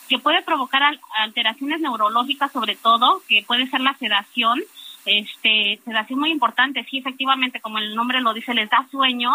que 0.09 0.19
puede 0.19 0.43
provocar 0.43 0.99
alteraciones 1.21 1.81
neurológicas, 1.81 2.51
sobre 2.51 2.75
todo, 2.75 3.23
que 3.29 3.45
puede 3.47 3.69
ser 3.69 3.83
la 3.83 3.95
sedación, 3.95 4.61
este, 5.07 5.81
sedación 5.85 6.19
muy 6.21 6.31
importante. 6.31 6.85
Sí, 6.89 6.99
efectivamente, 6.99 7.61
como 7.61 7.79
el 7.79 7.95
nombre 7.95 8.21
lo 8.21 8.35
dice, 8.35 8.55
les 8.55 8.71
da 8.71 8.87
sueño. 8.91 9.31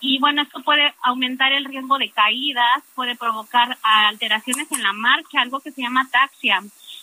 Y 0.00 0.18
bueno, 0.18 0.42
esto 0.42 0.62
puede 0.62 0.92
aumentar 1.02 1.52
el 1.52 1.64
riesgo 1.64 1.96
de 1.96 2.10
caídas, 2.10 2.82
puede 2.94 3.14
provocar 3.14 3.78
alteraciones 3.82 4.70
en 4.72 4.82
la 4.82 4.92
marcha, 4.92 5.40
algo 5.40 5.60
que 5.60 5.70
se 5.70 5.82
llama 5.82 6.02
ataxia 6.02 6.60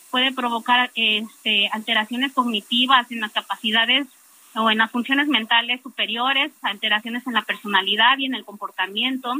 puede 0.09 0.31
provocar 0.33 0.91
este, 0.95 1.69
alteraciones 1.71 2.33
cognitivas 2.33 3.09
en 3.11 3.21
las 3.21 3.31
capacidades 3.31 4.07
o 4.55 4.71
en 4.71 4.79
las 4.79 4.91
funciones 4.91 5.27
mentales 5.27 5.81
superiores, 5.81 6.51
alteraciones 6.63 7.25
en 7.27 7.33
la 7.33 7.43
personalidad 7.43 8.17
y 8.17 8.25
en 8.25 8.33
el 8.33 8.45
comportamiento. 8.45 9.31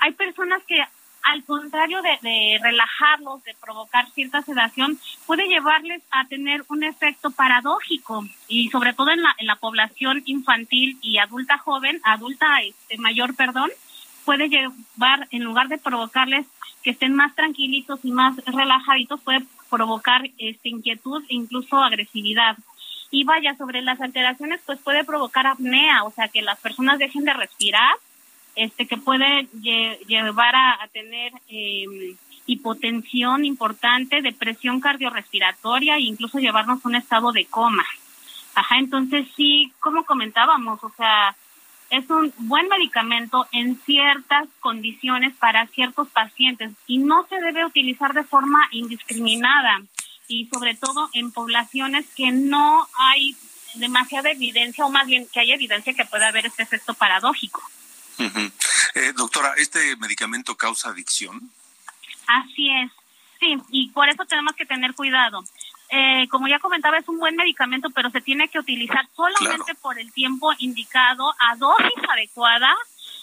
Hay 0.00 0.12
personas 0.12 0.62
que 0.66 0.82
al 1.26 1.44
contrario 1.44 2.00
de, 2.02 2.58
relajarlos, 2.62 3.42
de 3.42 3.54
provocar 3.60 4.08
cierta 4.10 4.42
sedación, 4.42 4.98
puede 5.26 5.48
llevarles 5.48 6.02
a 6.10 6.26
tener 6.26 6.64
un 6.68 6.84
efecto 6.84 7.30
paradójico 7.30 8.24
y 8.48 8.68
sobre 8.70 8.92
todo 8.94 9.10
en 9.10 9.22
la, 9.22 9.34
en 9.38 9.46
la 9.46 9.56
población 9.56 10.22
infantil 10.26 10.98
y 11.02 11.18
adulta 11.18 11.58
joven, 11.58 12.00
adulta 12.04 12.46
este, 12.62 12.96
mayor, 12.98 13.34
perdón, 13.34 13.70
puede 14.24 14.48
llevar, 14.48 15.26
en 15.30 15.42
lugar 15.42 15.68
de 15.68 15.78
provocarles 15.78 16.46
que 16.82 16.90
estén 16.90 17.14
más 17.14 17.34
tranquilitos 17.34 18.00
y 18.04 18.12
más 18.12 18.36
relajaditos, 18.46 19.20
puede 19.20 19.44
provocar 19.68 20.30
este, 20.38 20.68
inquietud 20.68 21.24
e 21.28 21.34
incluso 21.34 21.82
agresividad. 21.82 22.56
Y 23.10 23.24
vaya, 23.24 23.56
sobre 23.56 23.82
las 23.82 24.00
alteraciones, 24.00 24.60
pues 24.64 24.78
puede 24.78 25.04
provocar 25.04 25.46
apnea, 25.46 26.04
o 26.04 26.12
sea, 26.12 26.28
que 26.28 26.42
las 26.42 26.60
personas 26.60 26.98
dejen 26.98 27.24
de 27.24 27.32
respirar, 27.32 27.94
este, 28.56 28.86
que 28.86 28.96
puede 28.96 29.48
llevar 29.52 30.54
a, 30.56 30.88
tener 30.92 31.32
em, 31.48 32.16
hipotensión 32.46 33.44
importante, 33.44 34.22
depresión 34.22 34.80
cardiorrespiratoria 34.80 35.96
e 35.96 36.02
incluso 36.02 36.38
llevarnos 36.38 36.84
a 36.84 36.88
un 36.88 36.96
estado 36.96 37.32
de 37.32 37.44
coma. 37.44 37.84
Ajá, 38.54 38.78
entonces 38.78 39.26
sí, 39.36 39.72
como 39.80 40.06
comentábamos, 40.06 40.82
o 40.82 40.90
sea, 40.96 41.36
es 41.90 42.08
un 42.08 42.32
buen 42.38 42.68
medicamento 42.68 43.46
en 43.52 43.78
ciertas 43.82 44.48
condiciones 44.60 45.34
para 45.36 45.66
ciertos 45.66 46.08
pacientes 46.08 46.72
y 46.86 46.98
no 46.98 47.26
se 47.28 47.36
debe 47.40 47.66
utilizar 47.66 48.14
de 48.14 48.24
forma 48.24 48.58
indiscriminada 48.72 49.82
y 50.28 50.46
sobre 50.46 50.74
todo 50.74 51.10
en 51.12 51.30
poblaciones 51.30 52.06
que 52.16 52.32
no 52.32 52.88
hay 52.98 53.36
demasiada 53.74 54.30
evidencia 54.30 54.86
o 54.86 54.90
más 54.90 55.06
bien 55.06 55.26
que 55.32 55.40
hay 55.40 55.52
evidencia 55.52 55.94
que 55.94 56.06
pueda 56.06 56.28
haber 56.28 56.46
este 56.46 56.62
efecto 56.62 56.94
paradójico. 56.94 57.62
Eh, 58.18 59.12
doctora, 59.14 59.54
¿este 59.56 59.96
medicamento 59.96 60.56
causa 60.56 60.90
adicción? 60.90 61.50
Así 62.26 62.70
es, 62.70 62.90
sí, 63.38 63.56
y 63.70 63.90
por 63.90 64.08
eso 64.08 64.24
tenemos 64.24 64.54
que 64.54 64.66
tener 64.66 64.94
cuidado. 64.94 65.44
Eh, 65.88 66.26
como 66.28 66.48
ya 66.48 66.58
comentaba, 66.58 66.98
es 66.98 67.08
un 67.08 67.18
buen 67.18 67.36
medicamento, 67.36 67.90
pero 67.90 68.10
se 68.10 68.20
tiene 68.20 68.48
que 68.48 68.58
utilizar 68.58 69.06
solamente 69.14 69.74
por 69.76 69.98
el 69.98 70.12
tiempo 70.12 70.52
indicado, 70.58 71.32
a 71.38 71.54
dosis 71.56 72.02
adecuada, 72.08 72.74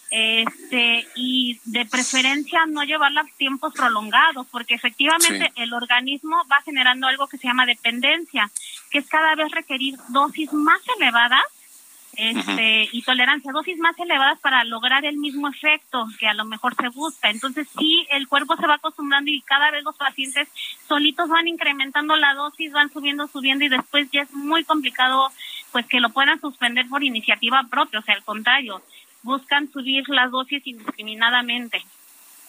este, 0.09 1.07
y 1.15 1.59
de 1.65 1.85
preferencia 1.85 2.65
no 2.67 2.83
llevarla 2.83 3.21
a 3.21 3.37
tiempos 3.37 3.73
prolongados, 3.73 4.45
porque 4.51 4.75
efectivamente 4.75 5.51
el 5.55 5.73
organismo 5.73 6.45
va 6.49 6.61
generando 6.61 7.07
algo 7.07 7.27
que 7.27 7.37
se 7.37 7.47
llama 7.47 7.65
dependencia, 7.65 8.49
que 8.91 8.99
es 8.99 9.07
cada 9.07 9.35
vez 9.35 9.51
requerir 9.51 9.95
dosis 10.09 10.53
más 10.53 10.79
elevadas 10.97 11.43
este, 12.15 12.89
y 12.91 13.01
tolerancia, 13.01 13.51
dosis 13.51 13.77
más 13.77 13.97
elevadas 13.99 14.39
para 14.39 14.63
lograr 14.63 15.03
el 15.05 15.17
mismo 15.17 15.47
efecto 15.47 16.05
que 16.19 16.27
a 16.27 16.33
lo 16.33 16.45
mejor 16.45 16.75
se 16.75 16.89
busca. 16.89 17.29
Entonces 17.29 17.67
sí, 17.77 18.05
el 18.11 18.27
cuerpo 18.27 18.55
se 18.55 18.67
va 18.67 18.75
acostumbrando 18.75 19.31
y 19.31 19.41
cada 19.41 19.71
vez 19.71 19.83
los 19.83 19.95
pacientes 19.97 20.47
solitos 20.87 21.29
van 21.29 21.47
incrementando 21.47 22.15
la 22.15 22.33
dosis, 22.33 22.71
van 22.71 22.91
subiendo, 22.91 23.27
subiendo 23.27 23.65
y 23.65 23.69
después 23.69 24.09
ya 24.11 24.21
es 24.21 24.31
muy 24.31 24.63
complicado 24.63 25.31
pues 25.71 25.85
que 25.87 25.99
lo 25.99 26.09
puedan 26.11 26.39
suspender 26.39 26.87
por 26.87 27.03
iniciativa 27.03 27.63
propia, 27.69 27.99
o 27.99 28.03
sea, 28.03 28.15
al 28.15 28.23
contrario, 28.23 28.83
buscan 29.23 29.71
subir 29.71 30.07
las 30.09 30.29
dosis 30.29 30.61
indiscriminadamente. 30.65 31.83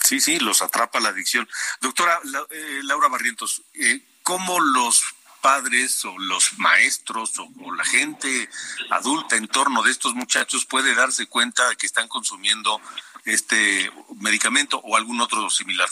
Sí, 0.01 0.21
sí, 0.21 0.39
los 0.39 0.61
atrapa 0.61 1.01
la 1.01 1.09
adicción. 1.09 1.49
Doctora 1.81 2.21
eh, 2.51 2.81
Laura 2.83 3.09
Barrientos, 3.09 3.63
eh, 3.73 4.03
¿cómo 4.23 4.61
los 4.61 5.03
padres 5.45 6.03
o 6.07 6.19
los 6.19 6.59
maestros 6.59 7.39
o, 7.39 7.75
la 7.75 7.85
gente 7.85 8.49
adulta 8.89 9.37
en 9.37 9.47
torno 9.47 9.83
de 9.83 9.91
estos 9.91 10.15
muchachos 10.15 10.65
puede 10.65 10.95
darse 10.95 11.27
cuenta 11.27 11.69
de 11.69 11.77
que 11.77 11.85
están 11.85 12.09
consumiendo 12.09 12.81
este 13.27 13.91
medicamento 14.21 14.81
o 14.83 14.97
algún 14.97 15.21
otro 15.21 15.51
similar? 15.51 15.89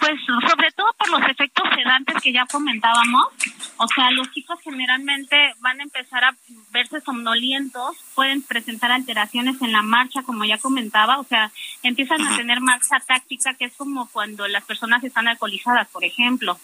Pues 0.00 0.18
sobre 0.26 0.72
todo 0.72 0.92
por 0.98 1.08
los 1.08 1.22
efectos 1.30 1.68
sedantes 1.76 2.16
que 2.20 2.32
ya 2.32 2.46
comentábamos, 2.46 3.28
o 3.76 3.86
sea, 3.94 4.10
los 4.10 4.28
chicos 4.32 4.58
generalmente 4.60 5.54
van 5.60 5.78
a 5.78 5.84
empezar 5.84 6.24
a 6.24 6.36
verse 6.70 7.00
somnolientos, 7.00 7.96
pueden 8.16 8.42
presentar 8.42 8.90
alteraciones 8.90 9.62
en 9.62 9.70
la 9.70 9.82
marcha, 9.82 10.22
como 10.22 10.44
ya 10.44 10.58
comentaba, 10.58 11.18
o 11.18 11.24
sea, 11.24 11.52
empiezan 11.84 12.26
a 12.26 12.36
tener 12.36 12.60
marcha 12.60 12.98
táctica, 13.06 13.54
que 13.54 13.66
es 13.66 13.74
como 13.74 14.08
cuando 14.08 14.48
las 14.48 14.64
personas 14.64 15.04
están 15.04 15.28
alcoholizadas, 15.28 15.86
por 15.88 16.04
ejemplo 16.04 16.58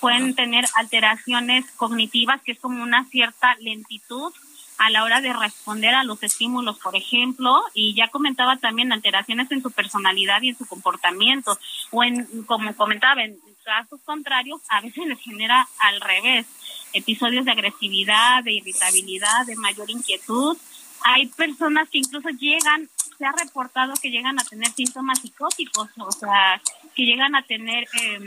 pueden 0.00 0.34
tener 0.34 0.64
alteraciones 0.74 1.64
cognitivas, 1.76 2.40
que 2.42 2.52
es 2.52 2.60
como 2.60 2.82
una 2.82 3.04
cierta 3.06 3.54
lentitud 3.60 4.32
a 4.78 4.90
la 4.90 5.02
hora 5.02 5.20
de 5.20 5.32
responder 5.32 5.94
a 5.94 6.04
los 6.04 6.22
estímulos, 6.22 6.78
por 6.78 6.94
ejemplo, 6.94 7.60
y 7.74 7.94
ya 7.94 8.08
comentaba 8.08 8.56
también 8.56 8.92
alteraciones 8.92 9.50
en 9.50 9.60
su 9.60 9.72
personalidad 9.72 10.40
y 10.42 10.50
en 10.50 10.58
su 10.58 10.66
comportamiento, 10.66 11.58
o 11.90 12.04
en, 12.04 12.44
como 12.44 12.74
comentaba, 12.76 13.24
en 13.24 13.36
casos 13.64 14.00
contrarios, 14.04 14.62
a 14.68 14.80
veces 14.80 15.06
les 15.06 15.20
genera 15.20 15.68
al 15.80 16.00
revés, 16.00 16.46
episodios 16.92 17.44
de 17.44 17.50
agresividad, 17.50 18.42
de 18.44 18.52
irritabilidad, 18.52 19.44
de 19.46 19.56
mayor 19.56 19.90
inquietud. 19.90 20.56
Hay 21.02 21.26
personas 21.26 21.88
que 21.90 21.98
incluso 21.98 22.28
llegan, 22.30 22.88
se 23.18 23.26
ha 23.26 23.32
reportado 23.32 23.94
que 24.00 24.10
llegan 24.10 24.38
a 24.38 24.44
tener 24.44 24.70
síntomas 24.70 25.20
psicóticos, 25.20 25.88
o 25.98 26.12
sea, 26.12 26.62
que 26.98 27.04
llegan 27.04 27.36
a 27.36 27.42
tener 27.42 27.84
eh, 28.02 28.18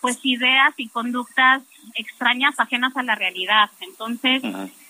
pues 0.00 0.20
ideas 0.22 0.72
y 0.76 0.88
conductas 0.88 1.64
extrañas 1.96 2.54
ajenas 2.60 2.96
a 2.96 3.02
la 3.02 3.16
realidad. 3.16 3.72
Entonces, 3.80 4.40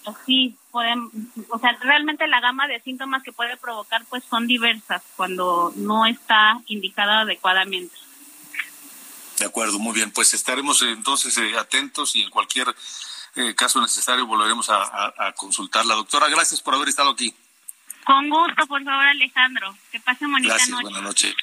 pues 0.05 0.17
sí, 0.27 0.57
pueden, 0.71 1.09
o 1.49 1.59
sea, 1.59 1.73
realmente 1.81 2.27
la 2.27 2.43
gama 2.43 2.69
de 2.69 2.83
síntomas 2.83 3.23
que 3.23 3.33
puede 3.33 3.57
provocar 3.57 4.05
pues 4.11 4.25
son 4.29 4.47
diversas 4.47 5.03
cuando 5.17 5.73
no 5.75 6.05
está 6.05 6.61
indicada 6.67 7.21
adecuadamente. 7.21 7.97
De 9.39 9.47
acuerdo, 9.47 9.79
muy 9.79 9.95
bien. 9.95 10.11
Pues 10.11 10.35
estaremos 10.35 10.83
entonces 10.83 11.39
eh, 11.39 11.57
atentos 11.59 12.15
y 12.17 12.23
en 12.25 12.29
cualquier 12.29 12.69
eh, 13.37 13.55
caso 13.55 13.81
necesario 13.81 14.27
volveremos 14.27 14.69
a, 14.69 15.15
a, 15.17 15.33
consultarla. 15.33 15.95
Doctora, 15.95 16.29
gracias 16.29 16.61
por 16.61 16.75
haber 16.75 16.91
estado 16.91 17.09
aquí. 17.09 17.35
Con 18.05 18.29
gusto, 18.29 18.67
por 18.67 18.85
favor, 18.85 19.07
Alejandro. 19.07 19.75
Que 19.91 19.99
pase 19.99 20.27
bonita 20.27 20.57
gracias, 20.57 20.69
noche. 20.69 20.83
Buenas 20.83 21.03
noches 21.03 21.35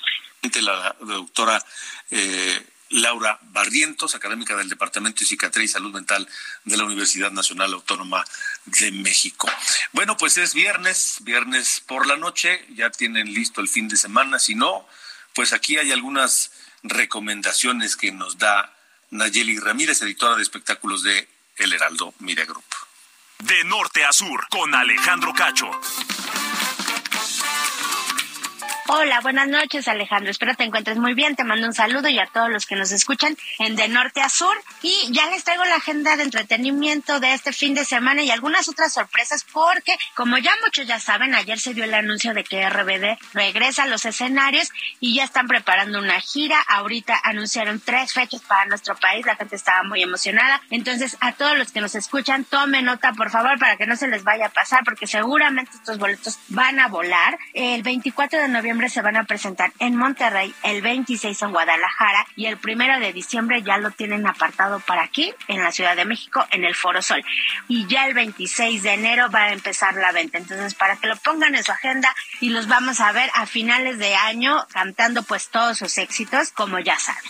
la, 0.61 0.95
doctora 0.99 1.63
eh, 2.11 2.65
Laura 2.89 3.37
Barrientos, 3.41 4.15
académica 4.15 4.55
del 4.55 4.69
Departamento 4.69 5.19
de 5.19 5.25
Psiquiatría 5.25 5.65
y 5.65 5.67
Salud 5.67 5.93
Mental 5.93 6.27
de 6.63 6.77
la 6.77 6.85
Universidad 6.85 7.31
Nacional 7.31 7.73
Autónoma 7.73 8.23
de 8.65 8.91
México. 8.91 9.49
Bueno, 9.91 10.15
pues 10.17 10.37
es 10.37 10.53
viernes, 10.53 11.17
viernes 11.21 11.81
por 11.85 12.07
la 12.07 12.15
noche, 12.15 12.65
ya 12.75 12.89
tienen 12.89 13.33
listo 13.33 13.61
el 13.61 13.67
fin 13.67 13.87
de 13.87 13.97
semana, 13.97 14.39
si 14.39 14.55
no, 14.55 14.87
pues 15.33 15.53
aquí 15.53 15.77
hay 15.77 15.91
algunas 15.91 16.51
recomendaciones 16.83 17.95
que 17.97 18.11
nos 18.11 18.37
da 18.37 18.73
Nayeli 19.09 19.59
Ramírez, 19.59 20.01
editora 20.01 20.35
de 20.35 20.43
espectáculos 20.43 21.03
de 21.03 21.27
El 21.57 21.73
Heraldo 21.73 22.13
Media 22.19 22.45
Group. 22.45 22.63
De 23.39 23.63
norte 23.65 24.03
a 24.03 24.11
sur, 24.13 24.47
con 24.49 24.73
Alejandro 24.73 25.33
Cacho. 25.33 25.69
Hola, 28.89 29.19
buenas 29.19 29.49
noches 29.49 29.89
Alejandro, 29.89 30.31
espero 30.31 30.55
te 30.55 30.63
encuentres 30.63 30.97
muy 30.97 31.13
bien, 31.13 31.35
te 31.35 31.43
mando 31.43 31.67
un 31.67 31.73
saludo 31.73 32.07
y 32.07 32.19
a 32.19 32.25
todos 32.27 32.49
los 32.49 32.65
que 32.65 32.77
nos 32.77 32.93
escuchan 32.93 33.35
en 33.59 33.75
De 33.75 33.89
Norte 33.89 34.21
a 34.21 34.29
Sur. 34.29 34.55
Y 34.81 35.11
ya 35.11 35.29
les 35.29 35.43
traigo 35.43 35.65
la 35.65 35.75
agenda 35.75 36.15
de 36.15 36.23
entretenimiento 36.23 37.19
de 37.19 37.33
este 37.33 37.51
fin 37.51 37.73
de 37.73 37.83
semana 37.83 38.23
y 38.23 38.31
algunas 38.31 38.69
otras 38.69 38.93
sorpresas 38.93 39.45
porque 39.51 39.93
como 40.15 40.37
ya 40.37 40.53
muchos 40.63 40.87
ya 40.87 41.01
saben, 41.01 41.35
ayer 41.35 41.59
se 41.59 41.73
dio 41.73 41.83
el 41.83 41.93
anuncio 41.93 42.33
de 42.33 42.45
que 42.45 42.67
RBD 42.69 43.17
regresa 43.33 43.83
a 43.83 43.87
los 43.87 44.05
escenarios 44.05 44.71
y 45.01 45.15
ya 45.15 45.25
están 45.25 45.47
preparando 45.47 45.99
una 45.99 46.21
gira, 46.21 46.57
ahorita 46.69 47.19
anunciaron 47.25 47.81
tres 47.81 48.13
fechas 48.13 48.41
para 48.47 48.67
nuestro 48.67 48.95
país, 48.95 49.25
la 49.25 49.35
gente 49.35 49.57
estaba 49.57 49.83
muy 49.83 50.01
emocionada, 50.01 50.61
entonces 50.69 51.17
a 51.19 51.33
todos 51.33 51.57
los 51.57 51.73
que 51.73 51.81
nos 51.81 51.93
escuchan, 51.93 52.45
tomen 52.45 52.85
nota 52.85 53.11
por 53.11 53.31
favor 53.31 53.59
para 53.59 53.75
que 53.75 53.85
no 53.85 53.97
se 53.97 54.07
les 54.07 54.23
vaya 54.23 54.45
a 54.45 54.49
pasar 54.49 54.85
porque 54.85 55.07
seguramente 55.07 55.71
estos 55.75 55.97
boletos 55.97 56.39
van 56.47 56.79
a 56.79 56.87
volar. 56.87 57.37
El 57.53 57.83
24 57.83 58.39
de 58.39 58.47
noviembre 58.47 58.76
se 58.85 59.01
van 59.01 59.17
a 59.17 59.23
presentar 59.23 59.73
en 59.79 59.95
Monterrey, 59.95 60.53
el 60.63 60.81
26 60.81 61.41
en 61.41 61.51
Guadalajara 61.51 62.25
y 62.35 62.45
el 62.45 62.57
primero 62.57 62.99
de 62.99 63.11
diciembre 63.11 63.63
ya 63.63 63.77
lo 63.77 63.91
tienen 63.91 64.27
apartado 64.27 64.79
para 64.79 65.03
aquí, 65.03 65.33
en 65.47 65.63
la 65.63 65.71
Ciudad 65.71 65.95
de 65.95 66.05
México, 66.05 66.45
en 66.51 66.63
el 66.63 66.75
Foro 66.75 67.01
Sol. 67.01 67.23
Y 67.67 67.87
ya 67.87 68.05
el 68.05 68.13
26 68.13 68.83
de 68.83 68.93
enero 68.93 69.29
va 69.31 69.45
a 69.45 69.53
empezar 69.53 69.95
la 69.95 70.11
venta. 70.11 70.37
Entonces, 70.37 70.75
para 70.75 70.97
que 70.97 71.07
lo 71.07 71.15
pongan 71.17 71.55
en 71.55 71.63
su 71.63 71.71
agenda 71.71 72.13
y 72.39 72.49
los 72.49 72.67
vamos 72.67 72.99
a 72.99 73.11
ver 73.11 73.29
a 73.33 73.47
finales 73.47 73.97
de 73.97 74.15
año 74.15 74.65
cantando 74.71 75.23
pues 75.23 75.49
todos 75.49 75.77
sus 75.77 75.97
éxitos, 75.97 76.51
como 76.51 76.79
ya 76.79 76.97
saben. 76.99 77.23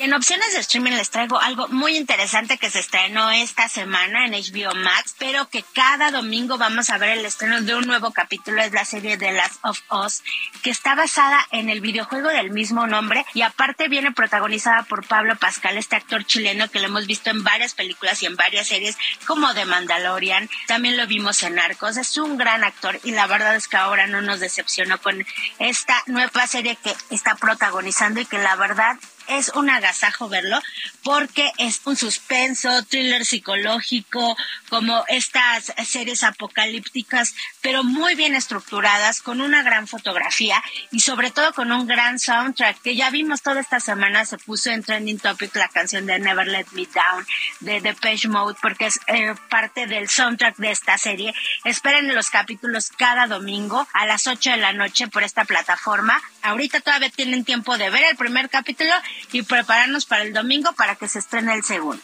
En 0.00 0.12
opciones 0.12 0.52
de 0.52 0.58
streaming 0.58 0.92
les 0.92 1.10
traigo 1.10 1.40
algo 1.40 1.68
muy 1.68 1.96
interesante 1.96 2.58
que 2.58 2.68
se 2.68 2.80
estrenó 2.80 3.30
esta 3.30 3.68
semana 3.68 4.26
en 4.26 4.32
HBO 4.32 4.74
Max, 4.74 5.14
pero 5.18 5.48
que 5.48 5.64
cada 5.72 6.10
domingo 6.10 6.58
vamos 6.58 6.90
a 6.90 6.98
ver 6.98 7.10
el 7.10 7.24
estreno 7.24 7.60
de 7.62 7.74
un 7.76 7.86
nuevo 7.86 8.10
capítulo. 8.10 8.60
Es 8.60 8.72
la 8.72 8.84
serie 8.84 9.16
The 9.16 9.32
Last 9.32 9.60
of 9.62 9.80
Us, 9.90 10.22
que 10.62 10.70
está 10.70 10.93
basada 10.94 11.46
en 11.50 11.68
el 11.68 11.80
videojuego 11.80 12.28
del 12.28 12.50
mismo 12.50 12.86
nombre 12.86 13.24
y 13.34 13.42
aparte 13.42 13.88
viene 13.88 14.12
protagonizada 14.12 14.82
por 14.84 15.06
Pablo 15.06 15.36
Pascal, 15.36 15.76
este 15.76 15.96
actor 15.96 16.24
chileno 16.24 16.70
que 16.70 16.80
lo 16.80 16.86
hemos 16.86 17.06
visto 17.06 17.30
en 17.30 17.44
varias 17.44 17.74
películas 17.74 18.22
y 18.22 18.26
en 18.26 18.36
varias 18.36 18.68
series 18.68 18.96
como 19.26 19.54
The 19.54 19.64
Mandalorian. 19.64 20.48
También 20.66 20.96
lo 20.96 21.06
vimos 21.06 21.42
en 21.42 21.58
Arcos. 21.58 21.96
Es 21.96 22.16
un 22.16 22.36
gran 22.36 22.64
actor 22.64 22.98
y 23.04 23.12
la 23.12 23.26
verdad 23.26 23.56
es 23.56 23.68
que 23.68 23.76
ahora 23.76 24.06
no 24.06 24.22
nos 24.22 24.40
decepcionó 24.40 24.98
con 24.98 25.24
esta 25.58 26.02
nueva 26.06 26.46
serie 26.46 26.76
que 26.76 26.94
está 27.10 27.34
protagonizando 27.36 28.20
y 28.20 28.26
que 28.26 28.38
la 28.38 28.56
verdad 28.56 28.96
es 29.28 29.50
un 29.50 29.70
agasajo 29.70 30.28
verlo 30.28 30.60
porque 31.02 31.52
es 31.58 31.80
un 31.84 31.96
suspenso, 31.96 32.82
thriller 32.84 33.24
psicológico, 33.24 34.36
como 34.70 35.04
estas 35.08 35.72
series 35.86 36.24
apocalípticas, 36.24 37.34
pero 37.60 37.84
muy 37.84 38.14
bien 38.14 38.34
estructuradas, 38.34 39.20
con 39.20 39.40
una 39.40 39.62
gran 39.62 39.86
fotografía 39.86 40.62
y 40.90 41.00
sobre 41.00 41.30
todo 41.30 41.52
con 41.52 41.72
un 41.72 41.86
gran 41.86 42.18
soundtrack 42.18 42.80
que 42.82 42.96
ya 42.96 43.10
vimos 43.10 43.42
toda 43.42 43.60
esta 43.60 43.80
semana, 43.80 44.24
se 44.24 44.38
puso 44.38 44.70
en 44.70 44.82
Trending 44.82 45.18
Topic 45.18 45.54
la 45.56 45.68
canción 45.68 46.06
de 46.06 46.18
Never 46.18 46.46
Let 46.46 46.66
Me 46.72 46.86
Down 46.86 47.26
de 47.60 47.80
Depeche 47.80 48.28
Mode 48.28 48.56
porque 48.60 48.86
es 48.86 48.98
eh, 49.06 49.34
parte 49.48 49.86
del 49.86 50.08
soundtrack 50.08 50.56
de 50.56 50.70
esta 50.70 50.98
serie. 50.98 51.34
Esperen 51.64 52.14
los 52.14 52.30
capítulos 52.30 52.90
cada 52.96 53.26
domingo 53.26 53.86
a 53.92 54.06
las 54.06 54.26
8 54.26 54.50
de 54.50 54.56
la 54.56 54.72
noche 54.72 55.08
por 55.08 55.22
esta 55.22 55.44
plataforma. 55.44 56.20
Ahorita 56.42 56.80
todavía 56.80 57.10
tienen 57.10 57.44
tiempo 57.44 57.76
de 57.78 57.90
ver 57.90 58.04
el 58.04 58.16
primer 58.16 58.48
capítulo 58.50 58.92
y 59.32 59.42
prepararnos 59.42 60.06
para 60.06 60.22
el 60.22 60.32
domingo 60.32 60.72
para 60.72 60.96
que 60.96 61.08
se 61.08 61.18
estrene 61.18 61.54
el 61.54 61.64
segundo. 61.64 62.02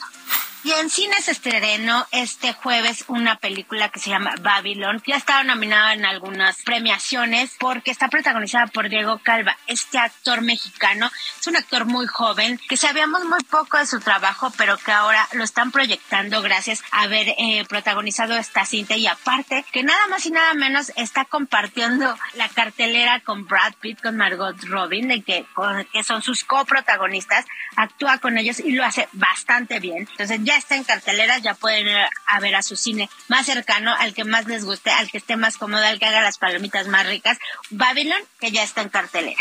Y 0.62 0.72
en 0.72 0.90
cines 0.90 1.26
estrenó 1.28 2.06
este 2.10 2.52
jueves 2.52 3.04
una 3.08 3.36
película 3.36 3.88
que 3.88 3.98
se 3.98 4.10
llama 4.10 4.34
Babylon. 4.42 5.02
Ya 5.06 5.16
estaba 5.16 5.42
nominada 5.42 5.94
en 5.94 6.04
algunas 6.04 6.62
premiaciones 6.64 7.56
porque 7.58 7.90
está 7.90 8.08
protagonizada 8.08 8.66
por 8.66 8.90
Diego 8.90 9.20
Calva, 9.22 9.56
este 9.66 9.98
actor 9.98 10.42
mexicano. 10.42 11.10
Es 11.40 11.46
un 11.46 11.56
actor 11.56 11.86
muy 11.86 12.06
joven 12.06 12.60
que 12.68 12.76
sabíamos 12.76 13.24
muy 13.24 13.42
poco 13.44 13.78
de 13.78 13.86
su 13.86 14.00
trabajo, 14.00 14.52
pero 14.58 14.76
que 14.76 14.92
ahora 14.92 15.26
lo 15.32 15.44
están 15.44 15.72
proyectando 15.72 16.42
gracias 16.42 16.82
a 16.90 17.02
haber 17.02 17.28
eh, 17.38 17.64
protagonizado 17.66 18.36
esta 18.36 18.66
cinta 18.66 18.96
y 18.96 19.06
aparte 19.06 19.64
que 19.72 19.82
nada 19.82 20.08
más 20.08 20.26
y 20.26 20.30
nada 20.30 20.52
menos 20.52 20.92
está 20.96 21.24
compartiendo 21.24 22.18
la 22.34 22.50
cartelera 22.50 23.20
con 23.20 23.46
Brad 23.46 23.72
Pitt, 23.80 24.02
con 24.02 24.18
Margot 24.18 24.62
Robin, 24.64 25.08
de 25.08 25.22
que, 25.22 25.46
que 25.90 26.04
son 26.04 26.20
sus 26.20 26.44
coprotagonistas. 26.44 27.46
Actúa 27.76 28.18
con 28.18 28.36
ellos 28.36 28.60
y 28.60 28.72
lo 28.72 28.84
hace 28.84 29.08
bastante 29.12 29.80
bien. 29.80 30.06
Entonces 30.10 30.49
ya 30.50 30.56
está 30.56 30.74
en 30.74 30.82
cartelera, 30.82 31.38
ya 31.38 31.54
pueden 31.54 31.86
ir 31.86 31.96
a 32.26 32.40
ver 32.40 32.56
a 32.56 32.62
su 32.62 32.74
cine 32.74 33.08
más 33.28 33.46
cercano, 33.46 33.94
al 33.96 34.14
que 34.14 34.24
más 34.24 34.46
les 34.46 34.64
guste, 34.64 34.90
al 34.90 35.08
que 35.08 35.18
esté 35.18 35.36
más 35.36 35.56
cómodo, 35.56 35.84
al 35.84 36.00
que 36.00 36.06
haga 36.06 36.22
las 36.22 36.38
palomitas 36.38 36.88
más 36.88 37.06
ricas. 37.06 37.38
Babylon, 37.70 38.20
que 38.40 38.50
ya 38.50 38.64
está 38.64 38.82
en 38.82 38.88
cartelera. 38.88 39.40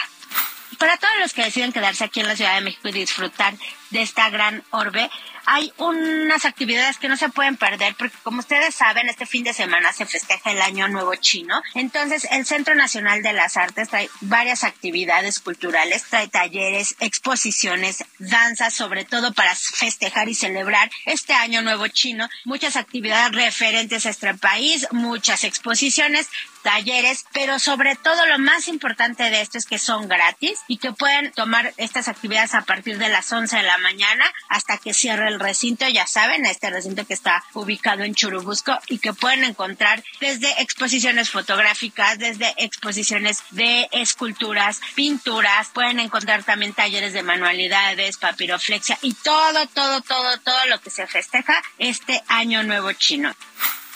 Para 0.77 0.97
todos 0.97 1.15
los 1.19 1.33
que 1.33 1.43
deciden 1.43 1.71
quedarse 1.71 2.03
aquí 2.03 2.19
en 2.19 2.27
la 2.27 2.35
Ciudad 2.35 2.53
de 2.53 2.61
México 2.61 2.89
y 2.89 2.91
disfrutar 2.91 3.55
de 3.89 4.01
esta 4.01 4.29
gran 4.29 4.63
orbe, 4.71 5.09
hay 5.51 5.73
unas 5.77 6.45
actividades 6.45 6.97
que 6.99 7.07
no 7.07 7.17
se 7.17 7.29
pueden 7.29 7.57
perder 7.57 7.95
porque 7.95 8.15
como 8.21 8.39
ustedes 8.39 8.75
saben, 8.75 9.09
este 9.09 9.25
fin 9.25 9.43
de 9.43 9.53
semana 9.53 9.91
se 9.93 10.05
festeja 10.05 10.51
el 10.51 10.61
Año 10.61 10.87
Nuevo 10.89 11.15
Chino. 11.15 11.59
Entonces, 11.73 12.27
el 12.29 12.45
Centro 12.45 12.75
Nacional 12.75 13.23
de 13.23 13.33
las 13.33 13.57
Artes 13.57 13.89
trae 13.89 14.11
varias 14.21 14.63
actividades 14.63 15.39
culturales, 15.39 16.03
trae 16.07 16.27
talleres, 16.27 16.95
exposiciones, 16.99 18.03
danzas, 18.19 18.75
sobre 18.75 19.05
todo 19.05 19.33
para 19.33 19.55
festejar 19.55 20.29
y 20.29 20.35
celebrar 20.35 20.91
este 21.05 21.33
Año 21.33 21.63
Nuevo 21.63 21.87
Chino. 21.87 22.29
Muchas 22.45 22.75
actividades 22.75 23.33
referentes 23.33 24.05
a 24.05 24.11
este 24.11 24.35
país, 24.35 24.87
muchas 24.91 25.43
exposiciones, 25.43 26.29
talleres, 26.61 27.25
pero 27.33 27.57
sobre 27.57 27.95
todo 27.95 28.27
lo 28.27 28.37
más 28.37 28.67
importante 28.67 29.31
de 29.31 29.41
esto 29.41 29.57
es 29.57 29.65
que 29.65 29.79
son 29.79 30.07
gratis 30.07 30.59
y 30.67 30.77
que 30.77 30.91
pueden 30.91 31.31
tomar 31.31 31.73
estas 31.77 32.07
actividades 32.07 32.53
a 32.53 32.61
partir 32.61 32.99
de 32.99 33.09
las 33.09 33.31
11 33.31 33.57
de 33.57 33.63
la 33.63 33.78
mañana 33.79 34.25
hasta 34.47 34.77
que 34.77 34.93
cierre 34.93 35.27
el 35.27 35.39
recinto, 35.39 35.87
ya 35.87 36.07
saben, 36.07 36.45
este 36.45 36.69
recinto 36.69 37.05
que 37.05 37.13
está 37.13 37.43
ubicado 37.53 38.03
en 38.03 38.15
Churubusco 38.15 38.77
y 38.87 38.99
que 38.99 39.13
pueden 39.13 39.43
encontrar 39.43 40.03
desde 40.19 40.61
exposiciones 40.61 41.29
fotográficas, 41.29 42.19
desde 42.19 42.53
exposiciones 42.57 43.43
de 43.51 43.89
esculturas, 43.91 44.79
pinturas, 44.95 45.69
pueden 45.69 45.99
encontrar 45.99 46.43
también 46.43 46.73
talleres 46.73 47.13
de 47.13 47.23
manualidades, 47.23 48.17
papiroflexia 48.17 48.97
y 49.01 49.13
todo, 49.13 49.67
todo, 49.67 50.01
todo, 50.01 50.37
todo 50.39 50.65
lo 50.67 50.79
que 50.81 50.89
se 50.89 51.07
festeja 51.07 51.61
este 51.77 52.21
año 52.27 52.63
nuevo 52.63 52.91
chino. 52.93 53.33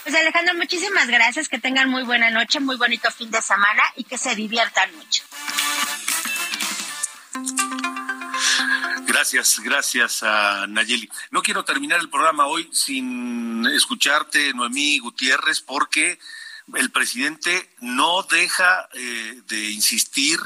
Pues 0.04 0.16
Alejandro, 0.16 0.54
muchísimas 0.56 1.08
gracias, 1.08 1.48
que 1.48 1.60
tengan 1.60 1.90
muy 1.90 2.04
buena 2.04 2.30
noche, 2.30 2.60
muy 2.60 2.76
bonito 2.76 3.10
fin 3.12 3.32
de 3.32 3.42
semana 3.42 3.84
y 3.96 4.04
que 4.04 4.18
se 4.18 4.36
diviertan 4.36 4.94
mucho. 4.96 5.24
Gracias, 9.24 9.62
gracias 9.62 10.22
a 10.24 10.68
Nayeli. 10.68 11.10
No 11.32 11.42
quiero 11.42 11.64
terminar 11.64 11.98
el 12.02 12.10
programa 12.10 12.46
hoy 12.46 12.70
sin 12.74 13.66
escucharte, 13.68 14.54
Noemí 14.54 15.00
Gutiérrez, 15.00 15.62
porque 15.62 16.20
el 16.76 16.92
presidente 16.92 17.70
no 17.80 18.24
deja 18.24 18.90
eh, 18.92 19.42
de 19.48 19.72
insistir 19.72 20.40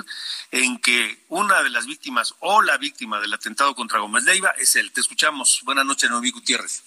en 0.52 0.78
que 0.78 1.26
una 1.28 1.64
de 1.64 1.72
las 1.72 1.88
víctimas 1.88 2.36
o 2.38 2.62
la 2.62 2.78
víctima 2.78 3.20
del 3.20 3.34
atentado 3.34 3.74
contra 3.74 3.98
Gómez 3.98 4.26
Leiva 4.26 4.54
es 4.60 4.76
él. 4.76 4.92
Te 4.92 5.02
escuchamos. 5.02 5.62
Buenas 5.64 5.84
noches, 5.84 6.12
Noemí 6.12 6.30
Gutiérrez. 6.30 6.84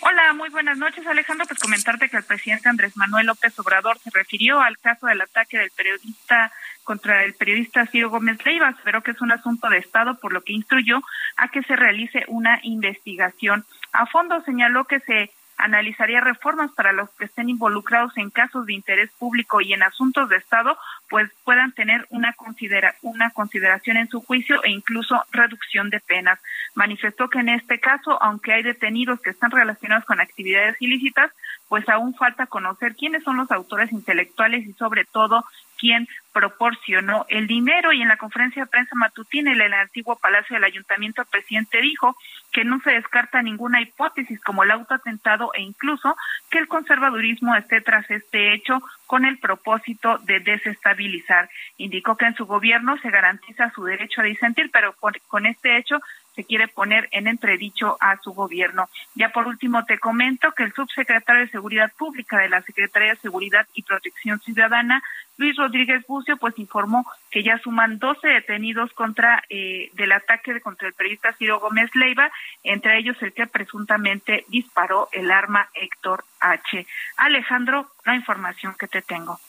Hola, 0.00 0.32
muy 0.32 0.48
buenas 0.48 0.78
noches, 0.78 1.06
Alejandro. 1.06 1.46
Pues 1.46 1.60
comentarte 1.60 2.08
que 2.08 2.16
el 2.16 2.24
presidente 2.24 2.70
Andrés 2.70 2.96
Manuel 2.96 3.26
López 3.26 3.58
Obrador 3.58 3.98
se 3.98 4.10
refirió 4.10 4.58
al 4.60 4.78
caso 4.78 5.06
del 5.06 5.20
ataque 5.20 5.58
del 5.58 5.70
periodista 5.70 6.50
contra 6.84 7.24
el 7.24 7.34
periodista 7.34 7.86
Ciro 7.86 8.10
Gómez 8.10 8.44
Leiva, 8.44 8.76
pero 8.84 9.02
que 9.02 9.10
es 9.10 9.20
un 9.20 9.32
asunto 9.32 9.68
de 9.68 9.78
Estado, 9.78 10.18
por 10.20 10.32
lo 10.32 10.42
que 10.42 10.52
instruyó 10.52 11.00
a 11.36 11.48
que 11.48 11.62
se 11.62 11.76
realice 11.76 12.24
una 12.28 12.60
investigación. 12.62 13.64
A 13.92 14.06
fondo 14.06 14.40
señaló 14.42 14.84
que 14.84 15.00
se 15.00 15.30
analizaría 15.56 16.20
reformas 16.20 16.72
para 16.72 16.92
los 16.92 17.10
que 17.10 17.26
estén 17.26 17.48
involucrados 17.48 18.16
en 18.16 18.30
casos 18.30 18.66
de 18.66 18.74
interés 18.74 19.10
público 19.18 19.60
y 19.60 19.72
en 19.72 19.82
asuntos 19.82 20.28
de 20.28 20.36
Estado, 20.36 20.76
pues 21.08 21.30
puedan 21.44 21.72
tener 21.72 22.06
una, 22.10 22.32
considera 22.32 22.94
una 23.02 23.30
consideración 23.30 23.96
en 23.96 24.08
su 24.08 24.20
juicio 24.20 24.62
e 24.64 24.70
incluso 24.70 25.22
reducción 25.30 25.90
de 25.90 26.00
penas. 26.00 26.38
Manifestó 26.74 27.28
que 27.28 27.38
en 27.38 27.50
este 27.50 27.78
caso, 27.78 28.20
aunque 28.22 28.52
hay 28.52 28.62
detenidos 28.62 29.20
que 29.20 29.30
están 29.30 29.50
relacionados 29.50 30.04
con 30.04 30.20
actividades 30.20 30.76
ilícitas, 30.80 31.30
pues 31.68 31.88
aún 31.88 32.14
falta 32.14 32.46
conocer 32.46 32.94
quiénes 32.96 33.22
son 33.22 33.36
los 33.36 33.50
autores 33.50 33.92
intelectuales 33.92 34.66
y 34.66 34.72
sobre 34.74 35.04
todo 35.04 35.44
quién 35.78 36.08
proporcionó 36.32 37.26
el 37.28 37.46
dinero 37.46 37.92
y 37.92 38.02
en 38.02 38.08
la 38.08 38.16
conferencia 38.16 38.64
de 38.64 38.70
prensa 38.70 38.94
matutina 38.96 39.52
en 39.52 39.60
el 39.60 39.72
antiguo 39.72 40.16
Palacio 40.16 40.54
del 40.54 40.64
Ayuntamiento 40.64 41.22
el 41.22 41.28
presidente 41.28 41.80
dijo 41.80 42.16
que 42.52 42.64
no 42.64 42.80
se 42.80 42.90
descarta 42.90 43.40
ninguna 43.40 43.80
hipótesis 43.80 44.40
como 44.40 44.64
el 44.64 44.72
autoatentado 44.72 45.52
e 45.54 45.62
incluso 45.62 46.16
que 46.50 46.58
el 46.58 46.68
conservadurismo 46.68 47.54
esté 47.54 47.80
tras 47.80 48.10
este 48.10 48.52
hecho 48.52 48.82
con 49.06 49.24
el 49.24 49.38
propósito 49.38 50.18
de 50.18 50.40
desestabilizar. 50.40 51.48
Indicó 51.76 52.16
que 52.16 52.26
en 52.26 52.34
su 52.34 52.46
gobierno 52.46 52.96
se 52.98 53.10
garantiza 53.10 53.70
su 53.70 53.84
derecho 53.84 54.20
a 54.20 54.24
disentir, 54.24 54.70
pero 54.72 54.94
con 55.28 55.46
este 55.46 55.76
hecho 55.76 56.00
se 56.34 56.44
quiere 56.44 56.68
poner 56.68 57.08
en 57.12 57.26
entredicho 57.26 57.96
a 58.00 58.18
su 58.22 58.32
gobierno. 58.32 58.88
Ya 59.14 59.30
por 59.30 59.46
último 59.46 59.84
te 59.84 59.98
comento 59.98 60.52
que 60.52 60.64
el 60.64 60.72
subsecretario 60.72 61.42
de 61.42 61.50
Seguridad 61.50 61.92
Pública 61.96 62.38
de 62.38 62.48
la 62.48 62.62
Secretaría 62.62 63.10
de 63.10 63.20
Seguridad 63.20 63.66
y 63.74 63.82
Protección 63.82 64.40
Ciudadana, 64.40 65.02
Luis 65.36 65.56
Rodríguez 65.56 66.04
Bucio, 66.06 66.36
pues 66.36 66.58
informó 66.58 67.06
que 67.30 67.42
ya 67.42 67.58
suman 67.58 67.98
12 67.98 68.26
detenidos 68.26 68.92
contra 68.92 69.42
eh, 69.48 69.90
del 69.94 70.12
ataque 70.12 70.60
contra 70.60 70.88
el 70.88 70.94
periodista 70.94 71.32
Ciro 71.34 71.60
Gómez 71.60 71.90
Leiva, 71.94 72.30
entre 72.62 72.98
ellos 72.98 73.16
el 73.20 73.32
que 73.32 73.46
presuntamente 73.46 74.44
disparó 74.48 75.08
el 75.12 75.30
arma 75.30 75.68
Héctor 75.74 76.24
H. 76.40 76.86
Alejandro, 77.16 77.90
la 78.04 78.14
información 78.14 78.74
que 78.78 78.88
te 78.88 79.02
tengo. 79.02 79.40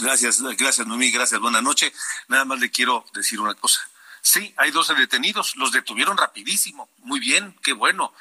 Gracias, 0.00 0.40
gracias 0.56 0.86
Noemí, 0.86 1.10
gracias, 1.10 1.40
buena 1.40 1.60
noche. 1.60 1.92
Nada 2.28 2.44
más 2.44 2.60
le 2.60 2.70
quiero 2.70 3.04
decir 3.14 3.40
una 3.40 3.54
cosa 3.54 3.80
Sí, 4.22 4.54
hay 4.56 4.70
12 4.70 4.94
detenidos, 4.94 5.56
los 5.56 5.72
detuvieron 5.72 6.16
rapidísimo, 6.16 6.88
muy 6.98 7.20
bien, 7.20 7.56
qué 7.62 7.72
bueno. 7.72 8.12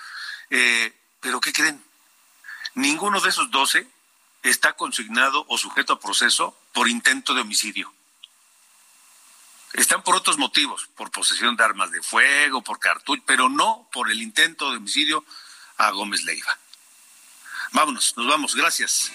Eh, 0.49 0.93
pero 1.19 1.39
¿qué 1.41 1.51
creen? 1.51 1.83
Ninguno 2.75 3.19
de 3.19 3.29
esos 3.29 3.49
12 3.51 3.87
está 4.43 4.73
consignado 4.73 5.45
o 5.49 5.57
sujeto 5.57 5.93
a 5.93 5.99
proceso 5.99 6.57
por 6.73 6.87
intento 6.87 7.33
de 7.33 7.41
homicidio. 7.41 7.93
Están 9.73 10.01
por 10.03 10.15
otros 10.15 10.37
motivos, 10.37 10.87
por 10.95 11.11
posesión 11.11 11.55
de 11.55 11.63
armas 11.63 11.91
de 11.91 12.01
fuego, 12.01 12.61
por 12.61 12.79
cartucho, 12.79 13.21
pero 13.25 13.49
no 13.49 13.89
por 13.91 14.09
el 14.09 14.21
intento 14.21 14.71
de 14.71 14.77
homicidio 14.77 15.25
a 15.77 15.91
Gómez 15.91 16.23
Leiva. 16.23 16.57
Vámonos, 17.71 18.15
nos 18.15 18.27
vamos, 18.27 18.55
gracias. 18.55 19.11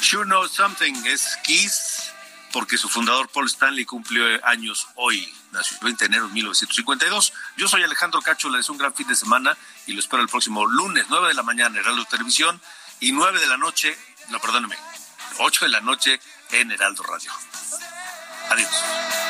Sure 0.00 0.24
Know 0.24 0.46
Something 0.48 1.04
es 1.06 1.36
Kiss, 1.42 2.12
porque 2.52 2.78
su 2.78 2.88
fundador 2.88 3.28
Paul 3.28 3.46
Stanley 3.46 3.84
cumplió 3.84 4.24
años 4.44 4.88
hoy, 4.96 5.32
nació 5.52 5.76
el 5.78 5.84
20 5.84 6.04
de 6.04 6.06
enero 6.06 6.28
de 6.28 6.34
1952. 6.34 7.32
Yo 7.56 7.68
soy 7.68 7.82
Alejandro 7.82 8.20
Cacho, 8.22 8.48
les 8.48 8.68
un 8.68 8.78
gran 8.78 8.94
fin 8.94 9.06
de 9.06 9.14
semana 9.14 9.56
y 9.86 9.92
lo 9.92 10.00
espero 10.00 10.22
el 10.22 10.28
próximo 10.28 10.66
lunes, 10.66 11.06
9 11.08 11.28
de 11.28 11.34
la 11.34 11.42
mañana, 11.42 11.76
en 11.76 11.84
Heraldo 11.84 12.04
Televisión, 12.06 12.60
y 13.00 13.12
9 13.12 13.40
de 13.40 13.46
la 13.46 13.56
noche, 13.56 13.96
no, 14.28 14.40
perdóneme, 14.40 14.76
8 15.38 15.64
de 15.64 15.70
la 15.70 15.80
noche 15.80 16.20
en 16.50 16.70
Heraldo 16.70 17.02
Radio. 17.02 17.32
Adiós. 18.50 19.29